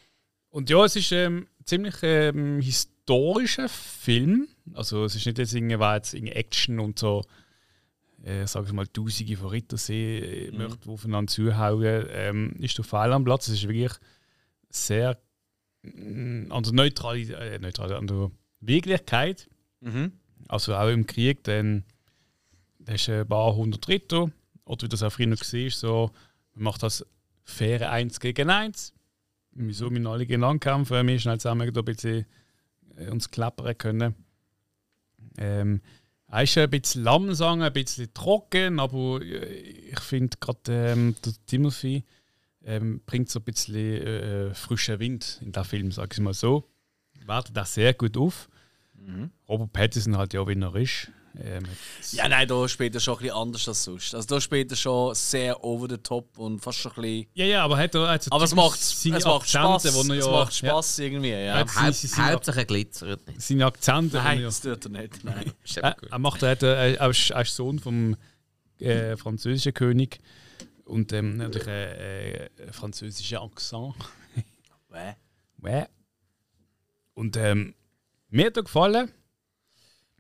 [0.50, 4.48] Und ja, es ist ähm, ziemlich ähm, historischer Film.
[4.74, 7.24] Also es ist nicht jetzt irgendwie, jetzt irgendwie Action und so,
[8.24, 12.78] äh, sag ich mal, Tausende von Ritter sehen, äh, möchte, die aufeinander zuhauen, ähm, ist
[12.78, 13.48] der Fehl am Platz.
[13.48, 13.92] Es ist wirklich
[14.70, 15.20] sehr
[15.84, 19.48] mm, an der Neutralität, äh, Neutralität, an der Wirklichkeit
[19.84, 20.12] Mhm.
[20.48, 21.84] also auch im Krieg, dann
[22.78, 24.32] da hast du ein paar hundert Ritter.
[24.66, 26.12] Oder wie das auch früher noch war, so,
[26.54, 27.06] man macht das
[27.44, 28.94] faire 1 gegen 1.
[29.54, 32.26] Wieso wir alle gegeneinander kämpfen, wir schnell zusammen da ein bisschen
[32.96, 34.16] äh, uns klappern können.
[35.38, 35.82] Ähm,
[36.28, 39.46] er ist ein bisschen langsam, ein bisschen trocken, aber äh,
[39.92, 42.06] ich finde gerade ähm, der Timothy
[42.64, 46.70] ähm, bringt so ein bisschen äh, frischen Wind in den Film, sag ich mal so.
[47.26, 48.50] Wertet das sehr gut auf.
[49.48, 51.12] Robert Pattinson halt ja, wie er ist.
[51.38, 54.14] Hat- Ja, nein, da spielt er schon ein bisschen anders als sonst.
[54.16, 57.28] Also da spielt er schon sehr over the top und fast schon ein bisschen...
[57.34, 60.32] ja, ja, aber hat er hat so Aber es macht, es macht er Es ja,
[60.32, 61.40] macht Spaß irgendwie, ja.
[61.40, 61.60] Ja.
[61.60, 63.38] Haupt, Sie- sie sind ja- Hauptsache glitzert nicht.
[63.38, 64.18] Ja, seine Akzente.
[64.18, 65.24] Nein, er, das tut er nicht.
[65.24, 65.52] Nein.
[65.76, 68.18] Er, er macht er, hat, er, er, ist, er ist Sohn vom
[68.80, 70.20] äh, französischen König
[70.86, 73.96] und ähm, natürlich ein äh, äh, französischer Akzent.
[74.90, 75.14] Wäh.
[75.62, 75.86] Ouais.
[77.14, 77.76] Und ähm,
[78.30, 79.12] mir hat er gefallen.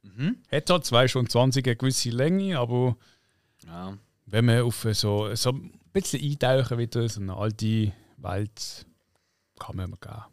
[0.03, 0.41] Mhm.
[0.51, 2.97] Hat halt zwei schon 20 eine gewisse Länge, aber
[3.65, 3.97] Ja.
[4.25, 8.85] wenn man auf so, so ein bisschen eintauchen wieder, so eine alte Welt,
[9.59, 10.23] kann man gehen.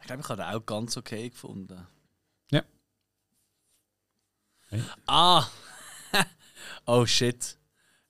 [0.00, 1.86] Ich glaube, ich habe den auch ganz okay gefunden.
[2.50, 2.62] Ja.
[4.68, 4.82] Hey.
[5.06, 5.46] Ah!
[6.86, 7.56] oh shit.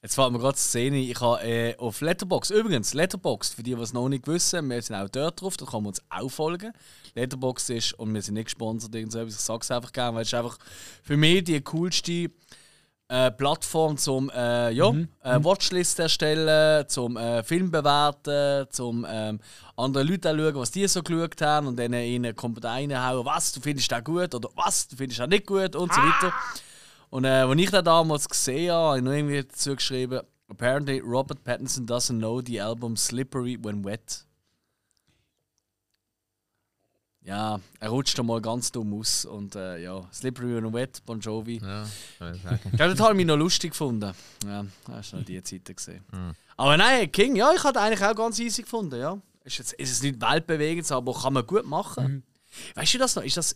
[0.03, 0.99] Jetzt fällt mir gerade die Szene.
[0.99, 4.83] Ich habe äh, auf Letterbox übrigens, Letterbox für die, die es noch nicht wissen, wir
[4.83, 6.73] sind auch dort drauf, da kann man uns auch folgen.
[7.15, 9.29] Letterbox ist, und wir sind nicht gesponsert, ich sage
[9.61, 10.59] es einfach gerne, weil es ist einfach
[11.05, 12.33] für mich die coolste
[13.07, 14.91] äh, Plattform zum äh, ja,
[15.23, 19.39] äh, Watchlist erstellen, zum äh, Film bewerten, zum ähm,
[19.77, 23.53] andere Leute auch schauen, was die so geschaut haben und dann ihnen kommt reinhauen, was,
[23.53, 26.33] du findest das gut oder was, du findest das nicht gut und so weiter.
[27.12, 30.98] Und äh, als ich das damals gesehen habe, habe ich noch irgendwie dazu geschrieben, apparently
[31.01, 34.24] Robert Pattinson doesn't know the album Slippery When Wet.
[37.20, 41.20] Ja, er rutscht da mal ganz dumm aus und äh, ja, Slippery When Wet, Bon
[41.20, 41.60] Jovi.
[41.62, 44.14] Ja, ich glaube, das habe ich mich noch lustig gefunden.
[44.47, 46.02] Ja, hast du noch die Zeiten gesehen.
[46.56, 49.18] Aber nein, King, ja, ich habe eigentlich auch ganz easy gefunden, ja.
[49.44, 52.22] Ist, jetzt, ist es nicht weltbewegend, aber kann man gut machen.
[52.74, 53.22] Weißt du das noch?
[53.22, 53.55] Ist das.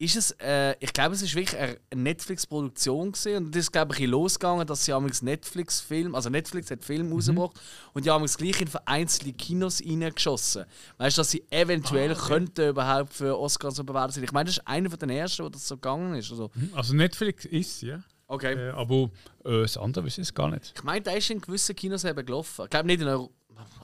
[0.00, 3.46] Ist es, äh, ich glaube, es ist wirklich eine Netflix-Produktion gewesen.
[3.46, 7.58] und das ist glaube ich losgegangen, dass sie amigs Netflix-Film, also Netflix hat Film rausgebracht
[7.94, 10.64] und die haben es gleich in vereinzelte Kinos reingeschossen.
[10.98, 14.24] Weißt du, dass sie eventuell könnten überhaupt für Oscars so bewertet sein.
[14.24, 16.30] Ich meine, das ist einer von den ersten, wo das so gegangen ist.
[16.30, 18.00] Also, Also Netflix ist ja.
[18.28, 18.54] okay.
[18.54, 19.10] Äh, aber
[19.44, 20.74] äh, das andere weiß ich es gar nicht.
[20.76, 22.64] Ich meine, der ist in gewissen Kinos eben gelaufen.
[22.64, 23.32] Ich glaube nicht in Europa.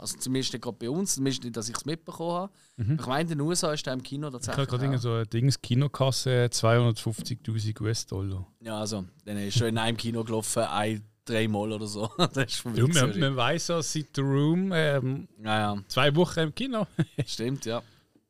[0.00, 2.52] Also zumindest nicht gerade bei uns, zumindest nicht, dass ich es mitbekommen habe.
[2.76, 4.80] Ich meine, in den USA ist der im Kino Ich habe tatsächlich.
[4.80, 8.46] gerade so ein Dings Kinokasse 250.000 US-Dollar.
[8.60, 12.10] Ja, also, dann ist schon in einem Kino gelaufen, ein, dreimal oder so.
[12.18, 16.14] das ist schon Ja, man, man weiß ja, seit The Room ähm, Ja, ja, zwei
[16.16, 16.86] Wochen im Kino.
[17.26, 17.82] stimmt, ja.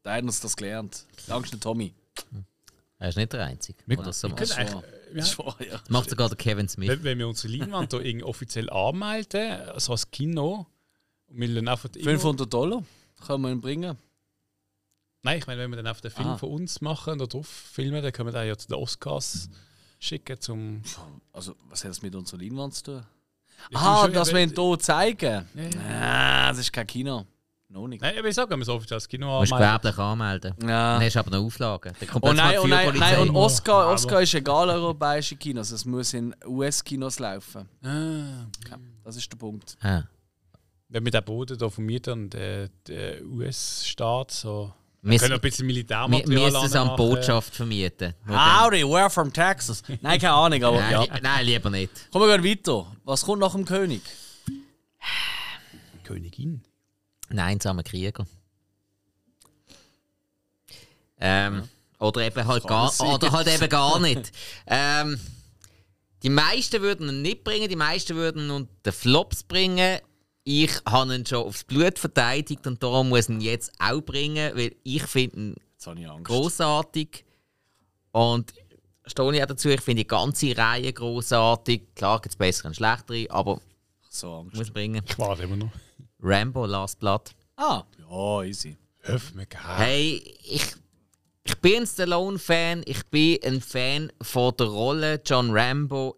[0.02, 1.06] Da hat uns das gelernt.
[1.26, 1.94] Danke, Tommy.
[2.98, 3.78] Er ist nicht der Einzige.
[3.86, 4.50] Wir- der das so wir macht.
[4.50, 4.74] können echt-
[5.14, 5.80] ja, Schon, ja.
[5.88, 6.88] Macht sogar der Kevin Smith.
[6.88, 10.66] wenn, wenn wir unsere Leinwand irgendwie offiziell anmelden, also als Kino,
[11.36, 12.82] wir dann einfach immer- 500 Dollar
[13.27, 13.97] können wir ihn bringen.
[15.23, 16.36] Nein, ich meine, wenn wir dann einfach den Film Ah.
[16.36, 19.48] von uns machen und da drauf filmen, dann können wir den ja zu den Oscars
[19.98, 20.82] schicken zum.
[21.32, 23.02] Also, was hat das mit unserer Leinwand zu tun?
[23.70, 25.48] Ja, Aha, du schon dass wir ihn hier zeigen?
[25.55, 25.70] Ja, ja.
[25.89, 27.24] Ah, das ist kein Kino.
[27.70, 28.02] Noch nicht.
[28.02, 29.81] Nein, aber ich sage, wenn wir offiziell als Kino Du musst anmelden.
[29.81, 30.55] gewerblich anmelden.
[30.62, 30.94] Ja.
[30.98, 31.93] Dann hast du aber noch Auflagen.
[31.98, 35.85] Dann kommt Oh nein, oh nein, nein, und Oscar, Oscar ist egal europäische Kinos, es
[35.86, 37.66] muss in US-Kinos laufen.
[37.82, 38.47] Ah.
[38.69, 39.77] Ja, das ist der Punkt.
[39.81, 40.02] Ah.
[40.94, 44.72] Wenn wir den Boden da von mir dann der, der US-Staat so.
[45.02, 46.94] Wir Wir, können ein wir, bisschen wir Militärmaterial müssen es an.
[46.96, 48.14] Botschaft vermieten.
[48.28, 49.82] Howdy, we're from Texas.
[50.00, 51.20] Nein, keine Ahnung, aber Nein, ja.
[51.20, 51.90] nein, lieber nicht.
[52.12, 52.86] Kommen wir weiter.
[53.02, 54.02] Was kommt nach dem König?
[56.04, 56.62] Königin.
[57.28, 58.24] Ein einsamer Krieger.
[61.18, 61.68] Ähm,
[61.98, 63.08] Oder eben halt gar, sein.
[63.08, 64.30] oder halt eben gar nicht.
[64.68, 65.18] ähm,
[66.22, 69.98] die meisten würden ihn nicht bringen, die meisten würden ihn unter den Flops bringen.
[70.44, 74.54] Ich habe ihn schon aufs Blut verteidigt und darum muss ich ihn jetzt auch bringen,
[74.54, 75.54] weil ich finde ihn
[75.96, 77.24] ich großartig.
[78.12, 78.52] Und
[79.06, 81.94] stehe ich auch dazu, ich finde die ganze Reihe großartig.
[81.94, 83.60] Klar gibt es bessere und schlechtere, aber
[84.08, 84.52] So Angst.
[84.54, 85.02] ich muss bringen.
[85.06, 85.70] Ich warte immer noch.
[86.20, 87.30] Rambo Last Blood.
[87.56, 88.76] Ah, ja, easy.
[89.04, 89.46] Öff mir.
[89.76, 90.74] Hey, ich,
[91.42, 92.82] ich bin ein Stallone-Fan.
[92.86, 96.16] Ich bin ein Fan von der Rolle John Rambo.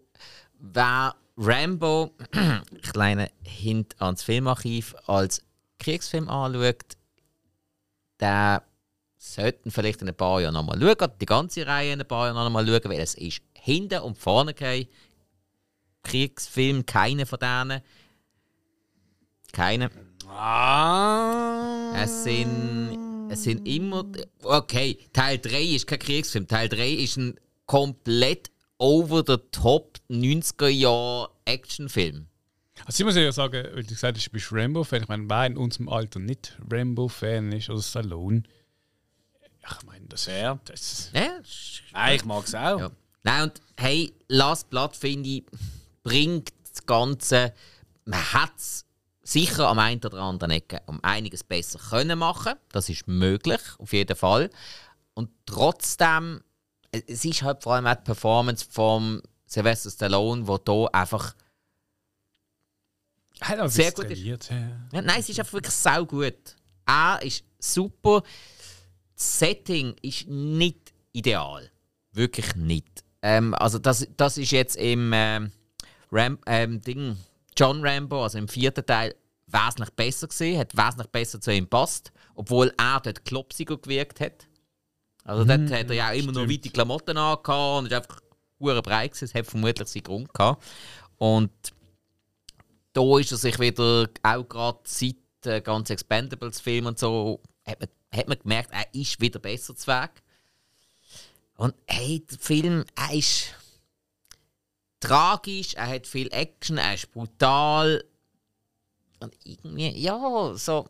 [0.59, 2.15] Wer Rambo,
[2.91, 5.43] kleiner Hint ans Filmarchiv, als
[5.79, 6.97] Kriegsfilm anschaut,
[8.19, 8.63] der
[9.17, 12.43] sollten vielleicht in ein paar Jahren nochmal schauen, die ganze Reihe in ein paar Jahren
[12.43, 14.87] nochmal schauen, weil es ist hinten und vorne kein
[16.03, 17.81] Kriegsfilm, keine von denen.
[19.51, 19.91] Keine.
[20.29, 21.93] Ah.
[21.95, 24.05] Es sind, es sind immer.
[24.43, 26.47] Okay, Teil 3 ist kein Kriegsfilm.
[26.47, 32.27] Teil 3 ist ein komplett over the top 90er Jahre Actionfilm.
[32.85, 35.01] Also ich muss ja sagen, weil du gesagt hast, du bist Rambo-Fan.
[35.03, 38.43] Ich meine, wer in unserem Alter nicht Rambo-Fan ist, oder Stallone.
[39.69, 40.59] Ich meine, das Wer?
[40.65, 42.79] Das, Ja, ist- Nein, ich mag es auch.
[42.79, 42.91] ja.
[43.23, 45.43] Nein, und hey, Last Blood, finde ich,
[46.03, 47.53] bringt das Ganze.
[48.05, 48.85] Man hat es
[49.23, 52.53] sicher am einen oder anderen Ecke um einiges besser können machen.
[52.71, 54.49] Das ist möglich, auf jeden Fall.
[55.15, 56.41] Und trotzdem,
[57.07, 61.35] es ist halt vor allem auch die Performance von Sylvester Stallone, wo da einfach
[63.39, 64.49] er Sehr gut ist-.
[64.49, 64.57] Ja.
[64.91, 66.55] Ja, nein, es ist einfach wirklich sau gut.
[66.85, 68.23] Er ist super.
[69.13, 71.69] Das Setting ist nicht ideal.
[72.13, 73.03] Wirklich nicht.
[73.21, 75.51] Ähm, also das, das ist jetzt im ähm,
[76.11, 77.17] Ram, ähm, Ding
[77.55, 79.15] John Rambo, also im vierten Teil,
[79.47, 84.47] wesentlich besser gesehen, hat wesentlich besser zu ihm gepasst, obwohl er dort klopsiger gewirkt hat.
[85.27, 86.53] Also dort hat er ja auch immer noch stimmt.
[86.53, 88.21] weite Klamotten angehabt und ist einfach
[88.59, 89.25] hure breit gewesen.
[89.25, 90.63] Es hat vermutlich seinen Grund gehabt.
[91.17, 91.51] Und
[92.93, 97.89] da ist er sich wieder, auch gerade seit den ganzen Expendables-Film und so, hat man,
[98.15, 100.11] hat man gemerkt, er ist wieder besser zu Weg.
[101.57, 103.53] Und hey, der Film, er ist
[105.01, 108.01] tragisch, er hat viel Action, er ist brutal.
[109.19, 110.87] Und irgendwie, ja, so.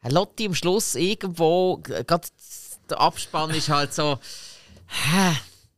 [0.00, 2.26] Er lässt dich am Schluss irgendwo, gerade
[2.90, 4.18] der Abspann ist halt so.
[4.86, 5.36] hä,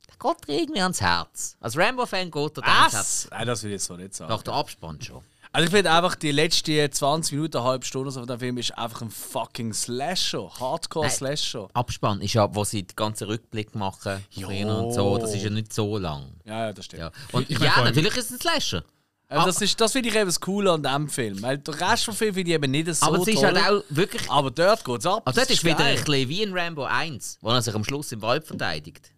[0.08, 1.56] Der geht dir irgendwie ans Herz.
[1.60, 3.28] Als Rambo-Fan geht er dir ans Herz.
[3.30, 4.30] Nein, das will ich jetzt so nicht sagen.
[4.32, 5.22] Nach der Abspann schon.
[5.52, 8.56] Also ich finde einfach, die letzten 20 Minuten, eine halbe Stunde so von dem Film
[8.58, 10.48] ist einfach ein fucking Slasher.
[10.60, 11.68] Hardcore-Slasher.
[11.72, 14.24] Abspann ist ja, wo sie den ganzen Rückblick machen.
[14.30, 14.48] Jo.
[14.48, 15.18] Und so.
[15.18, 16.34] Das ist ja nicht so lang.
[16.44, 17.00] Ja, ja, das stimmt.
[17.02, 17.10] Ja.
[17.32, 18.84] Und Ich mein, ja, natürlich ist es ein Slasher.
[19.31, 21.40] Also das ist, das finde ich eben das Coole an diesem Film.
[21.40, 23.44] Weil der Rest vom Film finde ich eben nicht so aber es ist toll.
[23.44, 24.31] halt auch wirklich.
[24.31, 25.23] aber dort geht es ab.
[25.24, 27.85] Also das dort ist wieder ein bisschen wie in Rambo 1, wo er sich am
[27.85, 29.12] Schluss im Wald verteidigt.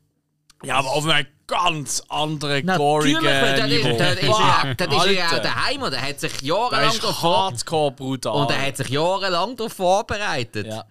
[0.64, 3.96] Ja, aber auf einem ganz anderen, gorigen ist, Niveau.
[3.98, 7.18] dort ist, er, dort ist ja auch daheim und er hat sich jahrelang ist darauf
[7.18, 8.34] vor hardcore brutal.
[8.34, 10.66] und er hat sich jahrelang darauf vorbereitet.
[10.66, 10.84] Ja.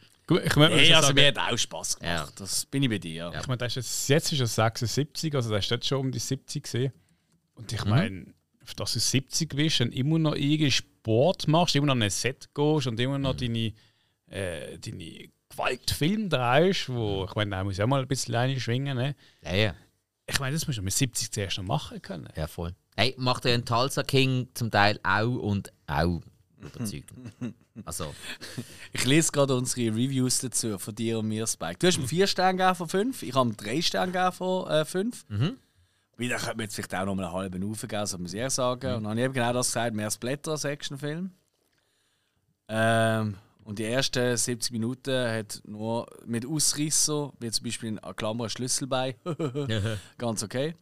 [0.44, 2.16] Ich meine, Hey, also sagen, mir hat auch Spass gemacht.
[2.16, 2.28] Ja.
[2.36, 3.32] Das bin ich bei dir.
[3.40, 6.12] ich meine, das ist jetzt, jetzt ist er 76, also der ist jetzt schon um
[6.12, 6.94] die 70 gesehen.
[7.56, 8.26] Und ich meine,
[8.80, 12.50] dass du 70 bist und immer noch irgendwie Sport machst, immer noch an ein Set
[12.54, 13.74] gehst und immer noch deine,
[14.28, 18.60] äh, deine Gewaltfilme drehst, wo, ich meine, da muss ich auch mal ein bisschen alleine
[18.60, 18.98] schwingen.
[18.98, 19.16] Ne?
[19.44, 19.76] Ja, ja.
[20.28, 22.30] Ich meine, das musst du mit 70 zuerst noch machen können.
[22.36, 22.74] Ja, voll.
[22.96, 26.22] Hey, macht der Tulsa King zum Teil auch und auch
[26.60, 27.12] überzeugend.
[27.86, 28.14] Also,
[28.92, 31.78] Ich lese gerade unsere Reviews dazu von dir und mir, Spike.
[31.80, 35.26] Du hast ihm 4 Sterne gegeben von 5, ich habe 3 Sterne gegeben von 5.
[35.30, 35.58] Mhm.
[36.18, 38.54] Wieder könnte man jetzt vielleicht auch noch mal einen halben aufgeben, so muss ich ehrlich
[38.54, 38.96] sagen.
[38.96, 41.32] Und dann habe ich eben genau das gesagt, mehr Splatter als Actionfilm.
[42.68, 48.46] Ähm, und die ersten 70 Minuten hat nur mit Ausrisser, wie zum Beispiel in Klammer
[48.46, 49.16] ein Schlüssel bei,
[50.18, 50.76] ganz okay.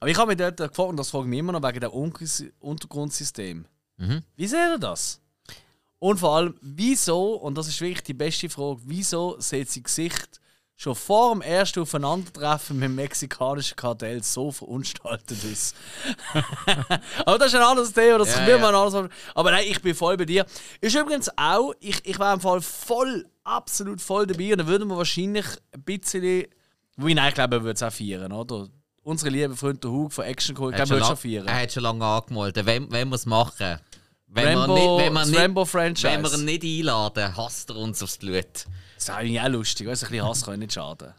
[0.00, 2.50] Aber ich habe mich dort gefragt, und das frage ich mich immer noch wegen dem
[2.58, 3.66] Untergrundsystem.
[3.98, 4.22] Mhm.
[4.34, 5.20] Wie seht ihr das?
[6.00, 10.40] Und vor allem, wieso, und das ist wirklich die beste Frage, wieso sieht sein Gesicht
[10.76, 15.74] schon vor dem ersten Aufeinandertreffen mit dem mexikanischen Kartell so verunstaltet aus?
[17.26, 18.58] aber das ist ein anderes Thema, das Ja, will ja.
[18.58, 19.10] man anders.
[19.34, 20.44] Aber nein, ich bin voll bei dir.
[20.80, 24.88] Ist übrigens auch, ich, ich wäre im Fall voll, absolut voll dabei und dann würden
[24.88, 26.46] wir wahrscheinlich ein bisschen,
[26.96, 28.68] wo ich nein, glaube, er würde es auch feiern, oder?
[29.04, 31.46] Unsere liebe Freund Hug von Action Call, ich glaube, er schon feiern.
[31.46, 32.64] er hat schon lange angemeldet.
[32.66, 33.80] Wenn, wenn wir es machen,
[34.28, 38.02] wenn Rambo, wir nicht, wenn wir nicht, wenn wir ihn nicht einladen, hasst er uns
[38.02, 38.66] aufs Blut.
[39.06, 41.14] Das ist eigentlich auch lustig, weißt du, ein bisschen Hass kann nicht schaden.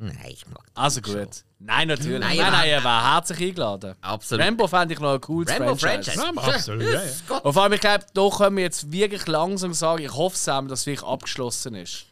[0.00, 1.24] Nein, ich mag das Also schon.
[1.24, 1.44] gut.
[1.58, 2.20] Nein, natürlich.
[2.20, 3.96] Nein, Nein, nein, er war herzlich eingeladen.
[4.00, 4.44] Absolut.
[4.44, 6.12] Rambo fände ich noch ein cooles Rambo Franchise.
[6.20, 6.46] Franchise.
[6.46, 7.36] Ja, absolut, ja, ja.
[7.38, 10.68] Und vor allem, ich glaube, da können wir jetzt wirklich langsam sagen, ich hoffe Sam,
[10.68, 12.04] dass es wirklich abgeschlossen ist.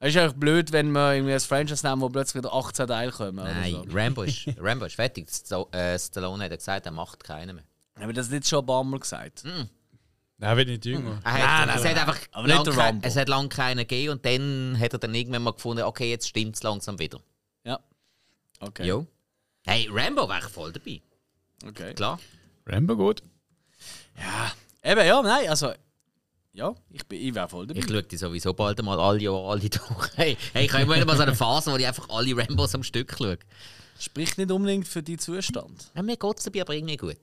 [0.00, 3.12] Es ist eigentlich blöd, wenn wir irgendwie ein Franchise nehmen, wo plötzlich wieder 18 Teile
[3.12, 3.38] kommen.
[3.40, 3.84] Oder Nein, so.
[3.92, 5.28] Rambo ist, Rambo ist fertig.
[5.72, 7.64] Äh, Stallone hat ja gesagt, er macht keinen mehr.
[7.98, 9.42] Haben wir das nicht schon ein paar Mal gesagt?
[10.40, 11.20] Nein, wenn nicht jünger.
[11.24, 13.78] Er hat, Nein, es, nein, hat einfach aber nicht lang kein- es hat lange keinen
[13.78, 17.20] gegeben und dann hat er dann irgendwann mal gefunden, okay, jetzt stimmt es langsam wieder.
[17.64, 17.80] Ja.
[18.60, 18.86] Okay.
[18.86, 19.06] Jo.
[19.66, 21.02] Hey, Rambo wäre ich voll dabei.
[21.66, 21.92] okay.
[21.94, 22.20] Klar.
[22.66, 23.22] Rambo gut.
[24.82, 25.72] Eben, ja, nein, also.
[26.52, 27.80] Ja, ich, bin- ich wäre voll dabei.
[27.80, 30.10] Ich schaue die sowieso bald mal alle Jahre alle durch.
[30.16, 32.82] Hey, hey ich habe immer mal so eine Phase, wo ich einfach alle Rambos am
[32.82, 33.38] Stück schaue.
[33.98, 35.90] Spricht nicht unbedingt für deinen Zustand.
[35.94, 37.16] Ja, mir geht es dabei aber irgendwie gut.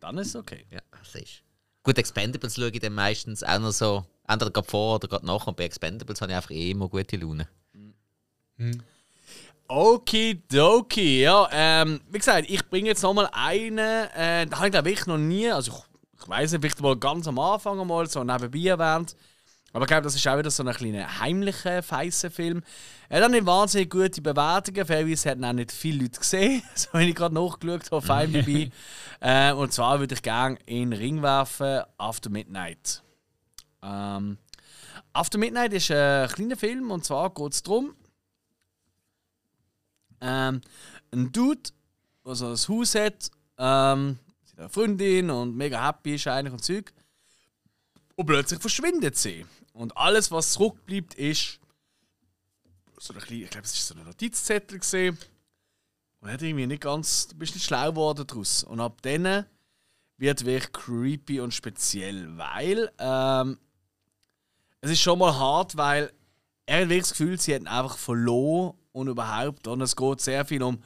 [0.00, 0.66] Dann ist es okay.
[0.70, 1.42] Ja, das ist.
[1.82, 5.46] Gut, Expendables schaue ich dann meistens auch noch so, entweder gerade vor oder gerade nach.
[5.46, 7.48] Und bei Expendables habe ich einfach eh immer gute Laune.
[9.68, 11.48] Okidoki, ja.
[11.50, 15.18] Ähm, wie gesagt, ich bringe jetzt nochmal einen, äh, da habe ich glaube ich noch
[15.18, 19.16] nie, also ich, ich weiß nicht, vielleicht mal ganz am Anfang mal so nebenbei erwähnt.
[19.72, 22.62] Aber ich glaube, das ist auch wieder so ein kleiner heimlicher, feisser Film.
[23.08, 24.84] Er hat nicht wahnsinnig gute Bewertungen.
[24.84, 28.70] Fairerweise hat auch nicht viele Leute gesehen, so wenn ich gerade nachgeschaut habe auf IMDb.
[29.20, 33.02] äh, und zwar würde ich gerne in Ring werfen After Midnight.
[33.82, 34.36] Ähm,
[35.14, 37.94] After Midnight ist ein kleiner Film und zwar geht es darum,
[40.20, 40.60] ähm,
[41.12, 41.70] ein Dude,
[42.24, 46.62] der so ein Haus hat, ähm, mit einer Freundin und mega happy ist eigentlich und
[46.62, 46.92] Zeug.
[48.14, 49.44] Und plötzlich verschwindet sie.
[49.72, 51.60] Und alles, was zurückbleibt, ist
[52.98, 55.18] so ein kleiner, ich glaube, es ist so ein Notizzettel gesehen.
[56.20, 58.62] Und hat irgendwie nicht ganz, du bist nicht schlau geworden daraus.
[58.62, 59.46] Und ab dann
[60.18, 63.58] wird wirklich creepy und speziell, weil ähm,
[64.80, 66.12] es ist schon mal hart, weil
[66.66, 69.66] er hat wirklich das Gefühl, sie hat ihn einfach verloren und überhaupt.
[69.66, 70.80] Und es geht sehr viel um,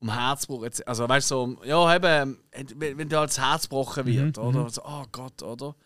[0.00, 0.66] um Herzbruch.
[0.84, 2.38] Also, weißt du, so, ja, eben,
[2.74, 4.68] wenn, wenn dir halt das Herz gebrochen wird, oder?
[4.68, 5.76] So, oh Gott, oder?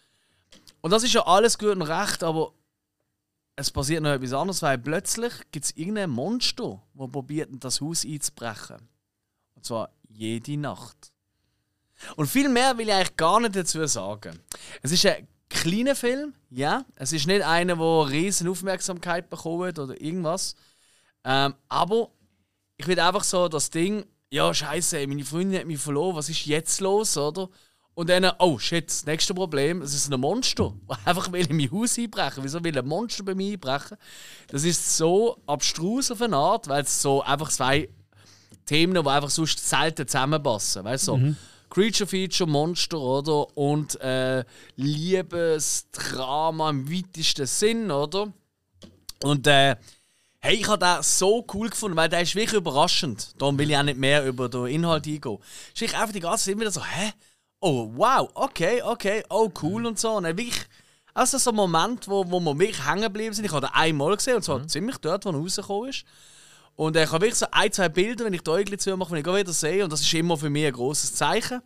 [0.86, 2.52] Und das ist ja alles gut und recht, aber
[3.56, 8.04] es passiert noch etwas anderes, weil plötzlich gibt es irgendein Monster, das probiert, das Haus
[8.04, 8.88] einzubrechen.
[9.56, 11.10] Und zwar jede Nacht.
[12.14, 14.38] Und viel mehr will ich eigentlich gar nicht dazu sagen.
[14.80, 16.84] Es ist ein kleiner Film, ja.
[16.94, 20.54] Es ist nicht einer, der riesen Aufmerksamkeit bekommt oder irgendwas.
[21.24, 22.12] Ähm, aber
[22.76, 26.46] ich will einfach so das Ding, ja, scheiße, meine Freundin hat mich verloren, was ist
[26.46, 27.48] jetzt los, oder?
[27.96, 31.56] Und dann, oh shit, das nächste Problem, es ist ein Monster, das einfach will in
[31.56, 32.44] mein Haus einbrechen.
[32.44, 33.96] Wieso will ein Monster bei mir einbrechen?
[34.48, 37.88] Das ist so abstrus auf eine Art, weil es so einfach zwei
[38.66, 40.84] Themen, die einfach sonst selten zusammenpassen.
[40.84, 41.16] Weißt du?
[41.16, 41.34] So
[41.70, 43.56] Creature Feature, Monster, oder?
[43.56, 44.44] Und äh,
[44.76, 48.30] Liebesdrama im weitesten Sinn, oder?
[49.22, 49.74] Und äh,
[50.40, 53.40] hey, ich habe den so cool gefunden, weil der ist wirklich überraschend.
[53.40, 55.38] Darum will ich auch nicht mehr über den Inhalt eingehen.
[55.74, 57.12] Es ist einfach die ganze Zeit wieder so, hä?
[57.60, 60.12] Oh, wow, okay, okay, oh, cool und so.
[60.12, 60.66] Und dann wirklich,
[61.14, 63.44] also so ein Moment, wo, wo wir wirklich hängen geblieben sind.
[63.44, 66.04] Ich habe den einmal gesehen, und zwar ziemlich dort, wo er rausgekommen ist.
[66.76, 69.20] Und ich habe wirklich so ein, zwei Bilder, wenn ich die Augen zu mache, wenn
[69.20, 69.82] ich wieder sehe.
[69.82, 71.62] Und das ist immer für mich ein großes Zeichen.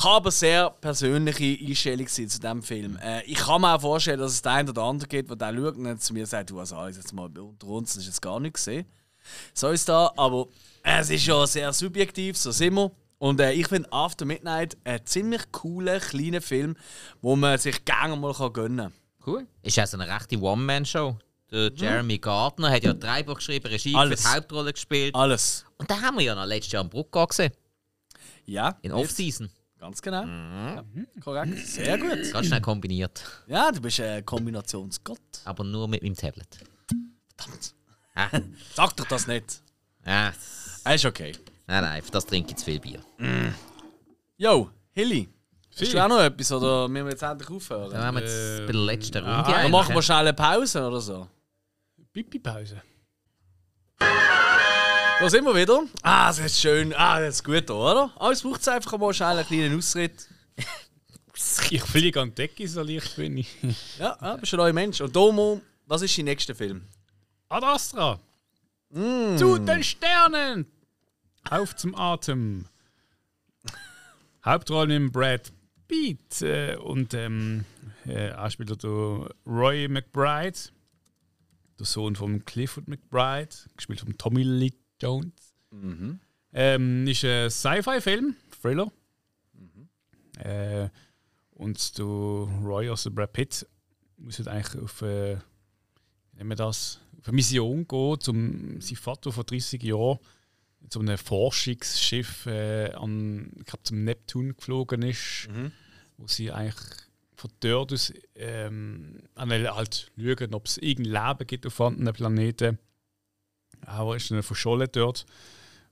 [0.00, 2.96] Kann aber sehr persönliche Einstellung zu diesem Film.
[3.02, 5.56] Äh, ich kann mir auch vorstellen, dass es den einen oder anderen gibt, der dann
[5.56, 8.22] schaut und zu mir sagt, du hast alles jetzt mal unter uns, das ist jetzt
[8.22, 8.86] gar nicht gesehen.
[9.54, 10.46] So ist da, aber
[10.82, 12.90] es ist ja sehr subjektiv, so sind wir.
[13.18, 16.76] Und äh, ich finde After Midnight einen ziemlich coolen, kleinen Film,
[17.22, 18.92] wo man sich gerne mal gönnen kann.
[19.26, 19.46] Cool.
[19.62, 21.16] Ist ja so eine rechte One-Man-Show.
[21.50, 24.22] Der Jeremy Gardner hat ja drei Buch geschrieben, Regie Alles.
[24.22, 25.14] für die Hauptrolle gespielt.
[25.14, 25.64] Alles.
[25.78, 27.52] Und da haben wir ja noch letztes Jahr am Bruck gesehen.
[28.44, 28.76] Ja.
[28.82, 28.92] In.
[28.92, 29.48] Off-Season.
[29.78, 30.24] Ganz genau.
[30.26, 30.84] Ja,
[31.22, 31.58] korrekt.
[31.66, 32.32] Sehr gut.
[32.32, 33.22] Ganz schnell kombiniert.
[33.46, 35.20] Ja, du bist ein Kombinationsgott.
[35.44, 36.58] Aber nur mit meinem Tablet.
[37.36, 37.74] Verdammt.
[38.14, 38.28] Ah,
[38.74, 39.60] Sag doch das nicht.
[40.04, 40.32] ah,
[40.84, 41.32] Ah, Ist okay.
[41.66, 43.00] Nein, nein, für das trinke ich zu viel Bier.
[44.36, 45.28] Yo, Hilly.
[45.80, 47.90] Hast du auch noch etwas oder müssen wir jetzt endlich aufhören?
[47.90, 49.32] Dann haben wir jetzt bei der letzten Runde.
[49.32, 49.72] ah, Dann eigentlich.
[49.72, 51.28] machen wir schnell eine Pause oder so.
[52.12, 52.80] Pipi-Pause.
[53.98, 55.82] Da sind wir wieder.
[56.02, 56.92] Ah, das ist schön.
[56.94, 58.10] Ah, das ist gut, oder?
[58.18, 60.28] Ah, es braucht einfach mal schnell einen kleinen Ausritt.
[61.70, 63.48] Ich fliege an die Decke, so leicht bin ich.
[63.98, 65.00] Ja, ja bist ein neuer Mensch.
[65.00, 66.86] Und Domo, was ist dein nächster Film?
[67.48, 68.20] Ad Astra.
[68.92, 70.64] Zu den Sternen.
[71.50, 72.66] Auf zum Atem.
[74.44, 75.52] Hauptrolle mit Brad
[75.86, 77.64] Pitt äh, und ähm,
[78.06, 80.58] äh, auch spielt er der Roy McBride,
[81.78, 85.54] der Sohn von Clifford McBride, gespielt von Tommy Lee Jones.
[86.52, 88.90] Ähm, ist ein Sci-Fi-Film, Thriller.
[90.38, 90.88] Äh,
[91.50, 93.66] und der Roy, also Brad Pitt,
[94.16, 95.36] muss jetzt eigentlich auf, äh,
[96.56, 100.18] das, auf eine Mission gehen, um sein Vater vor 30 Jahren
[100.88, 105.48] zu einem Forschungsschiff äh, an, ich glaube, zum Neptun geflogen ist,
[106.16, 106.76] wo sie eigentlich
[107.36, 112.78] von dort aus ähm, halt schauen, ob es irgendein Leben gibt auf anderen Planeten.
[113.82, 115.26] Aber ist dann verschollen dort.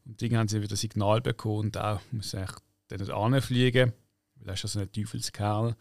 [0.04, 2.56] Und dann haben sie wieder Signal bekommen und auch muss eigentlich
[2.88, 3.92] dann nicht fliegen,
[4.36, 5.76] weil er ist ja so ein Teufelskerl.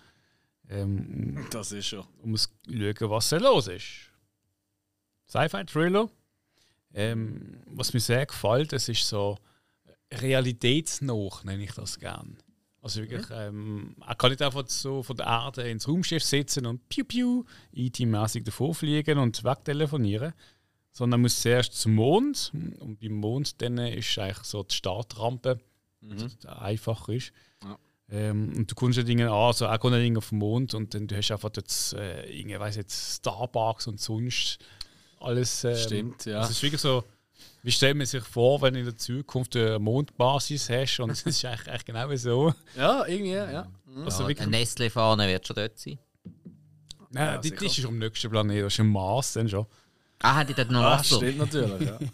[0.70, 2.08] Ähm, Das ist er.
[2.22, 4.10] um zu schauen, was da los ist.
[5.30, 6.10] Sci-Fi-Thriller.
[6.94, 9.38] Ähm, was mir sehr gefällt, es ist so
[10.14, 12.38] realitätsnah, nenne ich das gern.
[12.82, 16.90] Also wirklich, ähm, er kann nicht einfach so von der Erde ins Raumschiff sitzen und
[16.90, 17.44] piu piu
[17.74, 20.34] IT-mäßig davor fliegen und wegtelefonieren,
[20.92, 25.60] sondern er muss zuerst zum Mond und beim Mond dann ist eigentlich so die Startrampe,
[26.02, 27.32] die einfach ist.
[27.64, 27.78] Ja.
[28.10, 31.08] Ähm, und du kommst ja Dinge an, also auch Dinge auf den Mond und dann
[31.08, 34.58] du hast einfach jetzt, äh, irgendwie, weiss jetzt Starbucks und sonst
[35.22, 35.64] alles.
[35.64, 36.42] Ähm, Stimmt, ja.
[36.44, 37.04] Es ist wirklich so,
[37.64, 41.24] wie stellt man sich vor, wenn du in der Zukunft eine Mondbasis hast und es
[41.24, 42.54] ist eigentlich, eigentlich genau so.
[42.76, 43.68] Ja, irgendwie, ja.
[44.06, 46.00] Also Ja, wirklich, ein Nestle-Fahne wird schon dort sein.
[47.10, 49.66] nein, Ja, die, die ist am nächsten Planet, das ist im Mars dann schon.
[50.24, 51.16] Ah, haben die dort noch Ah, Wasser?
[51.18, 52.00] stimmt natürlich, ja.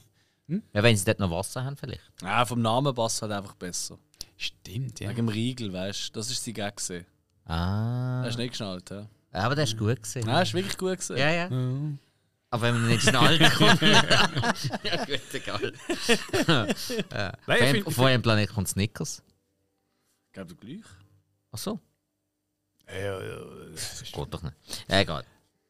[0.74, 2.02] Ja, wenn sie dort noch Wasser haben, vielleicht.
[2.22, 2.46] ja.
[2.46, 3.98] Vom Namen passt halt einfach besser.
[4.38, 5.10] Stimmt, ja.
[5.10, 6.78] Wegen dem Riegel, weißt du, das ist die Gag.
[6.78, 7.06] gewesen.
[7.46, 8.24] Ah.
[8.24, 9.08] Hast du nicht geschnallt, ja?
[9.34, 10.26] Aber das ist gut gesehen.
[10.26, 11.18] Nein, ist wirklich gut gewesen.
[11.18, 11.50] Ja, ja.
[11.50, 12.00] Mhm.
[12.50, 13.82] Aber wenn man nicht schnallt, kommt.
[13.82, 15.74] ja, gut, egal.
[16.48, 19.22] Nein, ich Von find- auf eurem Planet kommt Snickers.
[20.28, 20.84] Ich glaube, gleich.
[21.52, 21.80] Ach so,
[22.88, 23.38] Ja, ja,
[24.14, 24.56] geht doch nicht.
[24.88, 25.24] Egal.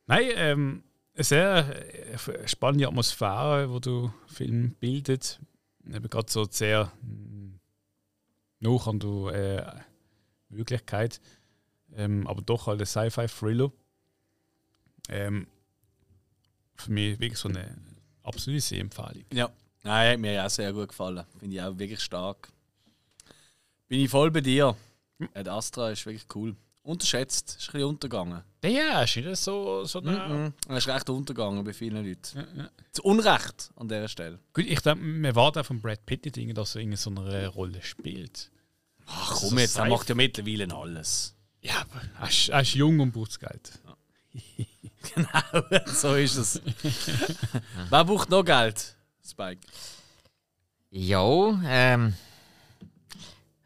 [0.06, 0.84] Nein, ähm,
[1.16, 5.40] eine sehr äh, spannende Atmosphäre, die der Film bildet.
[5.86, 7.58] Eben gerade so sehr mh,
[8.60, 9.34] noch an der
[9.80, 9.80] äh,
[10.50, 11.22] Möglichkeit.
[11.96, 13.72] Ähm, aber doch halt ein Sci-Fi-Thriller.
[15.10, 15.48] Ähm,
[16.78, 17.76] für mich wirklich so eine
[18.24, 19.26] absolute Sehempfehlung.
[19.34, 19.50] Ja.
[19.84, 21.24] Nein, hat mir auch sehr gut gefallen.
[21.40, 22.50] Finde ich auch wirklich stark.
[23.88, 24.76] Bin ich voll bei dir.
[25.34, 26.56] Ja, der Astra ist wirklich cool.
[26.84, 28.44] Unterschätzt, ist ein bisschen untergegangen.
[28.64, 30.54] Ja, ist nicht so, so eine, Mhm.
[30.68, 32.70] Er ist recht untergegangen bei vielen Leuten.
[32.92, 34.40] Zu Unrecht an dieser Stelle.
[34.54, 37.10] Gut, ich denke, man wartet auch von Brad Pitt nicht, irgendwie, dass er in so
[37.10, 38.52] einer Rolle spielt.
[39.06, 41.36] Ach komm jetzt, er macht ja mittlerweile alles.
[41.62, 43.80] Ja, aber er ist, er ist jung und braucht das
[45.16, 45.88] Geld.
[45.90, 46.62] so ist es.
[47.90, 48.96] Wer braucht noch Geld?
[49.24, 49.62] Spike.
[50.90, 52.16] Ja, ähm.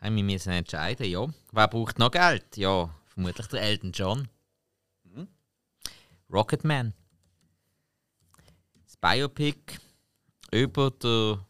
[0.02, 1.28] Haben wir müssen entscheiden, ja.
[1.52, 2.58] Wer braucht noch Geld?
[2.58, 4.28] Ja, vermutlich der Elton John.
[6.32, 6.94] Rocketman.
[8.86, 9.80] Das Biopic
[10.52, 11.46] über der,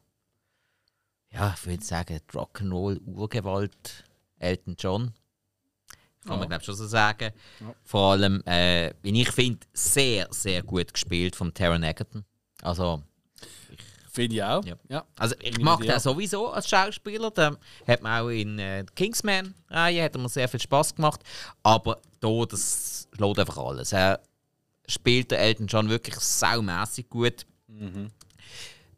[1.29, 4.05] ja, ich würde sagen, Rock'n'Roll-Urgewalt
[4.39, 5.13] Elton John.
[6.25, 7.31] Kann man, glaube schon so sagen.
[7.83, 12.23] Vor allem, äh, wie ich finde, sehr, sehr gut gespielt von Taron Egerton.
[12.61, 13.01] Also,
[14.11, 14.63] Finde ich auch.
[14.65, 14.75] Ja.
[14.89, 15.05] Ja.
[15.17, 15.99] also ich Bin mag den dir.
[15.99, 17.31] sowieso als Schauspieler.
[17.31, 17.57] Der
[17.87, 21.21] hat mir auch in äh, der Kingsman-Reihe hat mir sehr viel Spaß gemacht.
[21.63, 23.93] Aber hier, das lädt einfach alles.
[23.93, 24.19] Er
[24.85, 27.45] spielt den Elton John wirklich saumässig gut.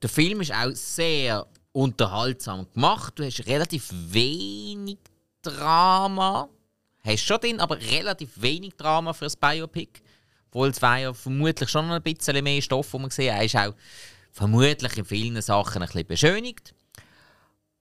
[0.01, 3.13] Der Film ist auch sehr unterhaltsam gemacht.
[3.15, 4.97] Du hast relativ wenig
[5.43, 6.49] Drama
[7.03, 10.01] hast schon drin, aber relativ wenig Drama für ein Biopic.
[10.49, 13.43] Obwohl es war ja vermutlich schon noch ein bisschen mehr Stoff, wo man gesehen Er
[13.43, 13.73] ist auch
[14.31, 16.73] vermutlich in vielen Sachen ein bisschen beschönigt.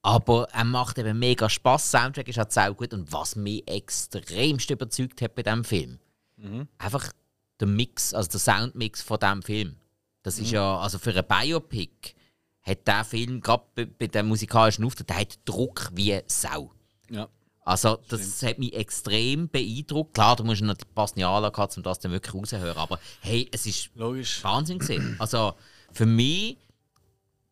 [0.03, 1.91] Aber er macht eben mega Spaß.
[1.91, 2.93] Soundtrack ist halt auch gut.
[2.93, 5.99] Und was mich extremst überzeugt hat bei diesem Film,
[6.37, 6.67] mhm.
[6.79, 7.13] einfach
[7.61, 9.77] der Mix, also der Soundmix von diesem Film.
[10.23, 10.45] Das mhm.
[10.45, 12.15] ist ja, also für ein Biopic
[12.63, 16.73] hat der Film, gerade bei, bei dem musikalischen Auftritt, der hat Druck wie Sau.
[17.11, 17.29] Ja.
[17.65, 18.51] Also, das Stimmt.
[18.51, 20.15] hat mich extrem beeindruckt.
[20.15, 22.77] Klar, du musst noch die passende Anlage haben, um das dann wirklich rauszuhören.
[22.77, 24.43] Aber hey, es ist Logisch.
[24.43, 25.17] Wahnsinn gewesen.
[25.19, 25.55] Also,
[25.93, 26.57] für mich,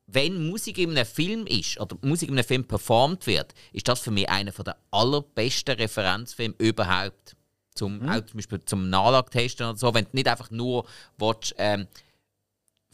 [0.07, 4.01] wenn Musik in einem Film ist oder Musik in einem Film performt wird, ist das
[4.01, 7.37] für mich einer der allerbesten Referenzfilme überhaupt.
[7.75, 8.09] Zum, mhm.
[8.09, 9.95] Auch zum Beispiel zum Nachlagtesten oder so.
[9.95, 10.87] Wenn du nicht einfach nur
[11.19, 11.87] willst, ähm,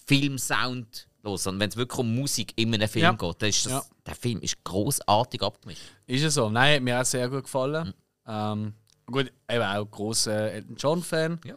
[0.06, 3.12] Filmsound los, sondern wenn es wirklich um Musik in einem Film ja.
[3.12, 3.84] geht, dann ist das, ja.
[4.06, 5.82] Der Film ist großartig abgemischt.
[6.06, 6.48] Ist es so?
[6.48, 7.88] Nein, hat mir auch sehr gut gefallen.
[7.88, 7.94] Mhm.
[8.26, 8.74] Ähm,
[9.06, 11.40] gut, eben auch großer Elton John-Fan.
[11.44, 11.56] Ja.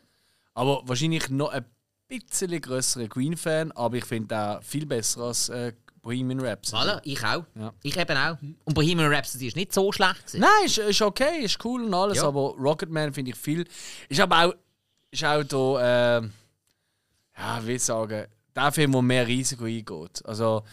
[0.53, 1.65] Aber wahrscheinlich noch ein
[2.07, 6.83] bisschen größerer Queen-Fan, aber ich finde auch viel besser als äh, Bohemian Rhapsody.
[6.83, 7.45] Voilà, ich auch.
[7.55, 7.73] Ja.
[7.83, 8.37] Ich eben auch.
[8.65, 10.25] Und Bohemian Rhapsody ist nicht so schlecht.
[10.25, 10.39] Gewesen.
[10.41, 12.27] Nein, ist, ist okay, ist cool und alles, ja.
[12.27, 13.65] aber Rocketman finde ich viel.
[14.07, 14.53] Ist aber auch,
[15.11, 16.29] ist auch da, äh,
[17.37, 20.25] ja, wie sagen, der Film, der mehr Risiko eingeht.
[20.25, 20.63] Also,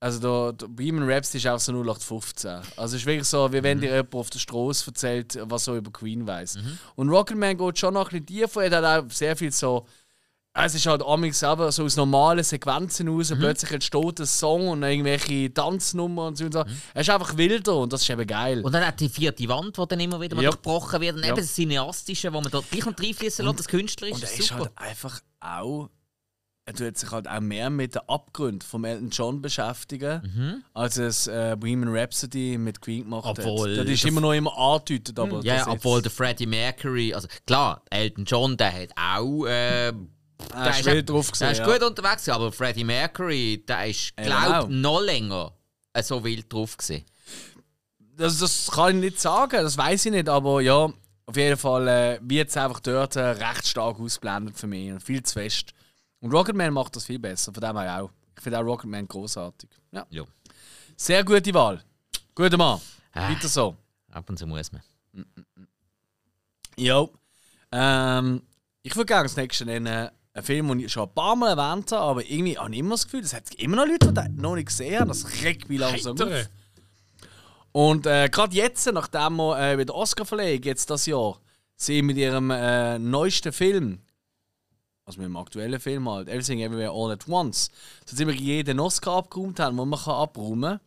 [0.00, 2.50] also der, der Bohemian Rhapsody ist auch so 0815.
[2.76, 3.82] Also es ist wirklich so, wie wenn mhm.
[3.82, 6.56] dir jemand auf der Straße erzählt, was er über Queen weiß.
[6.56, 6.78] Mhm.
[6.96, 8.64] Und Rocketman geht schon noch ein bisschen tiefer.
[8.64, 9.86] Er hat auch sehr viel so
[10.64, 13.30] es ist halt amigs selber so aus normalen Sequenzen raus.
[13.30, 13.38] Mhm.
[13.38, 16.46] Plötzlich entsteht ein Song und irgendwelche Tanznummern und so.
[16.46, 16.64] Und so.
[16.64, 16.82] Mhm.
[16.94, 18.62] Es ist einfach wilder und das ist eben geil.
[18.64, 20.50] Und dann hat die vierte Wand, die dann immer wieder mal ja.
[20.50, 21.16] durchbrochen wird.
[21.16, 21.28] Und ja.
[21.28, 24.16] eben das Cineastische, wo man dort gleich noch reinfließen lässt, das Künstlerische.
[24.16, 24.60] Und er ist super.
[24.60, 25.90] halt einfach auch.
[26.68, 30.64] Er tut sich halt auch mehr mit den Abgründen von Elton John beschäftigen, mhm.
[30.74, 33.86] als es äh, Bohemian Rhapsody mit Queen gemacht obwohl hat.
[33.86, 35.18] Das ist immer noch immer angedeutet.
[35.18, 39.46] Aber ja, obwohl der Freddie Mercury, also klar, Elton John, der hat auch.
[39.46, 39.94] Äh,
[40.52, 44.64] der ist, ist drauf gesehen, der ist gut unterwegs, aber Freddie Mercury, der ist, glaube
[44.64, 45.54] ich, noch länger
[46.02, 47.06] so wild drauf gewesen.
[48.14, 50.92] Das, das kann ich nicht sagen, das weiß ich nicht, aber ja,
[51.24, 54.92] auf jeden Fall äh, wird es einfach dort äh, recht stark ausblendet für mich.
[55.02, 55.72] Viel zu fest.
[56.20, 58.10] Und Rocketman macht das viel besser, von dem her auch.
[58.36, 59.70] Ich finde auch Rocketman großartig.
[59.92, 60.06] Ja.
[60.10, 60.24] ja.
[60.96, 61.82] Sehr gute Wahl.
[62.34, 62.80] Guter Mann.
[63.12, 63.76] Äh, Weiter so.
[64.10, 64.82] Ab und zu muss man.
[66.76, 67.06] Ja.
[67.72, 68.42] Ähm,
[68.82, 71.92] ich würde gerne das nächste nennen ein Film, den ich schon ein paar Mal erwähnt
[71.92, 74.36] habe, aber irgendwie habe ich immer das Gefühl, es hat immer noch Leute, die den
[74.36, 75.08] noch nicht gesehen haben.
[75.08, 76.48] Das regt mich langsam auf.
[77.72, 81.38] Und äh, gerade jetzt, nachdem wir äh, wieder Oscar verlegen, jetzt das Jahr,
[81.76, 84.00] sie mit ihrem äh, neuesten Film,
[85.08, 87.70] also mit dem aktuellen Film halt, Everything Everywhere All at Once,
[88.04, 90.80] so ziemlich jeden Oscar abgeräumt haben, den man kann abräumen kann,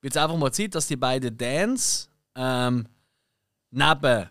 [0.00, 2.86] wird es einfach mal Zeit, dass die beiden Dance ähm,
[3.70, 4.28] neben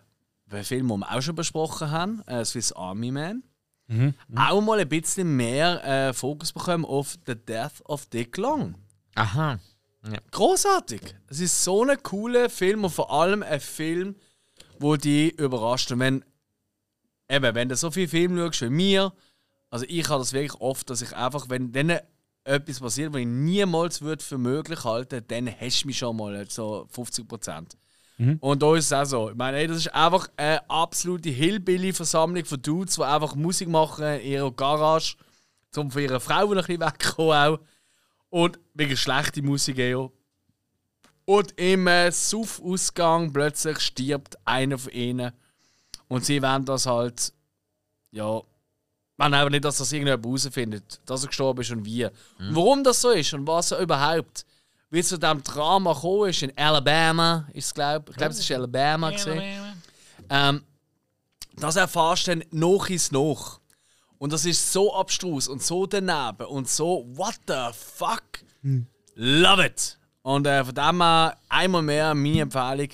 [0.51, 3.43] dem Film, den wir auch schon besprochen haben, äh, Swiss Army Man,
[3.87, 4.13] mhm.
[4.35, 8.75] auch mal ein bisschen mehr äh, Fokus bekommen auf The Death of Dick Long.
[9.15, 9.57] Aha.
[10.05, 10.19] Ja.
[10.31, 11.15] Großartig.
[11.29, 14.17] Es ist so ein cooler Film und vor allem ein Film,
[14.79, 15.93] wo die überrascht.
[15.93, 16.25] Und wenn,
[17.29, 19.13] eben, wenn du so viele Filme schaust wie mir,
[19.69, 21.99] also ich habe das wirklich oft, dass ich einfach, wenn dann
[22.43, 26.45] etwas passiert, was ich niemals würde für möglich halten, dann hast du mich schon mal
[26.49, 27.77] so 50 Prozent.
[28.17, 28.37] Mhm.
[28.39, 29.29] Und da ist es auch so.
[29.29, 34.05] Ich meine, ey, das ist einfach eine absolute Hillbilly-Versammlung von Dudes, die einfach Musik machen
[34.05, 35.15] in ihrer Garage,
[35.75, 37.33] um von ihrer Frau ein bisschen wegzukommen.
[37.33, 37.59] Auch.
[38.29, 40.09] Und wegen schlechter Musik eher.
[41.25, 45.31] Und im äh, Suff-Ausgang plötzlich stirbt einer von ihnen.
[46.07, 47.33] Und sie wollen das halt,
[48.11, 48.41] ja,
[49.17, 52.05] man aber nicht, dass das irgendjemand herausfindet, dass er gestorben ist und wie.
[52.05, 52.55] Mhm.
[52.55, 54.45] Warum das so ist und was er überhaupt
[54.93, 58.47] wie es zu diesem Drama gekommen ist, in Alabama, ist es, glaub, ich glaube, es
[58.47, 59.07] war Alabama.
[59.07, 59.73] Alabama.
[60.29, 60.63] Ähm,
[61.55, 63.59] das erfährst du dann noch ins Noch.
[64.19, 68.21] Und das ist so abstrus und so daneben und so, what the fuck?
[68.61, 68.85] Hm.
[69.15, 69.97] Love it!
[70.21, 72.89] Und äh, von dem her einmal mehr meine Empfehlung.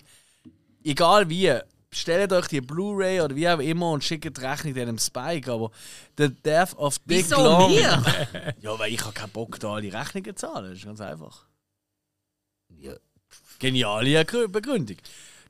[0.85, 1.53] Egal wie,
[1.89, 5.51] bestellt euch die Blu-ray oder wie auch immer und schickt die Rechnung dem Spike.
[5.51, 5.71] Aber
[6.17, 7.71] The Death of Dick Wieso Long.
[7.71, 8.03] Mir?
[8.61, 10.69] ja, weil ich habe keinen Bock, da alle Rechnungen zu zahlen.
[10.69, 11.45] Das ist ganz einfach.
[12.77, 12.93] Ja.
[13.59, 14.97] Geniale Begründung.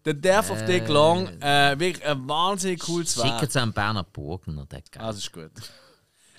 [0.05, 3.39] Der Death of Dick Long, äh, wirklich ein wahnsinnig cooles Werk.
[3.39, 5.51] Schickt es an Berner Burgen der Ah, das ist gut.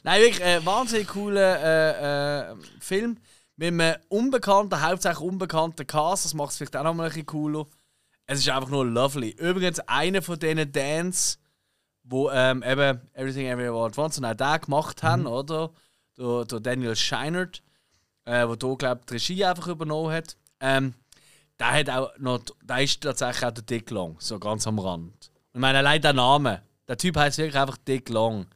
[0.03, 3.19] Nein, wirklich ein wahnsinnig cooler äh, äh, Film.
[3.57, 6.25] Mit einem unbekannten, hauptsächlich unbekannten Cast.
[6.25, 7.67] Das macht es vielleicht auch noch mal ein bisschen cooler.
[8.31, 9.31] Es ist einfach nur lovely.
[9.31, 11.39] Übrigens, einer von diesen Dance,
[12.05, 15.27] wo ähm, eben Everything Everywhere at Once und auch den gemacht haben, mhm.
[15.27, 15.73] oder?
[16.17, 17.61] Der, der Daniel Scheinert,
[18.27, 20.37] äh, der hier, glaube ich, die Regie einfach übernommen hat.
[20.61, 20.95] Ähm,
[21.59, 25.33] der hat auch noch, der ist tatsächlich auch der Dick Long, so ganz am Rand.
[25.53, 28.47] Ich meine, allein der Name, der Typ heißt wirklich einfach Dick Long.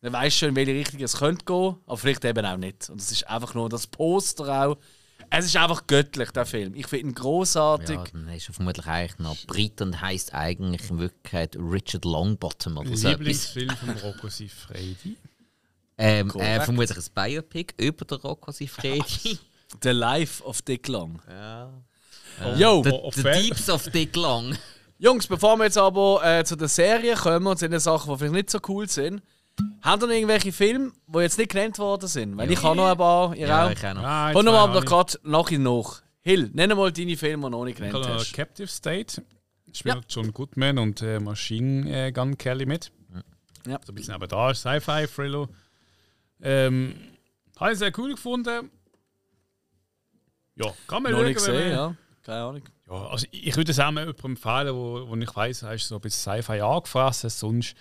[0.00, 2.90] Er weiß schon, in welche Richtung es könnte gehen, aber vielleicht eben auch nicht.
[2.90, 4.78] Und es ist einfach nur das Poster auch.
[5.34, 6.74] Es ist einfach göttlich, der Film.
[6.74, 7.96] Ich finde ihn großartig.
[7.96, 12.76] Ja, dann ist er vermutlich eigentlich noch Brit und heisst eigentlich in Wirklichkeit Richard Longbottom
[12.76, 13.08] oder so.
[13.08, 15.16] Lieblingsfilm von Rocco Siffredi.
[15.96, 19.38] Ähm, äh, vermutlich ein Biopic über den Rocco Siffredi.
[19.82, 21.22] The Life of Dick Long.
[21.26, 21.72] ja.
[22.56, 22.82] Yo!
[22.82, 24.54] The, auf the Deeps of Dick Long.
[24.98, 28.18] Jungs, bevor wir jetzt aber äh, zu der Serie kommen und zu den Sachen, die
[28.18, 29.22] vielleicht nicht so cool sind,
[29.82, 32.36] habt ihr noch irgendwelche Filme, die jetzt nicht genannt worden sind?
[32.36, 33.70] Weil ich habe noch ein paar, ihr Ja, auch.
[33.70, 34.02] ich auch noch.
[34.02, 36.02] Ah, Kommen wir aber gerade nach und nach.
[36.24, 38.32] Hill, nenne mal deine Filme, die du noch nicht Ich genannt noch hast.
[38.32, 39.22] Captive State.
[39.74, 40.00] Spielt Ja.
[40.08, 42.92] John Goodman und äh, Machine äh, Gun Kelly mit.
[43.66, 43.78] Ja.
[43.84, 45.48] So ein bisschen aber da, Sci-Fi-Thriller.
[46.42, 46.94] Ähm,
[47.58, 48.70] habe ich sehr cool gefunden.
[50.56, 51.96] Ja, kann man Noch schauen, nicht gesehen, man- ja.
[52.24, 52.62] Keine Ahnung.
[52.88, 55.88] Ja, also ich würde es auch mal jemandem empfehlen, wo, wo ich weiß, er ist
[55.88, 57.74] so ein bisschen Sci-Fi angefasst, sonst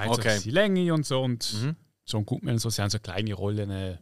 [0.00, 0.28] hat Okay.
[0.36, 0.40] okay.
[0.44, 1.76] die Länge und so und Mhm.
[2.06, 3.70] John Goodman und so, sie haben so kleine Rollen.
[3.70, 3.98] Äh,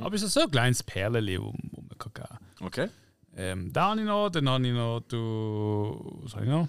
[0.00, 2.88] Aber es ist so ein kleines Perlen, wo, wo man kann geben Okay.
[3.36, 6.68] ähm, Da habe ich noch, dann habe ich noch, du, was habe ich noch?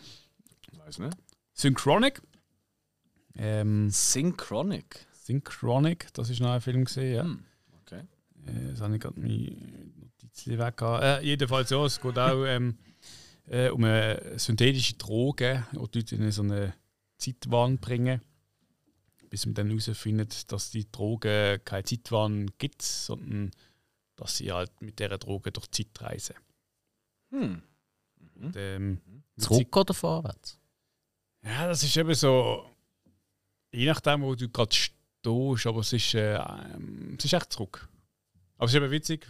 [0.86, 1.18] Weiß nicht.
[1.54, 2.22] Synchronic.
[3.36, 5.06] Ähm, Synchronic.
[5.14, 7.24] Synchronic, das ist noch ein Film gesehen, ja.
[7.24, 7.44] Hm,
[7.82, 8.02] okay.
[8.48, 9.56] Äh, das habe ich gerade meine
[10.02, 10.82] Notizen weg.
[10.82, 12.78] Äh, jedenfalls, ja, es geht auch ähm,
[13.48, 16.74] äh, um eine synthetische Droge, die Leute in so eine
[17.18, 18.22] Zeitwahn bringen.
[19.30, 23.52] Bis man dann herausfindet, dass die Droge keine Zeitwahn gibt, sondern
[24.16, 26.36] dass sie halt mit dieser Droge durch die Zeit reisen.
[27.32, 27.62] Hm.
[28.36, 29.02] Und, ähm,
[29.38, 30.58] Zurück oder vorwärts?
[31.44, 32.70] Ja, das ist eben so,
[33.72, 37.88] je nachdem, wo du gerade stehst, aber es ist, äh, ähm, es ist echt zurück.
[38.58, 39.28] Aber es ist eben witzig,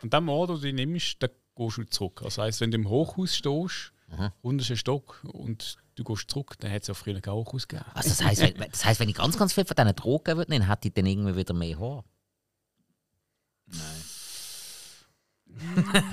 [0.00, 2.20] an dem Ort, wo du dich nimmst, da gehst du zurück.
[2.22, 4.30] Das heisst, wenn du im Hochhaus stehst, Mhm.
[4.42, 7.88] untersten Stock, und du gehst zurück, dann hat es ja früher kein Hochhaus gegeben.
[7.94, 10.50] Also das heisst, wenn, das heisst, wenn ich ganz, ganz viel von diesen Drogen würde
[10.50, 12.04] nehmen, hätte ich dann irgendwie wieder mehr Haar.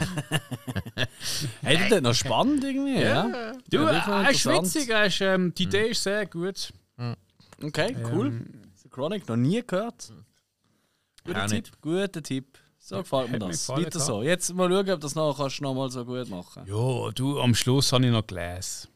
[1.61, 3.53] Hey, das noch spannend irgendwie, ja?
[3.69, 6.71] Du, Ja, das ist ist witzig, er ist, ähm, die Idee ist sehr gut.
[7.63, 8.27] Okay, cool.
[8.27, 10.11] Ähm, Synchronic, noch nie gehört.
[11.23, 11.81] Guter Auch Tipp, nicht.
[11.81, 12.57] guter Tipp.
[12.79, 13.69] So gefällt mir das.
[13.69, 14.23] Weiter so.
[14.23, 17.39] Jetzt mal schauen, ob das noch kannst du noch mal so gut machen ja, du,
[17.39, 18.87] am Schluss habe ich noch Glas.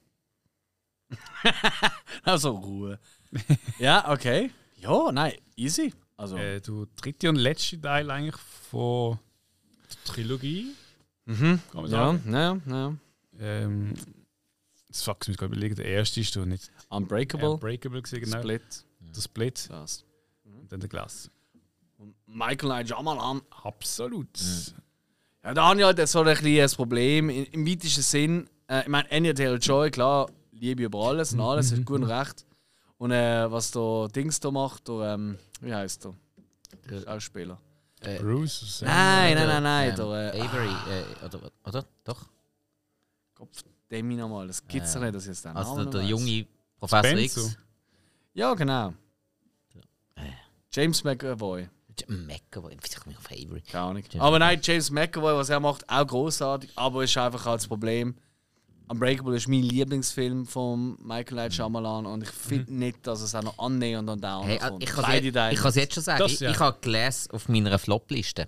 [2.23, 2.99] Also Ruhe.
[3.79, 4.51] ja, okay.
[4.77, 5.93] Ja, nein, easy.
[6.17, 8.35] Also, Äh, du dritte und letzte Teil eigentlich
[8.69, 9.19] von
[9.89, 10.73] der Trilogie.
[11.25, 11.59] mhm.
[11.71, 12.33] Kann man ja, sagen.
[12.33, 12.93] ja, ja.
[13.39, 13.93] Ähm,
[14.87, 18.39] das fuck, ich muss gerade überlegen, der erste ist doch nicht Unbreakable, Unbreakable gewesen, genau.
[18.39, 18.85] Split.
[19.01, 20.05] Der Split Das.
[20.45, 21.29] und dann der Glas.
[21.97, 23.41] Und Michael Knight Shyamalan.
[23.63, 24.29] Absolut.
[25.43, 27.29] Ja, da habe ich halt so ein bisschen ein Problem.
[27.29, 30.29] In, Im weitesten Sinn, äh, ich meine, Anya Taylor-Joy, klar,
[30.59, 32.45] Liebe über alles und alles, ist gut und recht.
[32.97, 36.13] Und äh, was da Dings da macht, der, ähm, wie heißt der?
[36.89, 37.59] Der Schauspieler.
[38.19, 38.81] Bruce.
[38.81, 39.89] äh, Nein, nein, nein, nein.
[39.89, 41.85] Ähm, Der, äh, Avery, äh, oder, oder?
[42.03, 42.25] Doch.
[43.33, 46.09] Kopf, Demi nochmal, das gibt's doch nicht, dass ich jetzt den Also der, der nicht
[46.09, 46.45] junge
[46.79, 47.41] Professor Spencer.
[47.41, 47.57] X.
[48.33, 48.93] Ja, genau.
[50.15, 50.21] Äh.
[50.71, 51.69] James McAvoy.
[52.07, 53.61] McAvoy, wie sich mich auf Avery.
[53.61, 54.03] Keine Ahnung.
[54.09, 57.67] James Aber nein, James McAvoy, was er macht, auch großartig, aber ist einfach halt das
[57.67, 58.15] Problem.
[58.87, 63.43] Unbreakable ist mein Lieblingsfilm von Michael Knight Shyamalan und ich finde nicht, dass es auch
[63.43, 64.93] noch annähernd an den Hey, äh, ich kommt.
[64.93, 66.19] kann es jetzt, schon sagen.
[66.19, 66.51] Das ich, ja.
[66.51, 68.47] ich habe Glass auf meiner Flopliste.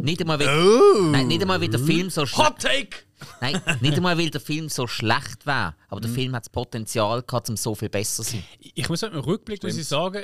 [0.00, 1.10] Nicht einmal, weil, Oh!
[1.10, 2.96] nein, nicht einmal, weil der Film so schlecht Hot Take!
[3.40, 5.74] Nein, nicht einmal, weil der Film so schlecht war.
[5.88, 6.02] Aber Mhm.
[6.04, 8.44] der Film hat das Potenzial gehabt, um so viel besser zu sein.
[8.60, 10.22] Ich muss halt im Rückblick muss ich sagen,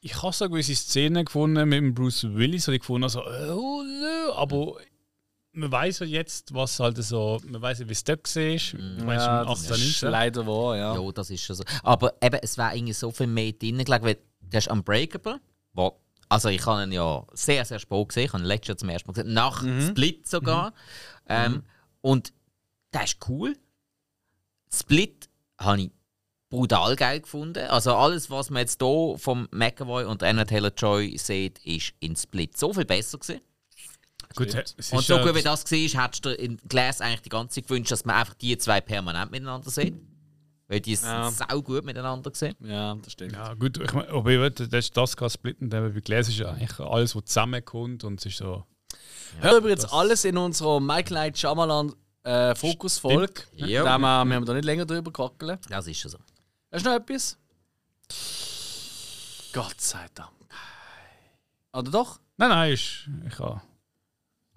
[0.00, 3.82] ich habe so gewisse Szenen gefunden mit dem Bruce Willis, und ich gefunden also, oh,
[3.82, 4.76] nö, aber
[5.60, 8.42] man weiß ja jetzt, was halt so, man weiß ja, wie es dort war.
[8.42, 9.08] Mhm.
[9.08, 10.10] Ja, Ja, das 18, ist 19.
[10.10, 10.94] leider wahr, ja.
[11.00, 11.64] Ja, das ist schon so.
[11.82, 15.40] Aber eben, es wäre irgendwie so viel mehr drin gelegen, weil der ist Unbreakable,
[15.72, 18.76] wo, also ich habe ihn ja sehr, sehr spät gesehen, ich habe ihn letztes Jahr
[18.78, 20.72] zum ersten Mal gesehen, nach Split sogar.
[21.28, 21.62] Ähm,
[22.00, 22.32] Und
[22.92, 23.56] der ist cool.
[24.72, 25.28] Split
[25.58, 25.90] habe ich
[26.48, 27.66] brutal geil gefunden.
[27.68, 32.56] Also alles, was man jetzt hier vom McAvoy und Anna Taylor-Joy sieht, ist in Split
[32.56, 33.40] so viel besser gewesen.
[34.36, 34.54] Gut,
[34.92, 37.56] Und so ja- gut wie das war, hättest du dir in Glass eigentlich die ganze
[37.56, 39.94] Zeit gewünscht, dass man einfach die zwei permanent miteinander sieht.
[40.68, 41.28] Weil die Ja.
[41.30, 42.54] sind sau gut miteinander sehen.
[42.60, 43.32] Ja, das stimmt.
[43.32, 46.38] Ja, gut, ich mein, aber ich würde, das, das kann splitten, aber bei Gläs ist
[46.38, 48.64] ja eigentlich alles, was zusammenkommt und es ist so.
[49.40, 51.92] Hör übrigens alles in unserer Michael Knight Shyamalan
[52.22, 53.42] äh, Fokus-Folge.
[53.56, 53.66] Ja.
[53.66, 55.58] Wir, wir haben da nicht länger drüber gehackeln.
[55.68, 56.18] Das ist schon so.
[56.70, 57.36] Hast du noch etwas?
[59.52, 60.30] Gott sei Dank.
[61.72, 62.20] Oder doch?
[62.36, 63.60] Nein, nein, ist, ich habe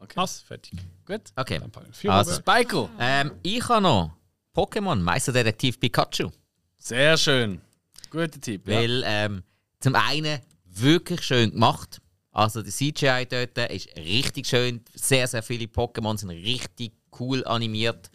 [0.03, 0.13] Okay.
[0.15, 0.41] Was?
[0.41, 0.73] Fertig.
[1.05, 1.21] Gut.
[1.35, 1.61] Okay.
[2.07, 2.33] Also.
[2.33, 2.89] Spiko.
[2.99, 4.11] Ähm, ich habe noch
[4.55, 6.29] Pokémon Meisterdetektiv Pikachu.
[6.77, 7.61] Sehr schön.
[8.09, 8.67] Guter Tipp.
[8.67, 8.75] Ja.
[8.75, 9.43] Weil ähm,
[9.79, 12.01] zum einen wirklich schön gemacht.
[12.31, 14.81] Also die CGI dort ist richtig schön.
[14.93, 18.09] Sehr, sehr viele Pokémon sind richtig cool animiert.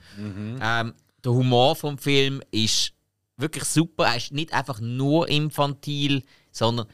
[0.61, 0.95] Ähm,
[1.25, 2.93] der Humor vom Film ist
[3.37, 4.07] wirklich super.
[4.07, 6.87] Er ist nicht einfach nur infantil, sondern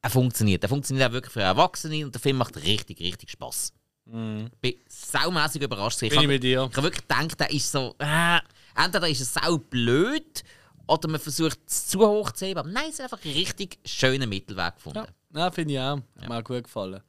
[0.00, 0.62] er funktioniert.
[0.62, 3.72] Er funktioniert auch wirklich für Erwachsene und der Film macht richtig, richtig Spaß.
[4.10, 6.02] Ich bin saumässig überrascht.
[6.02, 6.68] Ich Bin ich mit dir.
[6.70, 7.94] ich habe wirklich gedacht, der ist so.
[7.98, 8.38] Äh,
[8.74, 10.42] entweder ist es sau blöd
[10.86, 12.60] oder man versucht es zu hoch zu heben.
[12.60, 15.06] Aber nein, es ist einfach ein richtig schöner Mittelweg gefunden.
[15.34, 16.00] Ja, ja finde ich auch.
[16.20, 17.02] Hat mir auch gut gefallen.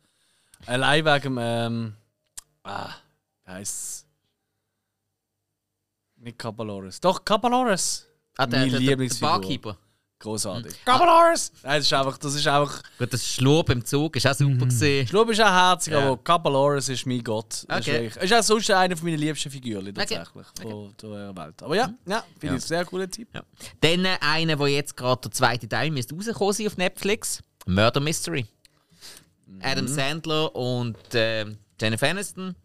[0.65, 1.95] Allein wegen ähm,
[2.63, 2.89] ah,
[3.45, 4.05] wie heisst's?
[6.17, 6.99] Nicht Capalores.
[6.99, 8.07] Doch, Capalores.
[8.37, 9.15] Ah, der, Meine der, der, der.
[9.21, 9.77] Barkeeper.
[10.19, 10.83] Großartig.
[10.83, 11.53] Capalores!
[11.63, 12.83] Nein, das ist einfach, das ist einfach.
[12.97, 15.07] Gut, das Schlurp im Zug ist auch super gesehen.
[15.07, 17.63] Schlub ist auch herzig, aber Capalores ist mein Gott.
[17.69, 18.07] Das Okay.
[18.07, 21.63] Ist, wirklich- ist auch sonst einer meiner liebsten Figuren tatsächlich von der Welt.
[21.63, 23.29] Aber ja, ja finde ich ein sehr cooler Typ.
[23.33, 23.43] Ja.
[23.79, 27.41] Dann äh, einer, der jetzt gerade der zweite Teil müsste rauskommen sein auf Netflix.
[27.65, 28.45] Murder Mystery.
[29.61, 31.45] Adam Sandler und äh,
[31.79, 32.55] Jennifer Aniston.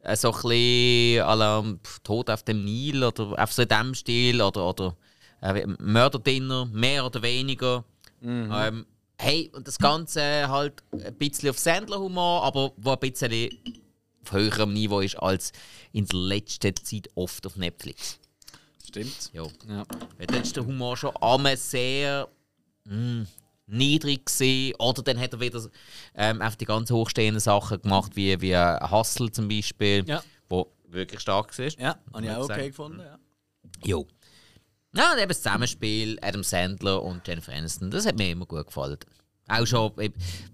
[0.00, 1.64] Äh, so ein bisschen à la,
[2.02, 4.96] Tod auf dem Nil oder auf so in dem Stil oder, oder
[5.44, 7.84] äh, Mörder-Dinner, mehr oder weniger.
[8.22, 8.86] Ähm,
[9.18, 13.50] hey, und das Ganze halt ein bisschen auf Sandler-Humor, aber wo ein bisschen
[14.24, 15.52] auf höherem Niveau ist als
[15.92, 18.18] in der letzten Zeit oft auf Netflix.
[18.86, 19.30] Stimmt.
[19.34, 19.42] Ja.
[19.68, 19.84] Ja.
[20.16, 22.28] Weil Dann ist der Humor schon einmal sehr
[22.84, 23.22] mm,
[23.66, 24.74] niedrig gesehen.
[24.78, 25.60] Oder dann hat er wieder
[26.14, 30.22] ähm, einfach die ganz hochstehenden Sachen gemacht, wie, wie Hustle zum Beispiel, Ja.
[30.48, 31.78] wo wirklich stark ist.
[31.78, 33.00] Ja, habe ich auch okay gefunden.
[33.00, 33.18] Ja.
[33.84, 34.06] Jo.
[34.96, 38.66] Ja, und eben das Zusammenspiel Adam Sandler und Jennifer Aniston, das hat mir immer gut
[38.66, 38.98] gefallen.
[39.48, 39.92] Auch schon,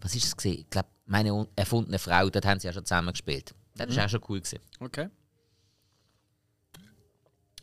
[0.00, 0.60] was ist es gesehen?
[0.60, 3.54] Ich glaube, meine un- erfundene Frau, dort haben sie ja schon zusammen gespielt.
[3.76, 4.40] Das war auch schon cool.
[4.40, 4.58] Gewesen.
[4.80, 5.08] Okay.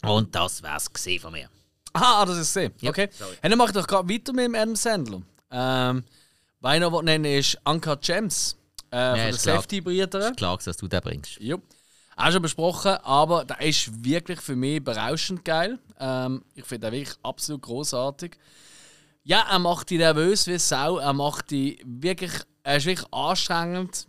[0.03, 1.49] Und das wär's gesehen von mir.
[1.93, 2.73] Ah, das ist gesehen.
[2.81, 3.09] Ja, Okay.
[3.11, 3.35] sorry.
[3.41, 5.21] Hey, dann mache ich doch gerade weiter mit dem Adam Sandler.
[5.51, 6.03] Ähm,
[6.59, 8.55] weil ich noch was nennen ist Uncut Gems.
[8.91, 9.41] Äh, von der ist
[10.37, 10.57] klar.
[10.63, 11.39] Dass du den bringst.
[11.39, 11.59] Jo.
[12.19, 15.77] Auch schon besprochen, aber der ist wirklich für mich berauschend geil.
[15.99, 18.38] Ähm, ich finde ihn wirklich absolut großartig.
[19.23, 20.98] Ja, er macht dich nervös wie Sau.
[20.98, 22.31] Er macht dich wirklich.
[22.64, 24.07] Er ist wirklich anstrengend.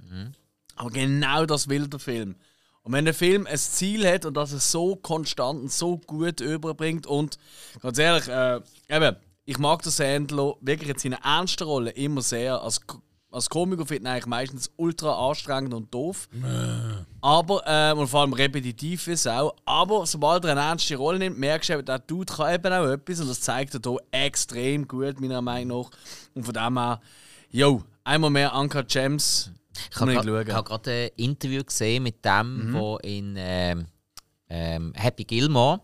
[0.77, 2.37] Aber genau das will der Film.
[2.83, 6.41] Und wenn der Film ein Ziel hat und das es so konstant und so gut
[6.41, 7.37] überbringt und
[7.83, 12.63] ganz ehrlich, äh, eben, ich mag den Sandler wirklich in seiner ernsten Rolle immer sehr.
[12.63, 12.81] Als,
[13.31, 16.29] als Komiker finde ich ihn eigentlich meistens ultra anstrengend und doof.
[17.21, 19.55] Aber, ähm, und vor allem repetitiv ist auch.
[19.65, 22.87] Aber sobald er eine ernste Rolle nimmt, merkst du, eben, der Dude kann eben auch
[22.87, 25.91] etwas und das zeigt er hier extrem gut, meiner Meinung nach.
[26.35, 27.01] Und von dem her,
[27.51, 29.51] yo, einmal mehr Anka Gems.
[29.91, 33.87] Ich Kann habe gerade ein Interview gesehen mit dem, wo in ähm,
[34.49, 35.81] ähm, Happy Gilmore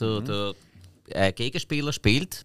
[0.00, 0.54] der, der
[1.08, 2.42] äh, Gegenspieler spielt,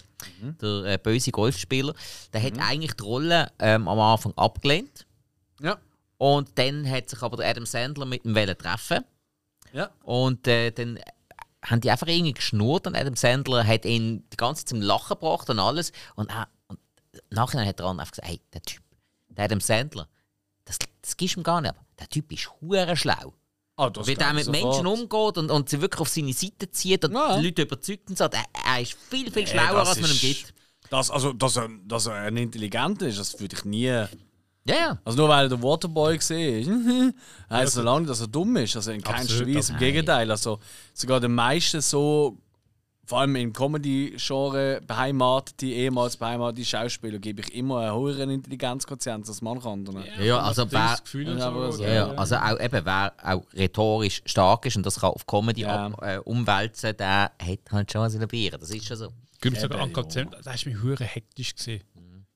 [0.61, 1.94] der äh, böse Golfspieler.
[2.34, 5.06] Der hat eigentlich die Rolle ähm, am Anfang abgelehnt.
[5.61, 5.78] Ja.
[6.20, 9.06] Und dann hat sich aber der Adam Sandler mit ihm wollen treffen.
[9.72, 9.90] Ja.
[10.04, 11.00] Und äh, dann
[11.64, 15.16] haben die einfach irgendwie geschnurrt und Adam Sandler hat ihn die ganze Zeit zum Lachen
[15.16, 15.94] gebracht und alles.
[16.16, 16.78] Und, er, und
[17.30, 18.84] nachher hat er dann einfach gesagt, hey, der Typ,
[19.30, 20.10] der Adam Sandler,
[20.66, 21.72] das, das gibst ihm gar nicht.
[21.72, 23.34] Aber der Typ ist hure schlau.
[23.78, 27.06] Ah, Wie der kann mit Menschen umgeht und, und sie wirklich auf seine Seite zieht
[27.06, 27.38] und Ja.
[27.38, 30.20] die Leute überzeugt und sagt, er, er ist viel, viel schlauer, das als man ihm
[30.20, 30.54] gibt.
[30.90, 34.04] Das, also, dass er, dass er ein Intelligenter ist, das würde ich nie.
[34.65, 34.99] Ja, ja.
[35.03, 37.15] Also nur weil er der Waterboy gesehen ist,
[37.49, 38.76] heißt so lange, dass er dumm ist.
[38.76, 39.73] Also in keinster Weise.
[39.73, 39.80] Im.
[39.80, 40.30] Gegenteil.
[40.30, 40.60] Also
[40.94, 42.38] sogar den meisten so,
[43.06, 49.41] vor allem im Comedy-Genre beheimatete, ehemals beheimatete Schauspieler, gebe ich immer einen höheren Intelligenzquotient als
[49.41, 50.03] manch anderen.
[50.19, 51.84] Ja, ja, also das wer, Ja, so.
[51.84, 52.11] Ja, ja.
[52.11, 55.88] Also auch, eben, wer auch rhetorisch stark ist und das kann auf Comedy Ja.
[55.88, 58.52] ab, äh, umwälzen, der hat halt schon seine Bier.
[58.52, 59.07] Das ist schon so.
[59.44, 60.10] Ich muss sagen, Eben, Anka ja.
[60.10, 61.56] Zem, das war mir hure hektisch.
[61.56, 61.81] Gewesen.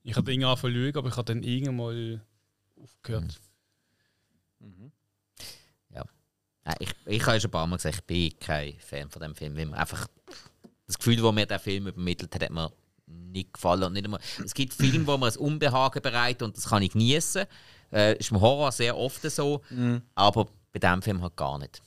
[0.03, 2.21] Ich hatte irgendwie angefangen zu schauen, aber ich habe dann irgendwann mal
[2.81, 3.39] aufgehört.
[5.89, 6.03] Ja.
[6.65, 9.21] Äh, Ich, ich habe ja schon ein paar Mal gesagt, ich bin kein Fan von
[9.21, 9.55] dem Film.
[9.55, 10.07] Weil mir einfach
[10.87, 12.71] das Gefühl, das mir der Film übermittelt hat, hat mir
[13.05, 13.83] nicht gefallen.
[13.83, 16.91] Und nicht einmal, es gibt Filme, wo man ein Unbehagen bereitet und das kann ich
[16.91, 17.45] genießen.
[17.91, 19.61] Äh, ist im Horror sehr oft so,
[20.15, 21.81] aber bei diesem Film halt gar nicht.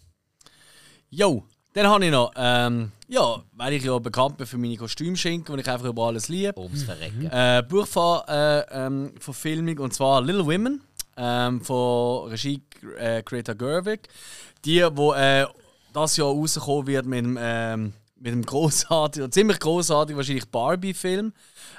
[1.10, 1.44] Jo,
[1.76, 5.60] dann habe ich noch, ähm, ja, weil ich ja bekannt bin für meine Kostümschinken, die
[5.60, 6.58] ich einfach über alles liebe.
[6.58, 7.26] Ums Verrecken.
[7.30, 10.80] äh, Buchverfilmung äh, ähm, Verfilmung, und zwar Little Women
[11.18, 12.62] ähm, von Regie
[12.98, 14.08] äh, Greta Gerwig.
[14.64, 15.46] Die, wo äh,
[15.92, 21.34] das Jahr rauskommen wird mit dem ähm, mit dem großartigen, ziemlich großartigen wahrscheinlich Barbie-Film.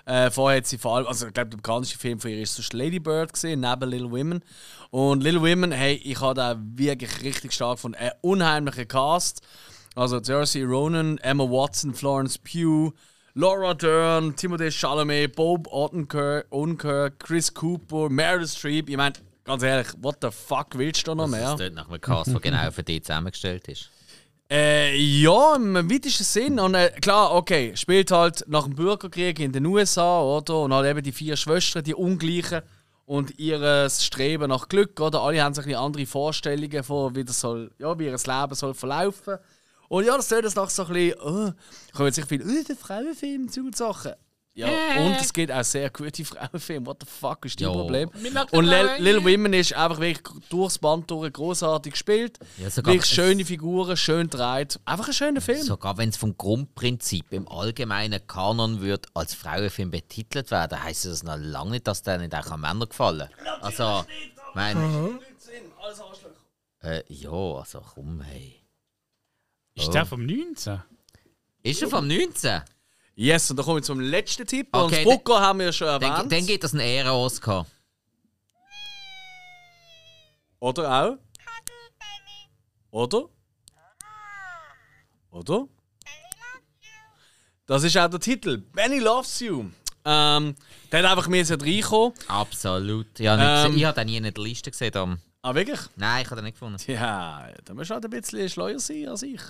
[0.05, 2.53] Äh, vorher hat sie vor allem, also ich glaube, der bekannteste Film von ihr ist
[2.53, 4.43] sonst Lady Bird gesehen, neben Little Women.
[4.91, 9.41] Und Little Women, hey, ich habe da wirklich richtig stark von einem unheimlichen Cast.
[9.97, 12.93] Also Jersey Ronan, Emma Watson, Florence Pugh,
[13.33, 18.89] Laura Dern, Timothée Chalamet, Bob Odenkirk, Chris Cooper, Meryl Streep.
[18.89, 19.13] Ich meine,
[19.43, 21.55] ganz ehrlich, what the fuck willst du noch mehr?
[21.57, 23.89] Das ist nach einem Cast, der genau für dich zusammengestellt ist.
[24.51, 26.59] Äh, ja, im weitesten Sinn.
[26.59, 30.59] Und äh, klar, okay, spielt halt nach dem Bürgerkrieg in den USA, oder?
[30.59, 32.61] Und halt eben die vier Schwestern, die ungleichen
[33.07, 35.23] und ihr Streben nach Glück, oder?
[35.23, 38.75] Alle haben sich ein andere Vorstellungen von, wie das soll, ja, wie ihr Leben soll
[38.75, 39.39] verlaufen.
[39.89, 41.51] Und ja, das tut das nach so ein bisschen, oh,
[41.95, 44.13] kommen sich viel, oh, der Frauenfilm zu Sachen.
[44.53, 44.67] Ja,
[45.05, 46.87] und es gibt auch sehr gute Frauenfilme.
[46.87, 47.73] What the fuck ist dein Ja.
[47.73, 48.09] Problem?
[48.51, 52.39] Und Lil, Lil Women ist einfach wirklich durchs Band durch großartig gespielt.
[52.57, 54.79] Ja, sogar- wirklich schöne Figuren, schön gedreht.
[54.83, 55.61] Einfach ein schöner Film.
[55.61, 61.21] Sogar wenn es vom Grundprinzip im allgemeinen Kanon wird als Frauenfilm betitelt werden, heisst das
[61.21, 63.29] noch lange nicht, dass der nicht auch an Männer gefallen.
[63.61, 64.05] Also,
[64.55, 65.19] mein,
[66.81, 68.56] äh, ja, also komm, hey.
[69.77, 70.81] Ist der vom 19?
[71.63, 72.61] Ist er vom 19?
[73.15, 74.67] Yes, und dann kommen wir zum letzten Tipp.
[74.71, 76.17] Okay, und das Booker haben wir schon erwähnt.
[76.17, 77.65] Dann, dann gibt es einen Ehren-Oscar.
[80.59, 81.17] Oder auch?
[82.91, 83.29] Oder?
[85.31, 85.67] Oder?
[87.65, 88.57] Das ist auch der Titel.
[88.57, 89.65] Benny Loves You.
[90.05, 90.55] Ähm,
[90.91, 92.13] der hat einfach mir reinkommen.
[92.27, 93.19] Absolut.
[93.19, 93.77] Ja, nicht Ähm.
[93.77, 94.91] ich habe den nie in der Liste gesehen.
[94.91, 95.17] Darum.
[95.41, 95.79] Ah, wirklich?
[95.95, 96.81] Nein, ich habe den nicht gefunden.
[96.87, 99.41] Ja, da musst du halt ein bisschen schleuer sein als ich.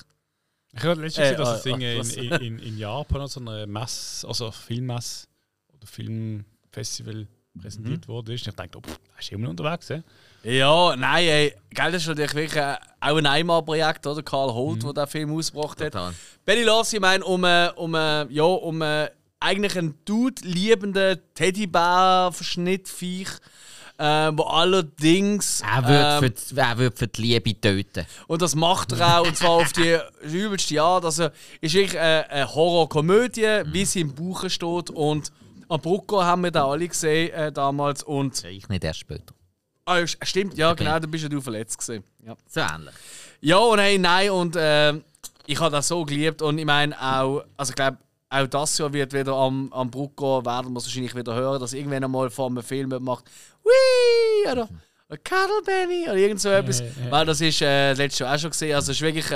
[0.77, 2.11] Ich habe letztens Äh, gesehen, dass das äh, Ding in, was?
[2.13, 5.27] in, in, in Japan an so einer Messe, also Filmmesse
[5.73, 7.27] oder Filmfestival
[7.59, 8.43] präsentiert worden ist.
[8.45, 9.89] Und ich dachte, oh, pff, da ist immer noch unterwegs.
[9.89, 10.03] Eh?
[10.43, 14.21] Ja, nein, ey, gell, das ist natürlich wirklich äh, auch ein Einmalprojekt, oder?
[14.21, 15.93] Karl Holt, der den Film ausgebracht hat.
[15.93, 16.13] Total.
[16.45, 18.83] Benny Loves, ich meine, um, äh, um, äh, ja, um
[19.39, 23.29] eigentlich einen Dude-liebenden Teddybär-Verschnittviech,
[23.97, 25.61] äh, wo allerdings.
[25.61, 25.77] Er
[26.17, 28.05] ähm, wird, für, die- er wird für die Liebe töten.
[28.27, 31.05] Und das macht er auch, und zwar auf die übelste Art.
[31.05, 31.29] Also,
[31.61, 34.89] ist wirklich äh, eine Horrorkomödie, wie sie im Buche steht.
[34.89, 35.31] Und
[35.69, 38.03] am Brucko haben wir da alle gesehen äh, damals.
[38.03, 38.43] Und.
[38.45, 39.33] Ich nicht erst später.
[39.85, 40.83] Ah, st- stimmt, ja, Okay.
[40.83, 42.03] genau, da bist ja du verletzt gesehen.
[42.25, 42.35] Ja.
[42.47, 42.93] So ähnlich.
[43.39, 44.93] Ja und hey, nein, und äh,
[45.45, 47.97] ich habe das so geliebt und ich meine auch, also ich glaube,
[48.29, 51.71] auch das Jahr wird wieder am, am Brucko, werden wir es wahrscheinlich wieder hören, dass
[51.71, 53.23] irgendwann einmal vor einem Film macht,
[53.67, 54.51] Wii!
[54.51, 54.67] oder
[55.23, 56.83] Cuddle Benny oder irgend so etwas.
[57.09, 58.75] Weil das ist äh, letztes Jahr auch schon gesehen.
[58.75, 59.35] Also es ist wirklich äh,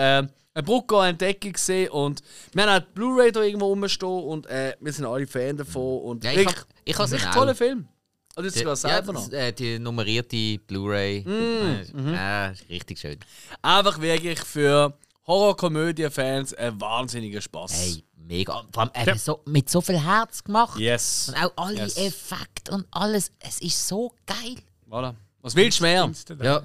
[0.54, 2.22] eine Brucko-Entdeckung gesehen und
[2.54, 6.02] wir haben die Blu-ray da irgendwo rumstehen und äh, wir sind alle Fan davon.
[6.02, 7.88] Und Ja, ich wirklich, hab- ich toller Film.
[8.36, 9.30] Also jetzt Die, sogar ja, selber noch.
[9.30, 11.24] das, äh, die nummerierte Blu-ray.
[11.26, 13.18] Mm, Äh, äh, richtig schön.
[13.62, 14.98] Einfach wirklich für
[15.28, 17.74] Horror-Komödien-Fans ein wahnsinniger Spaß.
[17.74, 18.64] Hey, mega.
[18.72, 20.80] Vor allem, er hat so, mit so viel Herz gemacht.
[20.80, 21.30] Yes.
[21.30, 21.98] Und auch alle Yes.
[21.98, 23.32] Effekte und alles.
[23.40, 24.56] Es ist so geil.
[24.90, 25.14] Voilà.
[25.42, 26.12] Was willst du mehr?
[26.42, 26.62] Ja,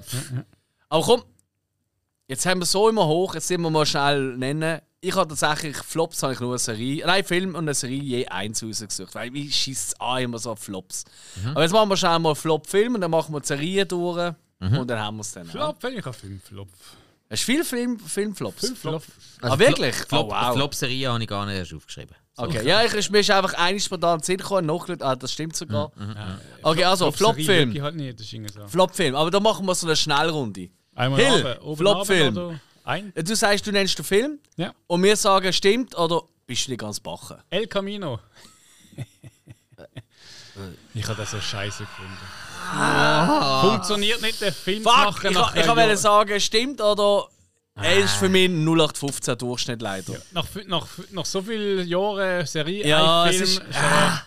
[0.89, 1.23] Aber komm,
[2.27, 4.81] jetzt haben wir so immer hoch, jetzt sind wir mal schnell nennen.
[4.99, 8.27] Ich habe tatsächlich Flops, habe ich nur eine Serie, nein, Film und eine Serie je
[8.27, 11.05] eins rausgesucht, weil mich schießt es an immer so auf Flops.
[11.51, 14.87] Aber jetzt machen wir schnell mal Flop-Film und dann machen wir die Serie durch und
[14.87, 15.45] dann haben wir es dann.
[15.45, 15.51] Ja.
[15.51, 16.67] Flop, wenn ich habe fünf Flop.
[17.29, 18.67] Hast du viele Film, Filmflops?
[18.67, 19.03] Fünf Flop.
[19.41, 19.95] Ah, wirklich?
[19.95, 20.53] Flop, oh, wow.
[20.55, 22.15] Flop-Serie habe ich gar nicht erst aufgeschrieben.
[22.37, 25.55] Okay, ja, ich ist mir ist einfach eines spontan Sinn gekommen, nachgeschaut, ah, das stimmt
[25.55, 25.91] sogar.
[26.61, 27.69] Okay, also Flop-Serie Flop-Film.
[27.69, 28.67] wirklich halt nicht, das ist irgendwie so.
[28.67, 30.69] Flop-Film, aber da machen wir so eine Schnellrunde.
[30.95, 32.59] Einmal Hill, Flop-Film.
[32.83, 33.11] Ein?
[33.15, 34.73] Du sagst, du nennst den Film Ja.
[34.87, 37.37] und wir sagen, stimmt oder bist du nicht ganz bachen?
[37.49, 38.19] El Camino.
[40.93, 42.17] ich habe das so scheiße gefunden.
[43.61, 44.97] Funktioniert nicht der Film zu Fuck!
[44.97, 47.27] machen Ich, nach ich wollte sagen, stimmt oder.
[47.79, 50.13] Er ist für mich ein 0815 Durchschnitt leider.
[50.31, 53.43] Nach, nach, nach so vielen Jahren Serie, Ja, ein es Film.
[53.43, 54.19] ist- schon-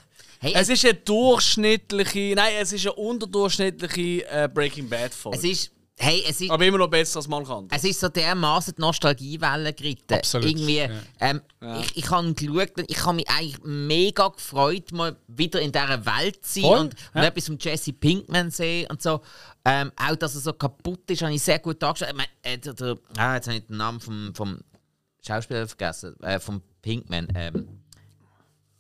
[0.43, 5.37] Hey, Es ist eine durchschnittliche, nein, es ist eine unterdurchschnittliche äh, Breaking Bad Folge.
[5.39, 5.71] es ist.
[6.03, 6.51] Hey, es ist.
[6.51, 7.69] aber immer noch besser als man kann.
[7.71, 10.15] Es ist so dermaßen die Nostalgiewelle geritten.
[10.15, 10.89] Absolut, Irgendwie, ja.
[11.21, 11.43] ähm,
[11.83, 16.07] Ich, ich habe geschaut und ich habe mich eigentlich mega gefreut, mal wieder in dieser
[16.07, 17.25] Welt zu sein Voll, und, und ja.
[17.25, 19.21] etwas von Jesse Pinkman sehen und so.
[19.65, 22.13] Ähm, auch, dass er so kaputt ist, habe ich sehr gut dargestellt.
[22.13, 24.59] Ich meine, äh, der, der, ah, jetzt habe ich den Namen vom, vom
[25.27, 27.29] Schauspieler vergessen, äh, vom Pinkman.
[27.35, 27.69] Ähm,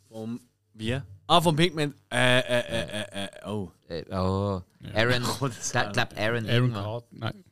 [0.08, 0.40] Vom,
[0.72, 1.00] wie?
[1.30, 1.94] Ah, vom Pigment.
[2.10, 3.70] Äh, äh, äh, äh, äh, oh.
[3.88, 4.62] äh, oh,
[4.92, 6.48] Aaron, das ich glaube Aaron.
[6.48, 6.72] Aaron.
[6.72, 7.06] Carter.
[7.12, 7.44] Nein.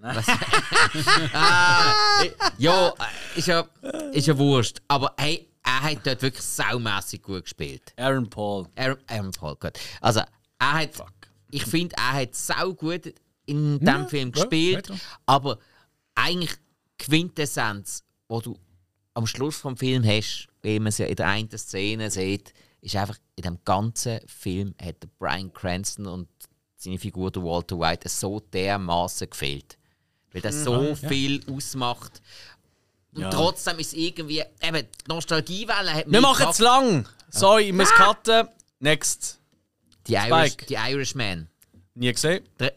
[2.58, 3.64] Ja, äh, ist ja,
[4.12, 4.78] ist ja wurscht.
[4.88, 7.92] Aber hey, er hat dort wirklich saumässig gut gespielt.
[7.96, 8.66] Aaron Paul.
[8.74, 9.78] Aaron, Aaron Paul, gut.
[10.00, 10.22] Also,
[10.58, 10.90] er hat.
[11.52, 13.14] Ich finde, er hat sau gut
[13.46, 14.90] in diesem Film ja, gespielt.
[14.90, 15.00] weiter.
[15.24, 15.58] aber
[16.16, 16.56] eigentlich
[16.98, 18.58] Quintessenz, wo du
[19.14, 22.96] am Schluss vom Film hast, wie man es ja in der einen Szene sieht, ist
[22.96, 26.28] einfach in dem ganzen Film hat Brian Cranston und
[26.76, 29.76] seine Figur der Walter White so dermaßen gefehlt.
[30.32, 32.20] Weil das so viel ausmacht.
[33.14, 33.30] Und Ja.
[33.30, 37.08] trotzdem ist irgendwie, eben, die Nostalgiewelle hat Wir machen es lang.
[37.30, 38.48] Sorry, ich muss cutten.
[38.78, 39.40] Next.
[40.06, 41.48] Die, Irish, die Irishman.
[41.94, 42.44] Nie gesehen.
[42.58, 42.72] Drei,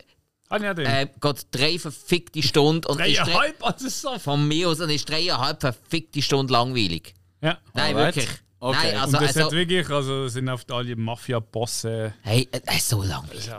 [0.50, 0.86] Ah, ja, den.
[0.86, 4.20] äh, geht drei verfickte Stunden und ist drei, Dreieinhalb, also so.
[4.20, 7.14] von mir aus und ist dreieinhalb verfickte Stunden langweilig.
[7.42, 7.58] Ja.
[7.74, 8.16] Nein, Alright.
[8.16, 8.30] wirklich.
[8.64, 8.78] Okay.
[8.92, 12.14] Nein, also, und das also hat wirklich, also sind oft alle Mafia-Bosse.
[12.22, 13.48] hey, es ist so langweilig.
[13.48, 13.58] Ja.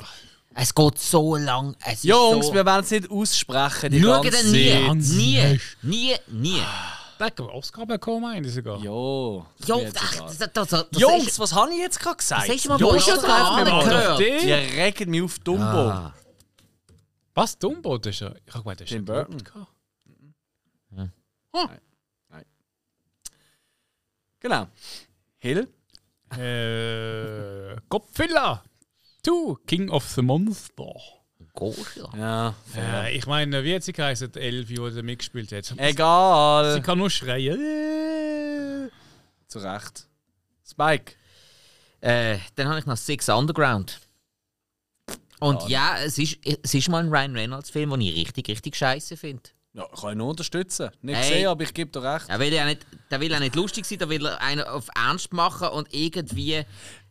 [0.55, 1.74] Es geht so lang.
[1.85, 3.91] Es Jungs, so, wir werden es nicht aussprechen.
[3.91, 4.70] Die Schauen ganze nie.
[4.70, 4.95] Zeit.
[4.95, 5.61] Nie.
[5.83, 6.62] Nie, nie.
[7.19, 8.79] Der hat Oscar bekommen, meine ich sogar.
[8.79, 9.45] Jo.
[9.59, 12.49] das Jo, das, das, das, das Jungs, ist, was habe ich jetzt gerade gesagt?
[12.49, 14.20] das ist mal ja schon dran, wir gehört.
[14.20, 15.65] Die regen mich auf Dumbo.
[15.65, 16.15] Ah.
[17.35, 17.59] Was?
[17.59, 17.99] Dumbo?
[17.99, 18.33] Das ist ja.
[18.47, 19.43] Ich habe gemeint, das ist Tim ja Burton.
[19.43, 19.69] gehabt.
[24.43, 24.66] Genau.
[25.39, 25.69] Hill.
[26.36, 27.77] Äh.
[27.89, 28.64] Godzilla!
[29.23, 30.94] 2, King of the Monster.
[31.55, 32.10] Gosh, ja.
[32.16, 32.55] Ja.
[33.05, 35.66] Äh, ich meine, wie hat sie geheißen, die Elfi, die da mitgespielt hat?
[35.66, 36.82] Sie Egal.
[36.82, 37.60] kann nur schreien.
[37.60, 38.90] Äh.
[39.47, 40.09] Zu Recht.
[40.69, 41.12] Spike.
[42.01, 44.01] Äh, dann habe ich noch Six Underground.
[45.39, 49.16] Und ja, es, ist, es ist mal ein Ryan Reynolds-Film, den ich richtig, richtig scheiße
[49.16, 49.43] finde.
[49.74, 50.90] Ja, kann ich nur unterstützen.
[51.01, 51.28] Nicht Hey.
[51.31, 52.28] gesehen, aber ich gebe dir recht.
[52.28, 55.32] Der will ja nicht, der will ja nicht lustig sein, der will einen auf Ernst
[55.32, 56.62] machen und irgendwie.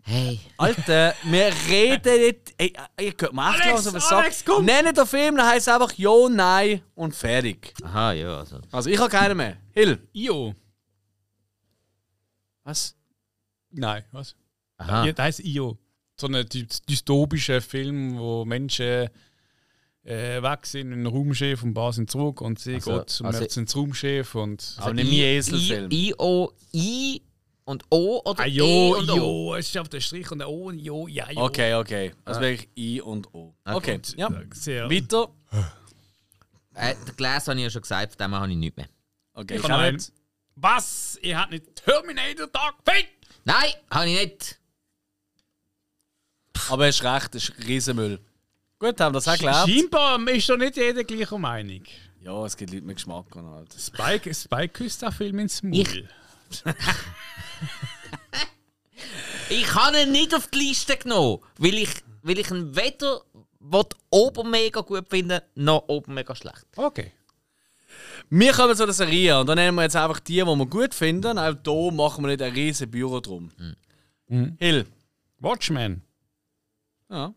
[0.03, 0.39] Hey.
[0.57, 2.53] Alter, wir reden nicht.
[2.57, 4.61] Ey, ihr könnt mir echt Alex, hören, was Alex, sagt.
[4.63, 7.73] Nennen den Film, dann heisst es einfach Jo, Nein und fertig.
[7.83, 8.59] Aha, ja, also.
[8.71, 9.57] Also ich habe keinen mehr.
[9.73, 10.07] Hill.
[10.13, 10.53] Io.
[12.63, 12.95] Was?
[13.71, 14.35] Nein, was?
[14.77, 15.05] Aha.
[15.05, 15.77] Ja, das heisst Io.
[16.19, 19.09] So ein dy dystopischer Film, wo Menschen
[20.03, 23.43] äh, weg sind, ein Raumschiff und ein sind zurück und sie Also- geht zum also-
[23.43, 24.75] also, ins Raumschiff und.
[24.79, 25.91] Aber nicht mein Eselfilm.
[25.91, 27.21] I, I, O, I
[27.65, 29.15] und O oder Ah, E jo, und O?
[29.15, 31.41] jo, es ist auf der Strich und der O und Jo, ja, jo.
[31.41, 32.13] Okay, okay.
[32.25, 33.53] Also wirklich I und O.
[33.65, 34.29] Okay, ja.
[34.53, 34.89] Sehr.
[34.89, 35.29] Weiter.
[36.73, 38.87] Äh, der Glas habe ich ja schon gesagt, von dem habe ich nichts mehr.
[39.33, 40.11] Okay, Ich habe nicht.
[40.55, 41.17] Was?
[41.21, 43.07] Ihr habt nicht Terminator Tag Fake?
[43.45, 44.59] Nein, habe ich nicht.
[46.69, 48.19] Aber es ist recht, es ist Riesenmüll.
[48.81, 49.69] Gut, haben wir das auch gelernt.
[49.69, 51.83] Scheinbar ist doch nicht jeder gleicher Meinung.
[52.23, 53.71] Ja, es gibt Leute mit Geschmack und halt.
[53.79, 55.77] Spike, Spike küsst den Film ins Maul.
[55.81, 56.03] Ich-
[59.49, 61.89] Ich habe ihn nicht auf die Liste genommen, weil ich,
[62.23, 63.21] weil ich ihn weder
[64.09, 66.65] oben mega gut finde, noch oben mega schlecht.
[66.75, 67.11] Okay.
[68.29, 70.93] Wir kommen zu der Serie und dann nehmen wir jetzt einfach die, die wir gut
[70.95, 71.37] finden.
[71.37, 73.51] Auch hier machen wir nicht ein riesen Büro drum.
[74.27, 74.55] Mhm.
[74.57, 74.87] Hill.
[75.39, 76.01] Watchmen.
[77.09, 77.33] Ja.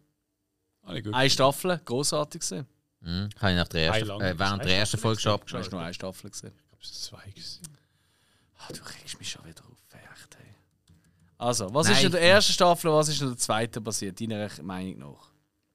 [0.86, 1.14] Gut.
[1.14, 2.66] Eine Staffel, großartig gesehen.
[3.02, 5.66] Hm, habe ich nach der ersten, lange äh, während der ersten Folge schon Du abgeschaltet.
[5.66, 6.52] hast nur eine Staffel gesehen.
[6.54, 7.24] Ich glaube, es ist zwei.
[7.30, 7.62] gewesen.
[8.58, 10.54] Ah, du regst mich schon wieder auf, echt, hey.
[11.36, 11.96] Also, was Nein.
[11.96, 15.30] ist in der ersten Staffel und was ist in der zweiten passiert, deiner Meinung nach?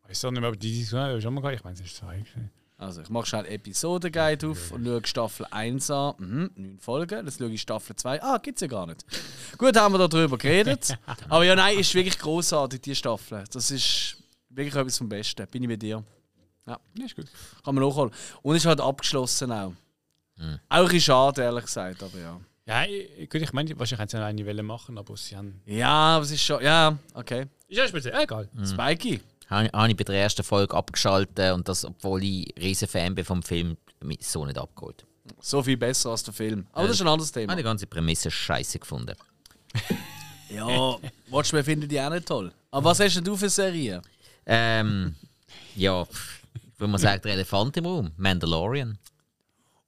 [0.07, 1.57] Weißt du nicht mehr, aber die Diskussion habe ich schon mal gehabt.
[1.57, 2.17] Ich meine, es ist zwei.
[2.17, 2.49] gewesen.
[2.77, 6.13] Also, ich mache schnell Episodenguide auf und schaue Staffel 1 an.
[6.17, 7.25] Mhm, 9 Folgen.
[7.25, 8.23] Jetzt schaue ich Staffel 2.
[8.23, 9.05] Ah, gibt's ja gar nicht.
[9.57, 10.97] Gut, haben wir darüber geredet.
[11.29, 13.43] Aber ja, nein, ist wirklich großartig die Staffel.
[13.51, 14.15] Das ist
[14.49, 15.47] wirklich etwas vom Besten.
[15.47, 16.03] Bin ich mit dir.
[16.67, 17.25] Ja, ist gut.
[17.63, 18.11] Kann man nachholen.
[18.41, 19.73] Und ist halt abgeschlossen auch.
[20.69, 22.39] Auch ein bisschen schade, ehrlich gesagt, aber ja.
[22.65, 25.59] Ja, ich, gut, ich meine, wahrscheinlich hätten sie eine Welle machen, aber sie haben.
[25.65, 26.61] Ja, aber es ist schon.
[26.63, 27.47] Ja, okay.
[27.67, 28.47] Ist ja speziell, egal.
[28.63, 29.21] Spikey.
[29.49, 33.25] Habe habe ich bei der ersten Folge abgeschaltet und das, obwohl ich riesen Fan bin
[33.25, 35.03] vom Film, mich so nicht abgeholt.
[35.41, 36.67] So viel besser als der Film.
[36.71, 37.51] Aber das ist ein anderes Ich Thema.
[37.51, 39.15] habe die ganze Prämisse scheiße gefunden.
[40.51, 40.97] Ja,
[41.29, 42.51] Watchmen findet ich auch nicht toll.
[42.71, 44.01] Aber was hast denn du für Serien?
[44.51, 45.15] Ähm,
[45.75, 48.97] ja, ich würde mal sagen, der Elefant im Raum, Mandalorian.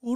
[0.04, 0.16] Aber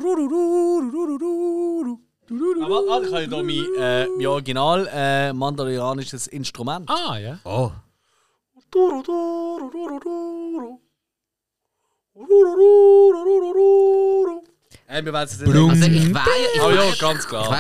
[2.87, 6.87] warte, ich habe hier mein, äh, mein Original äh, mandalorianisches Instrument.
[6.89, 7.39] Ah, ja.
[7.43, 7.71] Oh,
[14.87, 16.99] Äh, wir werden es jetzt nicht also ich wäre ich Oh ja, ich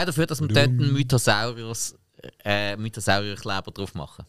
[0.05, 1.95] dafür, dass wir dort einen Mythosaurus,
[2.43, 4.25] äh, Mythosaurierkleber drauf machen.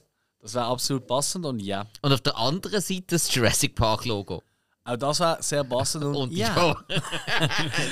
[0.46, 1.84] Das wäre absolut passend und ja.
[2.02, 4.44] Und auf der anderen Seite das Jurassic Park Logo.
[4.84, 6.54] Auch das wäre sehr passend und, Und ja.
[6.56, 6.76] ja.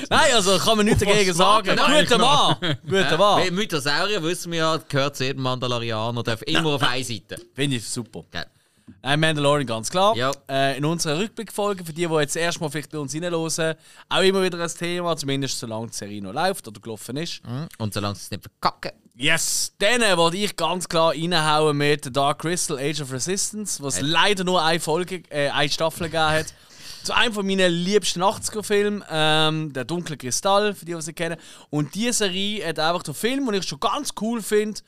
[0.08, 1.76] Nein, also kann man nichts dagegen sagen.
[1.76, 2.56] wir Guter Mann!
[2.84, 3.40] Guter Mann!
[3.40, 7.38] Weil Mythosaurier wissen wir ja, gehört zu jedem Mandalorianer, darf immer auf eine Seite.
[7.54, 8.24] Finde ich super.
[8.30, 8.46] Gell.
[9.02, 10.16] Nein, Mandalorian, ganz klar.
[10.16, 10.30] Ja.
[10.48, 13.74] Äh, in unserer Rückblickfolge, für die, die jetzt erstmal vielleicht bei uns reinhören,
[14.08, 17.42] auch immer wieder ein Thema, zumindest solange die Serie noch läuft oder gelaufen ist.
[17.78, 18.92] Und solange sie es nicht verkacken.
[19.16, 19.72] Yes!
[19.78, 24.00] Dann äh, wollte ich ganz klar reinhauen mit The Dark Crystal Age of Resistance, was
[24.00, 26.46] leider nur eine Folge, äh, eine Staffel gegeben hat.
[27.04, 31.36] zu einem von meinen liebsten 80er-Filmen, ähm, Der dunkle Kristall, für die, die sie kennen.
[31.70, 34.80] Und diese Serie hat einfach den Film, den ich schon ganz cool finde,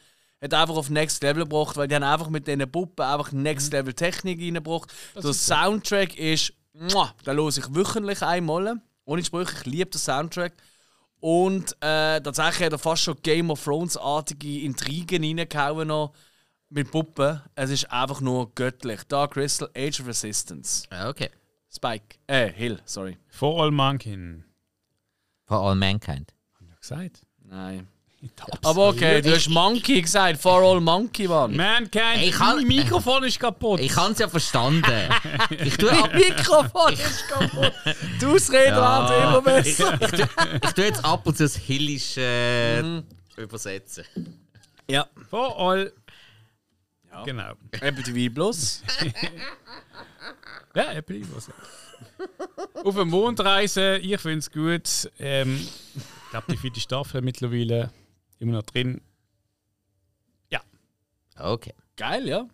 [0.43, 3.73] hat einfach auf Next Level gebracht, weil die haben einfach mit diesen Puppen einfach Next
[3.73, 4.93] Level Technik reingebracht.
[5.15, 8.81] Der Soundtrack ist, muah, da höre ich wöchentlich einmal.
[9.05, 10.53] Ohne Sprüche, ich liebe den Soundtrack.
[11.20, 16.12] Und äh, tatsächlich hat er fast schon Game of Thrones-artige Intrigen reingehauen noch
[16.68, 17.40] mit Puppen.
[17.55, 19.02] Es ist einfach nur göttlich.
[19.05, 20.86] Dark Crystal, Age of Resistance.
[20.90, 21.30] Ah, Okay.
[21.68, 22.16] Spike.
[22.26, 23.18] Äh, Hill, sorry.
[23.28, 24.44] For All Mankind.
[25.44, 26.32] For all mankind.
[26.55, 27.22] Hab ich gesagt.
[27.44, 27.86] Nein.
[28.35, 30.40] Ich Aber okay, du hast Monkey gesagt.
[30.40, 31.55] For all Monkey, Mann.
[31.57, 32.23] Mankind.
[32.23, 33.81] Ich kann- mein Mikrofon ist kaputt.
[33.81, 35.09] Ich habe es ja verstanden.
[35.51, 37.73] ich tue ab, Mein Mikrofon ist kaputt.
[38.20, 39.09] Die Ausrede Ja.
[39.11, 39.98] werden immer besser.
[40.65, 42.81] ich tue jetzt ab und zu das Hillisch äh,
[43.36, 44.05] übersetzen.
[44.89, 45.07] Ja.
[45.31, 45.93] For All.
[47.24, 47.53] Genau.
[47.81, 48.82] Apple TV Plus.
[50.74, 51.48] Ja, Apple was.
[52.85, 55.11] Auf der Mondreise, ich finde es gut.
[55.19, 55.57] Ähm,
[55.97, 57.90] ich glaube, die vierte Staffel mittlerweile
[58.39, 59.01] immer noch drin.
[61.39, 61.75] Okay.
[61.97, 62.49] Geil, ja.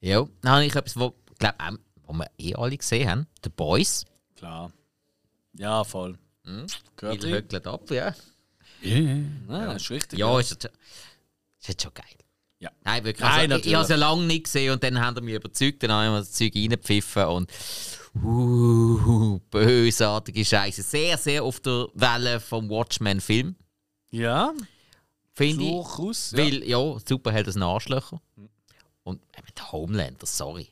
[0.00, 1.72] Ja, dann habe ich etwas, wo, glaub, auch,
[2.04, 3.26] wo wir eh alle gesehen haben.
[3.42, 4.04] The Boys.
[4.36, 4.70] Klar.
[5.54, 6.16] Ja, voll.
[6.96, 7.32] Gehört rein.
[7.32, 8.14] höckelt ab, ja.
[8.82, 10.18] Ja, ist richtig.
[10.20, 10.66] Ja, ist, jetzt-
[11.58, 12.04] ist jetzt schon geil.
[12.60, 12.70] Ja.
[12.84, 13.28] Nein, wirklich.
[13.28, 15.34] Nein, also, ich ich habe es ja lange nicht gesehen und dann haben sie mich
[15.34, 17.50] überzeugt, dann haben wir das Zeug reingepfiffen und
[18.22, 20.82] uh, bösartige Scheiße.
[20.82, 23.56] Sehr, sehr auf der Welle vom Watchmen-Film,
[24.18, 24.52] Ja,
[25.34, 25.70] finde ich.
[25.70, 26.30] durchaus.
[26.32, 26.38] Ja.
[26.38, 28.20] Weil, ja, Superheld ist ein Arschlöcher.
[29.04, 30.68] Und äh, mit Homelander, sorry.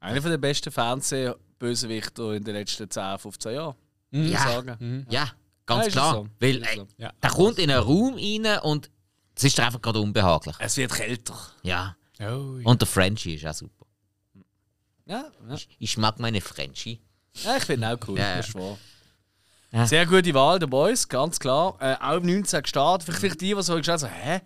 [0.00, 3.74] Einer der besten Fernsehbösewichter in den letzten 10, 15 Jahren.
[4.10, 4.38] Ich Ja.
[4.40, 5.06] sagen.
[5.10, 5.30] Ja, Ja,
[5.64, 6.14] ganz ist klar.
[6.14, 6.28] so.
[6.38, 6.86] Weil äh, so.
[6.98, 7.12] Ja.
[7.22, 8.90] der kommt in einen Raum rein und
[9.34, 10.56] es ist einfach gerade unbehaglich.
[10.58, 11.36] Es wird kälter.
[11.62, 11.96] Ja.
[12.20, 12.22] Oh,
[12.58, 12.64] ja.
[12.64, 13.86] Und der Frenchie ist auch super.
[15.06, 15.54] Ja, ja.
[15.54, 17.00] Ich, ich mag meine Frenchie.
[17.44, 18.18] ja ich finde auch cool.
[18.18, 18.36] Ja.
[18.38, 18.78] Das ist wahr.
[19.72, 19.86] Ja.
[19.86, 21.76] Sehr gute Wahl, der Boys, ganz klar.
[21.80, 23.14] Äh, auch im 19 gestartet.
[23.14, 24.40] Vielleicht, die, die so geschaut haben, so, hä?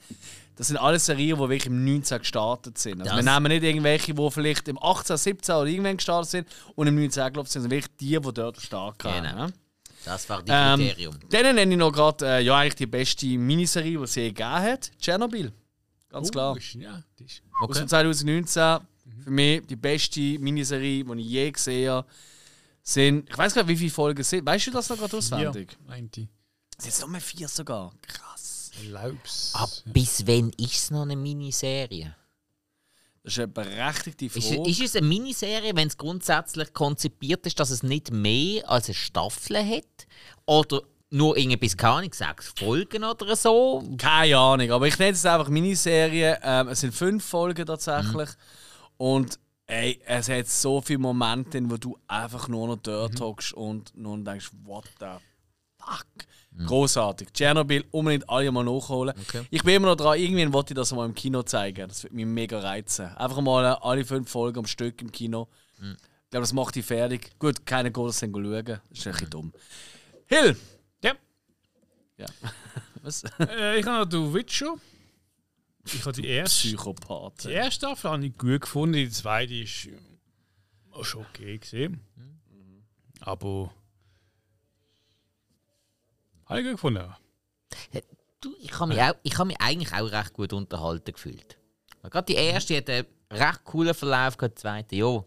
[0.57, 3.01] Das sind alles Serien, die wirklich im 19 gestartet sind.
[3.03, 6.49] Also Das- wir nehmen nicht irgendwelche, die vielleicht im 18, 17 oder irgendwann gestartet sind
[6.75, 9.23] und im 19 gelaufen sind, sondern wirklich die, die dort stark haben.
[9.25, 9.39] Genau.
[9.47, 9.51] Ja?
[10.05, 11.15] Das war die Ähm, Kriterium.
[11.31, 14.49] Dann nenne ich noch gerade äh, ja, eigentlich die beste Miniserie, die es je gegeben
[14.51, 15.53] hat: Tschernobyl.
[16.09, 16.53] Ganz klar.
[16.55, 17.79] Oh, ist- ja, das ist- Aus Okay.
[17.81, 18.79] dem 2019
[19.25, 22.07] für mich die beste Miniserie, die ich je gesehen habe.
[22.93, 24.45] Sind, ich weiß gar nicht, wie viele Folgen es sind.
[24.45, 25.73] Weißt du das noch gerade auswendig?
[25.73, 26.29] Ja, meint ich.
[26.77, 27.93] Es sind jetzt nur vier sogar.
[28.03, 28.73] Krass.
[28.83, 29.53] Erlaub's.
[29.55, 32.15] Ab bis wann ist es noch eine Miniserie?
[33.23, 34.69] Das ist eine berechtigte Ist, Frage.
[34.69, 38.95] ist es eine Miniserie, wenn es grundsätzlich konzipiert ist, dass es nicht mehr als eine
[38.95, 40.07] Staffel hat?
[40.47, 43.85] Oder nur irgendwie bis, keine Ahnung, sechs Folgen oder so?
[43.99, 46.39] Keine Ahnung, aber ich nenne es einfach Miniserie.
[46.43, 48.31] Ähm, es sind fünf Folgen tatsächlich.
[48.97, 49.39] Und
[49.71, 53.97] ey, es hat so viele Momente, in wo du einfach nur noch dort hockst und
[53.97, 55.07] nur denkst, what the
[55.79, 56.07] fuck.
[56.67, 57.33] Großartig.
[57.33, 59.15] Tschernobyl unbedingt alle mal nachholen.
[59.19, 59.47] Okay.
[59.51, 61.89] Ich bin immer noch dran, irgendwann wollte ich das mal im Kino zeigen.
[61.89, 63.07] Das wird mich mega reizen.
[63.17, 65.49] Einfach mal alle fünf Folgen am Stück im Kino.
[65.81, 67.31] Ich glaube, das macht dich fertig.
[67.39, 68.13] Gut, keine dann schauen.
[68.13, 69.53] Das ist ein bisschen dumm.
[70.27, 70.57] Hill!
[71.03, 71.15] Ja.
[72.19, 72.27] Ja.
[73.03, 73.25] Was?
[73.39, 74.75] Äh, ich habe noch The Witcher.
[75.85, 77.45] Ich habe die erste, Psychopath.
[77.45, 79.99] die erste Staffel habe ich gut gefunden, die zweite ist äh,
[80.93, 82.01] auch schon okay gesehen.
[83.21, 83.73] Aber
[86.47, 87.15] habe ich gut gefunden.
[88.41, 91.59] Du, ich habe mich, auch- ich habe mich eigentlich auch recht gut unterhalten gefühlt.
[92.03, 95.25] Gerade die erste hat einen recht coolen Verlauf, gehabt, die zweite, ja.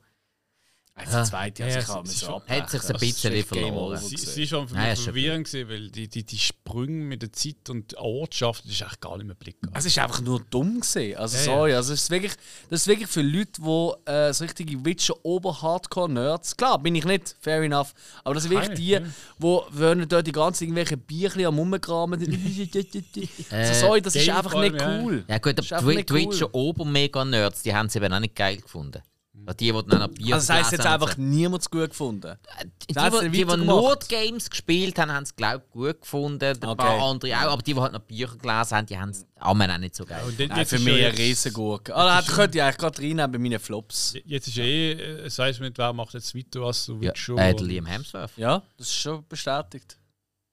[0.96, 2.62] Also die zweite, also Ja, ich kann es mir ist so abbrechen.
[2.62, 3.98] Hat sich's ein bisschen Game verloren.
[3.98, 4.32] Sie, gewesen.
[4.32, 7.34] sie ist schon für Nein, mich verwirrend gewesen, weil die, die, die Sprünge mit der
[7.34, 9.58] Zeit und der Ortschaft, das ist echt gar nicht mehr Blick.
[9.74, 11.18] Es ist einfach nur dumm gesehen.
[11.18, 12.34] Also Ja, sorry, also es ist wirklich,
[12.70, 16.58] das ist wirklich für Leute, die äh, so richtige Witcher Ober-Hardcore-Nerds.
[16.58, 17.96] Klar, bin ich nicht, fair enough.
[18.24, 22.22] Aber das sind wirklich die, die wollen dort die ganzen irgendwelche Bierchen am Rumkramen.
[23.50, 25.24] Äh, so, sorry, das ist einfach nicht allem, ja.
[25.28, 26.70] Ja gut, Das ist aber Twitcher cool.
[26.70, 29.02] Ober-Mega-Nerds, die haben es eben auch nicht geil gefunden.
[29.60, 32.38] Die, die dann auch Bier Also das heisst jetzt einfach niemand gut gefunden.
[32.90, 36.02] Die, Das die, die, die nur die Games gespielt haben, haben es, glaube ich, gut
[36.02, 36.44] gefunden.
[36.46, 36.76] Ein Okay.
[36.76, 37.52] paar andere auch.
[37.54, 40.22] Aber die, die halt noch Bücher gelesen haben, die haben es auch nicht so geil.
[40.26, 41.94] Und jetzt, Nein, für mich ja eine jetzt- Riesengurke.
[41.96, 44.14] Ah, da könnte ich eigentlich gerade reinnehmen bei meinen Flops.
[44.26, 47.38] Jetzt ist eh, äh, es weiß nicht, wer macht jetzt weiter als The Ja, Witcher.
[47.38, 48.38] äh, Liam Hemsworth.
[48.38, 49.98] Ja, das ist schon bestätigt.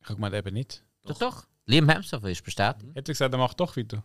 [0.02, 0.82] Ich habe gemeint, eben nicht.
[1.04, 1.18] Doch.
[1.18, 1.44] doch.
[1.66, 2.86] Liam Hemsworth ist bestätigt.
[2.94, 4.02] Hätte gesagt, er macht doch weiter.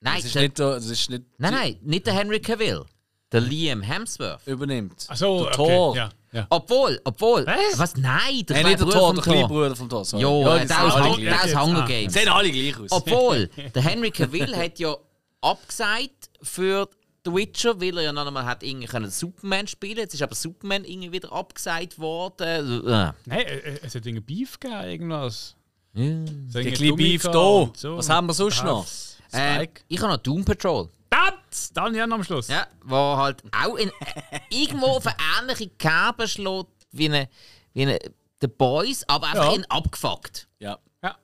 [0.00, 2.84] Nein, Das ist der, nicht, das ist nicht nein, nein, nicht der Henry Cavill.
[3.32, 4.46] Der Liam Hemsworth.
[4.46, 5.06] übernimmt.
[5.08, 5.56] Achso, Der okay.
[5.56, 5.96] Thor.
[5.96, 6.46] Ja, ja.
[6.50, 7.46] Obwohl, obwohl.
[7.46, 7.78] Was?
[7.78, 7.96] Was?
[7.96, 9.48] Nein, der Nein, kleine nicht der Bruder Thor, der kleine.
[9.48, 10.04] Bruder vom Thor.
[10.18, 11.64] Jo, Ja, äh, der sind aus, der Ah.
[11.66, 12.12] Hunger Games.
[12.12, 12.92] Sehen alle gleich aus.
[12.92, 14.94] Obwohl, der Henry Cavill hat ja
[15.40, 16.88] abgesagt für
[17.24, 20.34] The Witcher, weil er ja noch einmal hat irgendwie können Superman spielen Jetzt ist aber
[20.34, 22.82] Superman irgendwie wieder abgesagt worden.
[22.86, 22.90] Äh.
[22.90, 25.54] Nein, äh, äh, es hat irgendwie Beef gegeben, irgendwas.
[25.94, 26.04] Ja.
[26.04, 27.30] So Ein irgendwie bisschen Beef da.
[27.76, 27.96] so.
[27.96, 28.86] Was haben wir sonst noch?
[29.32, 30.88] Äh, ich habe noch Doom Patrol.
[31.12, 31.72] Das!
[31.72, 32.48] Dann ja noch am Schluss.
[32.48, 33.90] Ja, wo halt auch in,
[34.50, 37.28] irgendwo auf eine ähnliche Kerbe schlägt wie eine,
[37.74, 37.98] wie eine
[38.40, 39.54] The Boys, aber einfach Ja.
[39.54, 40.48] in abgefuckt.
[40.58, 40.78] Ja.
[41.02, 41.16] Ja.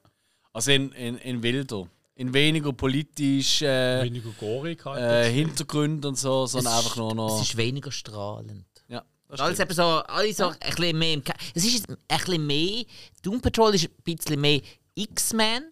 [0.52, 1.88] Also in, in, in wilder.
[2.14, 5.00] In weniger politisch äh, Weniger gorig halt.
[5.00, 7.42] äh, Hintergrund und so, sondern einfach nur Es noch.
[7.42, 8.66] ist weniger strahlend.
[8.88, 11.96] Ja, das Alles eben so, alles so ein bisschen mehr im Ke Es ist ein
[12.08, 12.84] bisschen mehr.
[13.22, 14.60] Doom Patrol ist ein bisschen mehr
[14.96, 15.70] X-Men.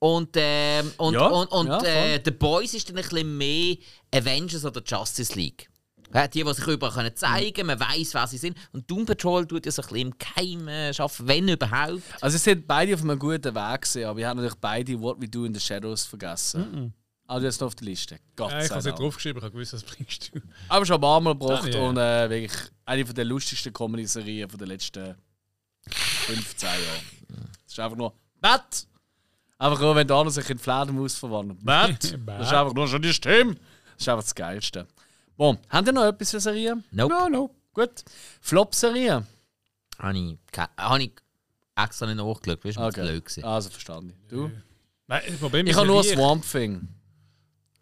[0.00, 2.22] Und, ähm, und, Ja, und, und ja, äh.
[2.24, 3.76] The Boys ist dann ein bisschen mehr
[4.14, 5.68] Avengers oder Justice League.
[6.14, 8.56] Ja, die, die sich überall können zeigen können, man weiß, wer sie sind.
[8.72, 12.02] Und Doom Patrol tut ja so ein bisschen im Keim äh, arbeiten, wenn überhaupt.
[12.22, 15.20] Also, es sind beide auf einem guten Weg gewesen, aber ich habe natürlich beide What
[15.20, 16.94] We Do in the Shadows vergessen.
[17.26, 18.18] Also, jetzt noch auf der Liste.
[18.36, 20.40] Gott ja, ich habe es nicht draufgeschrieben, ich habe gewusst, was bringst du.
[20.70, 21.80] Aber schon ein paar Mal gebracht Ah, ja.
[21.80, 25.14] und äh, wirklich eine von der lustigsten Comedy-Serien der letzten
[25.90, 26.80] 15 Jahre.
[27.66, 28.86] Es ist einfach nur Bett!
[29.58, 31.64] Einfach nur, wenn der andere sich in Fledermaus verwandelt.
[31.64, 32.18] Bett!
[32.26, 33.54] Das ist einfach nur schon die Stimme.
[33.54, 34.86] Das ist einfach das Geilste.
[35.36, 36.84] Bon, habt ihr noch etwas für Serien?
[36.92, 37.12] Nope.
[37.12, 37.50] No, no.
[37.74, 38.04] Gut.
[38.40, 39.24] Flop-Serie?
[39.98, 40.38] Habe ich,
[40.76, 41.12] habe ich
[41.76, 43.02] extra nicht nachgeschaut, weißt du, okay.
[43.02, 43.44] blöd gewesen.
[43.44, 44.14] Also, verstanden.
[44.28, 44.50] Du?
[45.08, 46.88] Nein, das Problem Ich ist habe nur Swamp Thing.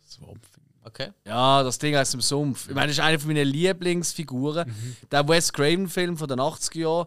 [0.09, 0.65] Swamp Thing.
[0.83, 1.11] Okay.
[1.27, 2.69] Ja, das Ding aus dem Sumpf.
[2.69, 4.73] Ich meine, das ist eine meiner Lieblingsfiguren.
[5.11, 7.07] Der Wes Craven-Film von den 80er Jahren.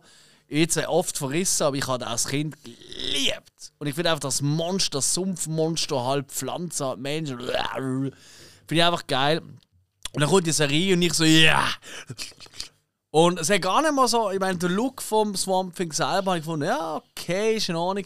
[0.50, 3.72] Jetzt oft verrissen, aber ich habe den als Kind geliebt.
[3.78, 7.30] Und ich finde einfach das Monster, das Sumpfmonster, halb Pflanze, halb Mensch.
[7.30, 8.12] Finde
[8.72, 9.42] ich einfach geil.
[10.12, 11.70] Und dann kommt die Serie und ich so, ja!
[13.12, 16.32] Und es hat gar nicht mal so, ich meine, der Look vom Swamp Thing selber
[16.32, 18.06] habe ich gefunden, ja, okay, ist in Ordnung.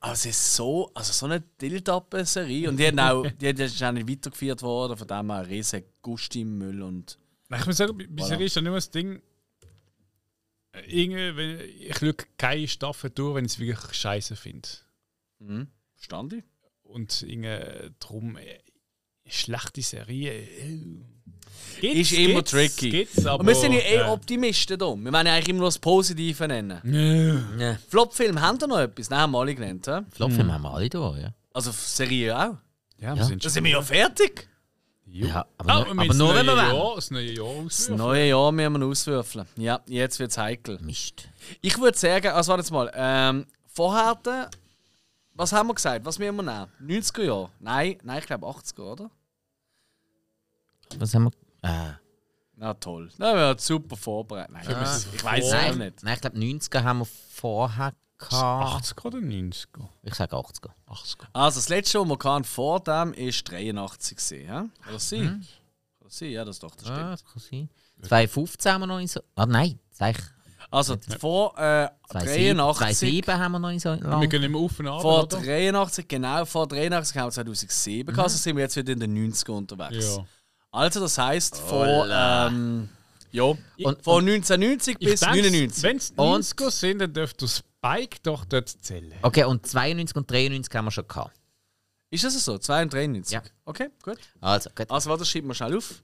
[0.00, 2.68] Aber es ist so, also so eine Dildappe-Serie.
[2.68, 6.34] Und die hat auch, die ist auch nicht weitergeführt worden, von dem her riesen Gust
[6.36, 7.18] im Müll und.
[7.48, 8.26] Ich muss sagen, bei Voilà.
[8.26, 9.22] Serie ist dann immer das Ding.
[10.86, 14.68] Irgendwie, wenn, ich schaue keine Staffel durch, wenn ich es wirklich scheiße finde.
[15.38, 15.68] Mhm.
[15.96, 16.44] Verstand ich?
[16.82, 18.58] Und irgendwie drum, äh,
[19.26, 20.32] schlechte Serie.
[21.80, 22.90] Äh, Ist immer tricky.
[22.90, 24.86] Gibt's, aber, Und wir sind ja eh äh, Optimisten da.
[24.94, 26.80] Wir wollen eigentlich immer nur das Positive nennen.
[26.84, 27.40] Nö.
[27.58, 27.78] Ja.
[27.88, 29.10] Flopfilm, haben da noch etwas?
[29.10, 29.86] Nein, haben wir alle genannt.
[29.88, 30.00] hä?
[30.10, 31.34] Flopfilm haben wir alle da, ja.
[31.52, 32.56] Also Serie auch.
[32.98, 33.24] Ja, wir Ja.
[33.24, 34.48] sind Da sind wir ja fertig.
[35.18, 36.76] Ja, aber, Ah, aber nur das wenn wir neue wollen.
[36.76, 37.98] Jahr, das neue Jahr Das auswürfeln.
[37.98, 39.46] neue Jahr müssen wir auswürfeln.
[39.56, 40.78] Ja, jetzt wird es heikel.
[40.80, 41.28] Mist.
[41.60, 42.90] Ich würde sagen, also warte jetzt mal.
[42.94, 44.46] Ähm, vorher, äh,
[45.34, 46.04] was haben wir gesagt?
[46.04, 46.70] Was müssen wir nehmen?
[47.02, 47.50] 90er Jahre?
[47.60, 49.10] Nein, nein, ich glaube 80er, oder?
[50.98, 51.24] Was haben
[51.62, 51.68] wir?
[51.70, 51.92] Äh,
[52.56, 53.10] Na toll.
[53.18, 54.52] Na, wir haben super vorbereitet.
[54.52, 54.80] Nein, wir
[55.14, 56.02] ich, weiß es auch nicht.
[56.02, 58.74] nein, ich glaube 90er haben wir vorher gehabt.
[58.76, 59.88] 80 oder 90er?
[60.02, 60.70] Ich sage 80er.
[60.88, 61.24] 80er.
[61.32, 64.54] Also das letzte, was wir hatten vor dem, ist 83 gewesen, ja?
[64.82, 65.26] Kann das sein?
[65.26, 65.46] Kann
[66.04, 66.30] das sein?
[66.30, 66.98] Ja, das doch, das stimmt.
[66.98, 67.68] Ah, das kann sein.
[68.02, 69.20] 2015 haben wir noch nicht so.
[69.34, 70.24] Ah, nein, sag ich.
[70.70, 72.78] Also vor äh, 2007 83.
[72.98, 74.28] 2007 haben wir noch nicht so Wir lange.
[74.28, 75.36] gehen immer auf und ab, Vor oder?
[75.40, 79.32] 83, genau, vor 83 haben wir 2007 gehabt, also sind wir jetzt wieder in den
[79.32, 80.16] 90er unterwegs.
[80.16, 80.26] Ja.
[80.72, 82.48] Also das heisst von Holla.
[82.48, 82.88] ähm,
[83.30, 85.82] ja, Und- von 1990 bis 99.
[85.84, 89.14] Wenn es Und- 90er sind, dann dürfte das Spike doch dort zählen.
[89.22, 91.38] Okay, und 92 und 93 haben wir schon gehabt.
[92.10, 92.58] Ist das so?
[92.58, 93.34] 2 und 93?
[93.34, 93.42] Ja.
[93.64, 94.18] Okay, gut.
[94.40, 94.90] Also, gut.
[94.90, 96.02] Also warte, schreib mal schnell auf.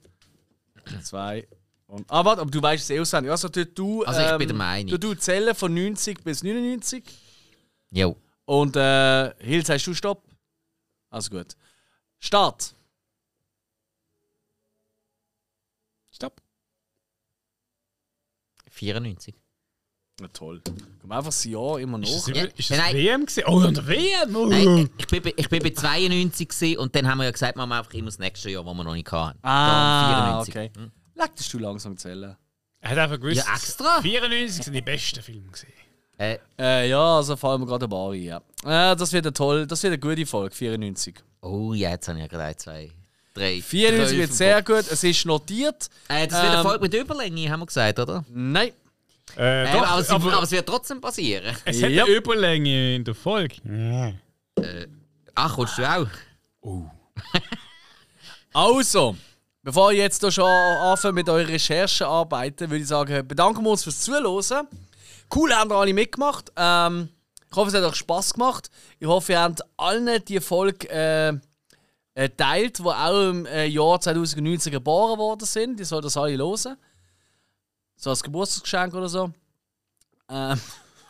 [1.03, 1.47] 2
[1.87, 2.11] und...
[2.11, 3.31] Ah, warte, aber du weißt es eh auswendig.
[3.31, 4.91] Also du, du, Also, ich ähm, bin der Meinung.
[4.91, 7.05] Du, du zählen von 90 bis 99
[7.91, 8.17] Jo.
[8.47, 10.25] und äh, Hill, sagst du Stopp?
[11.11, 11.57] Also gut.
[12.19, 12.75] Start.
[16.11, 16.41] Stopp.
[18.71, 19.42] 94.
[20.21, 20.61] Na toll.
[21.01, 22.37] Komm einfach das Jahr immer Ist das, noch.
[22.37, 22.95] Ja, ist das nein.
[22.97, 23.45] WM gewesen?
[23.47, 24.37] Oh, an der WM!
[24.37, 24.47] Oh.
[24.47, 27.57] Nein, ich bin, bei- ich bin bei 92 gewesen und dann haben wir ja gesagt,
[27.57, 29.39] machen wir einfach immer das nächste Jahr, wo wir noch nicht hatten.
[29.43, 30.55] Ah, Dann 94.
[30.55, 30.71] okay.
[30.77, 30.93] Hm.
[31.15, 32.37] Legtest du langsam zählen?
[32.81, 34.01] Er hat einfach gewusst, Ja, extra.
[34.03, 35.73] 94 sind die besten Filme gesehen.
[36.19, 38.37] Äh, Äh, ja, also fallen wir gerade ein paar ein, ja.
[38.93, 41.15] Äh, das wird eine toll, das wird eine gute Folge, 94.
[41.41, 42.91] oh, ja, jetzt habe ich ja gerade ein, zwei,
[43.35, 43.63] drei.
[43.63, 45.89] 94 drei wird sehr gut, es ist notiert.
[46.09, 48.25] Äh, das wird eine Ähm, Folge mit Überlänge, haben wir gesagt, oder?
[48.29, 48.73] Nein.
[49.37, 51.57] Äh, Äh, doch, aber, es, aber, aber es wird trotzdem passieren.
[51.65, 52.05] es hat Ja.
[52.05, 53.57] eine Überlänge in der Folge.
[53.65, 54.13] Ja.
[55.35, 56.07] Ach, kommst du auch?
[58.55, 59.17] Also,
[59.63, 63.83] bevor ihr jetzt hier schon anfangen mit euren Recherchearbeiten, würde ich sagen, bedanken wir uns
[63.85, 64.67] fürs Zuhören.
[65.35, 66.53] Cool, haben ihr alle mitgemacht.
[66.57, 67.09] Ähm,
[67.51, 68.69] ich hoffe, es hat euch Spass gemacht.
[68.99, 71.33] Ich hoffe, ihr habt allen die Folge äh,
[72.15, 75.81] äh, teilt, die auch im äh, Jahr 2019 geboren worden sind.
[75.81, 76.77] Die sollen das alle hören.
[78.03, 79.33] So als Geburtstagsgeschenk oder so.
[80.29, 80.61] Ähm,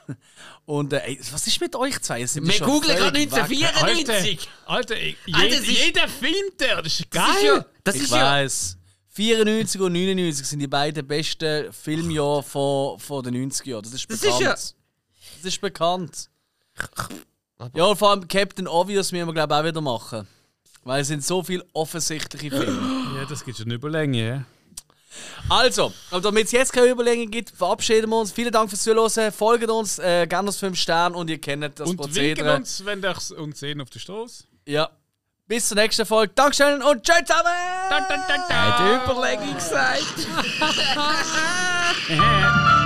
[0.66, 2.18] und äh, ey, was ist mit euch zwei?
[2.20, 3.42] Wir googeln gerade völlig weg?
[3.42, 4.48] 1994.
[4.66, 7.44] Alter, ich- Alter, jed, das ist- jeder filmt der, das ist Das ist geil.
[7.46, 8.76] ja, das Ich ist ja, weiß.
[9.08, 13.82] 94 und 99 sind die beiden besten Filmjahre von, von den 90er Jahren.
[13.84, 14.40] Das ist Das bekannt.
[14.40, 16.28] ist ja- Das ist bekannt.
[17.74, 20.26] Ja, und vor allem Captain Obvious müssen wir, glaube ich, auch wieder machen.
[20.84, 23.16] Weil es sind so viele offensichtliche Filme.
[23.16, 24.28] Ja, das gibt schon eine Überlänge.
[24.28, 24.44] Ja.
[25.48, 28.32] Also, damit es jetzt keine Überlegung gibt, verabschieden wir uns.
[28.32, 29.32] Vielen Dank fürs Zuhören.
[29.32, 32.56] Folgt uns, äh, gerne das 5 Sterne und ihr kennt das Und winken Prozedere.
[32.56, 34.44] uns, wenn ihr uns sehen auf der Straße.
[34.66, 34.90] Ja.
[35.46, 36.32] Bis zur nächsten Folge.
[36.34, 37.48] Dankeschön und tschüss zusammen!
[37.90, 38.08] Hat
[39.10, 40.02] Überlegung gesagt.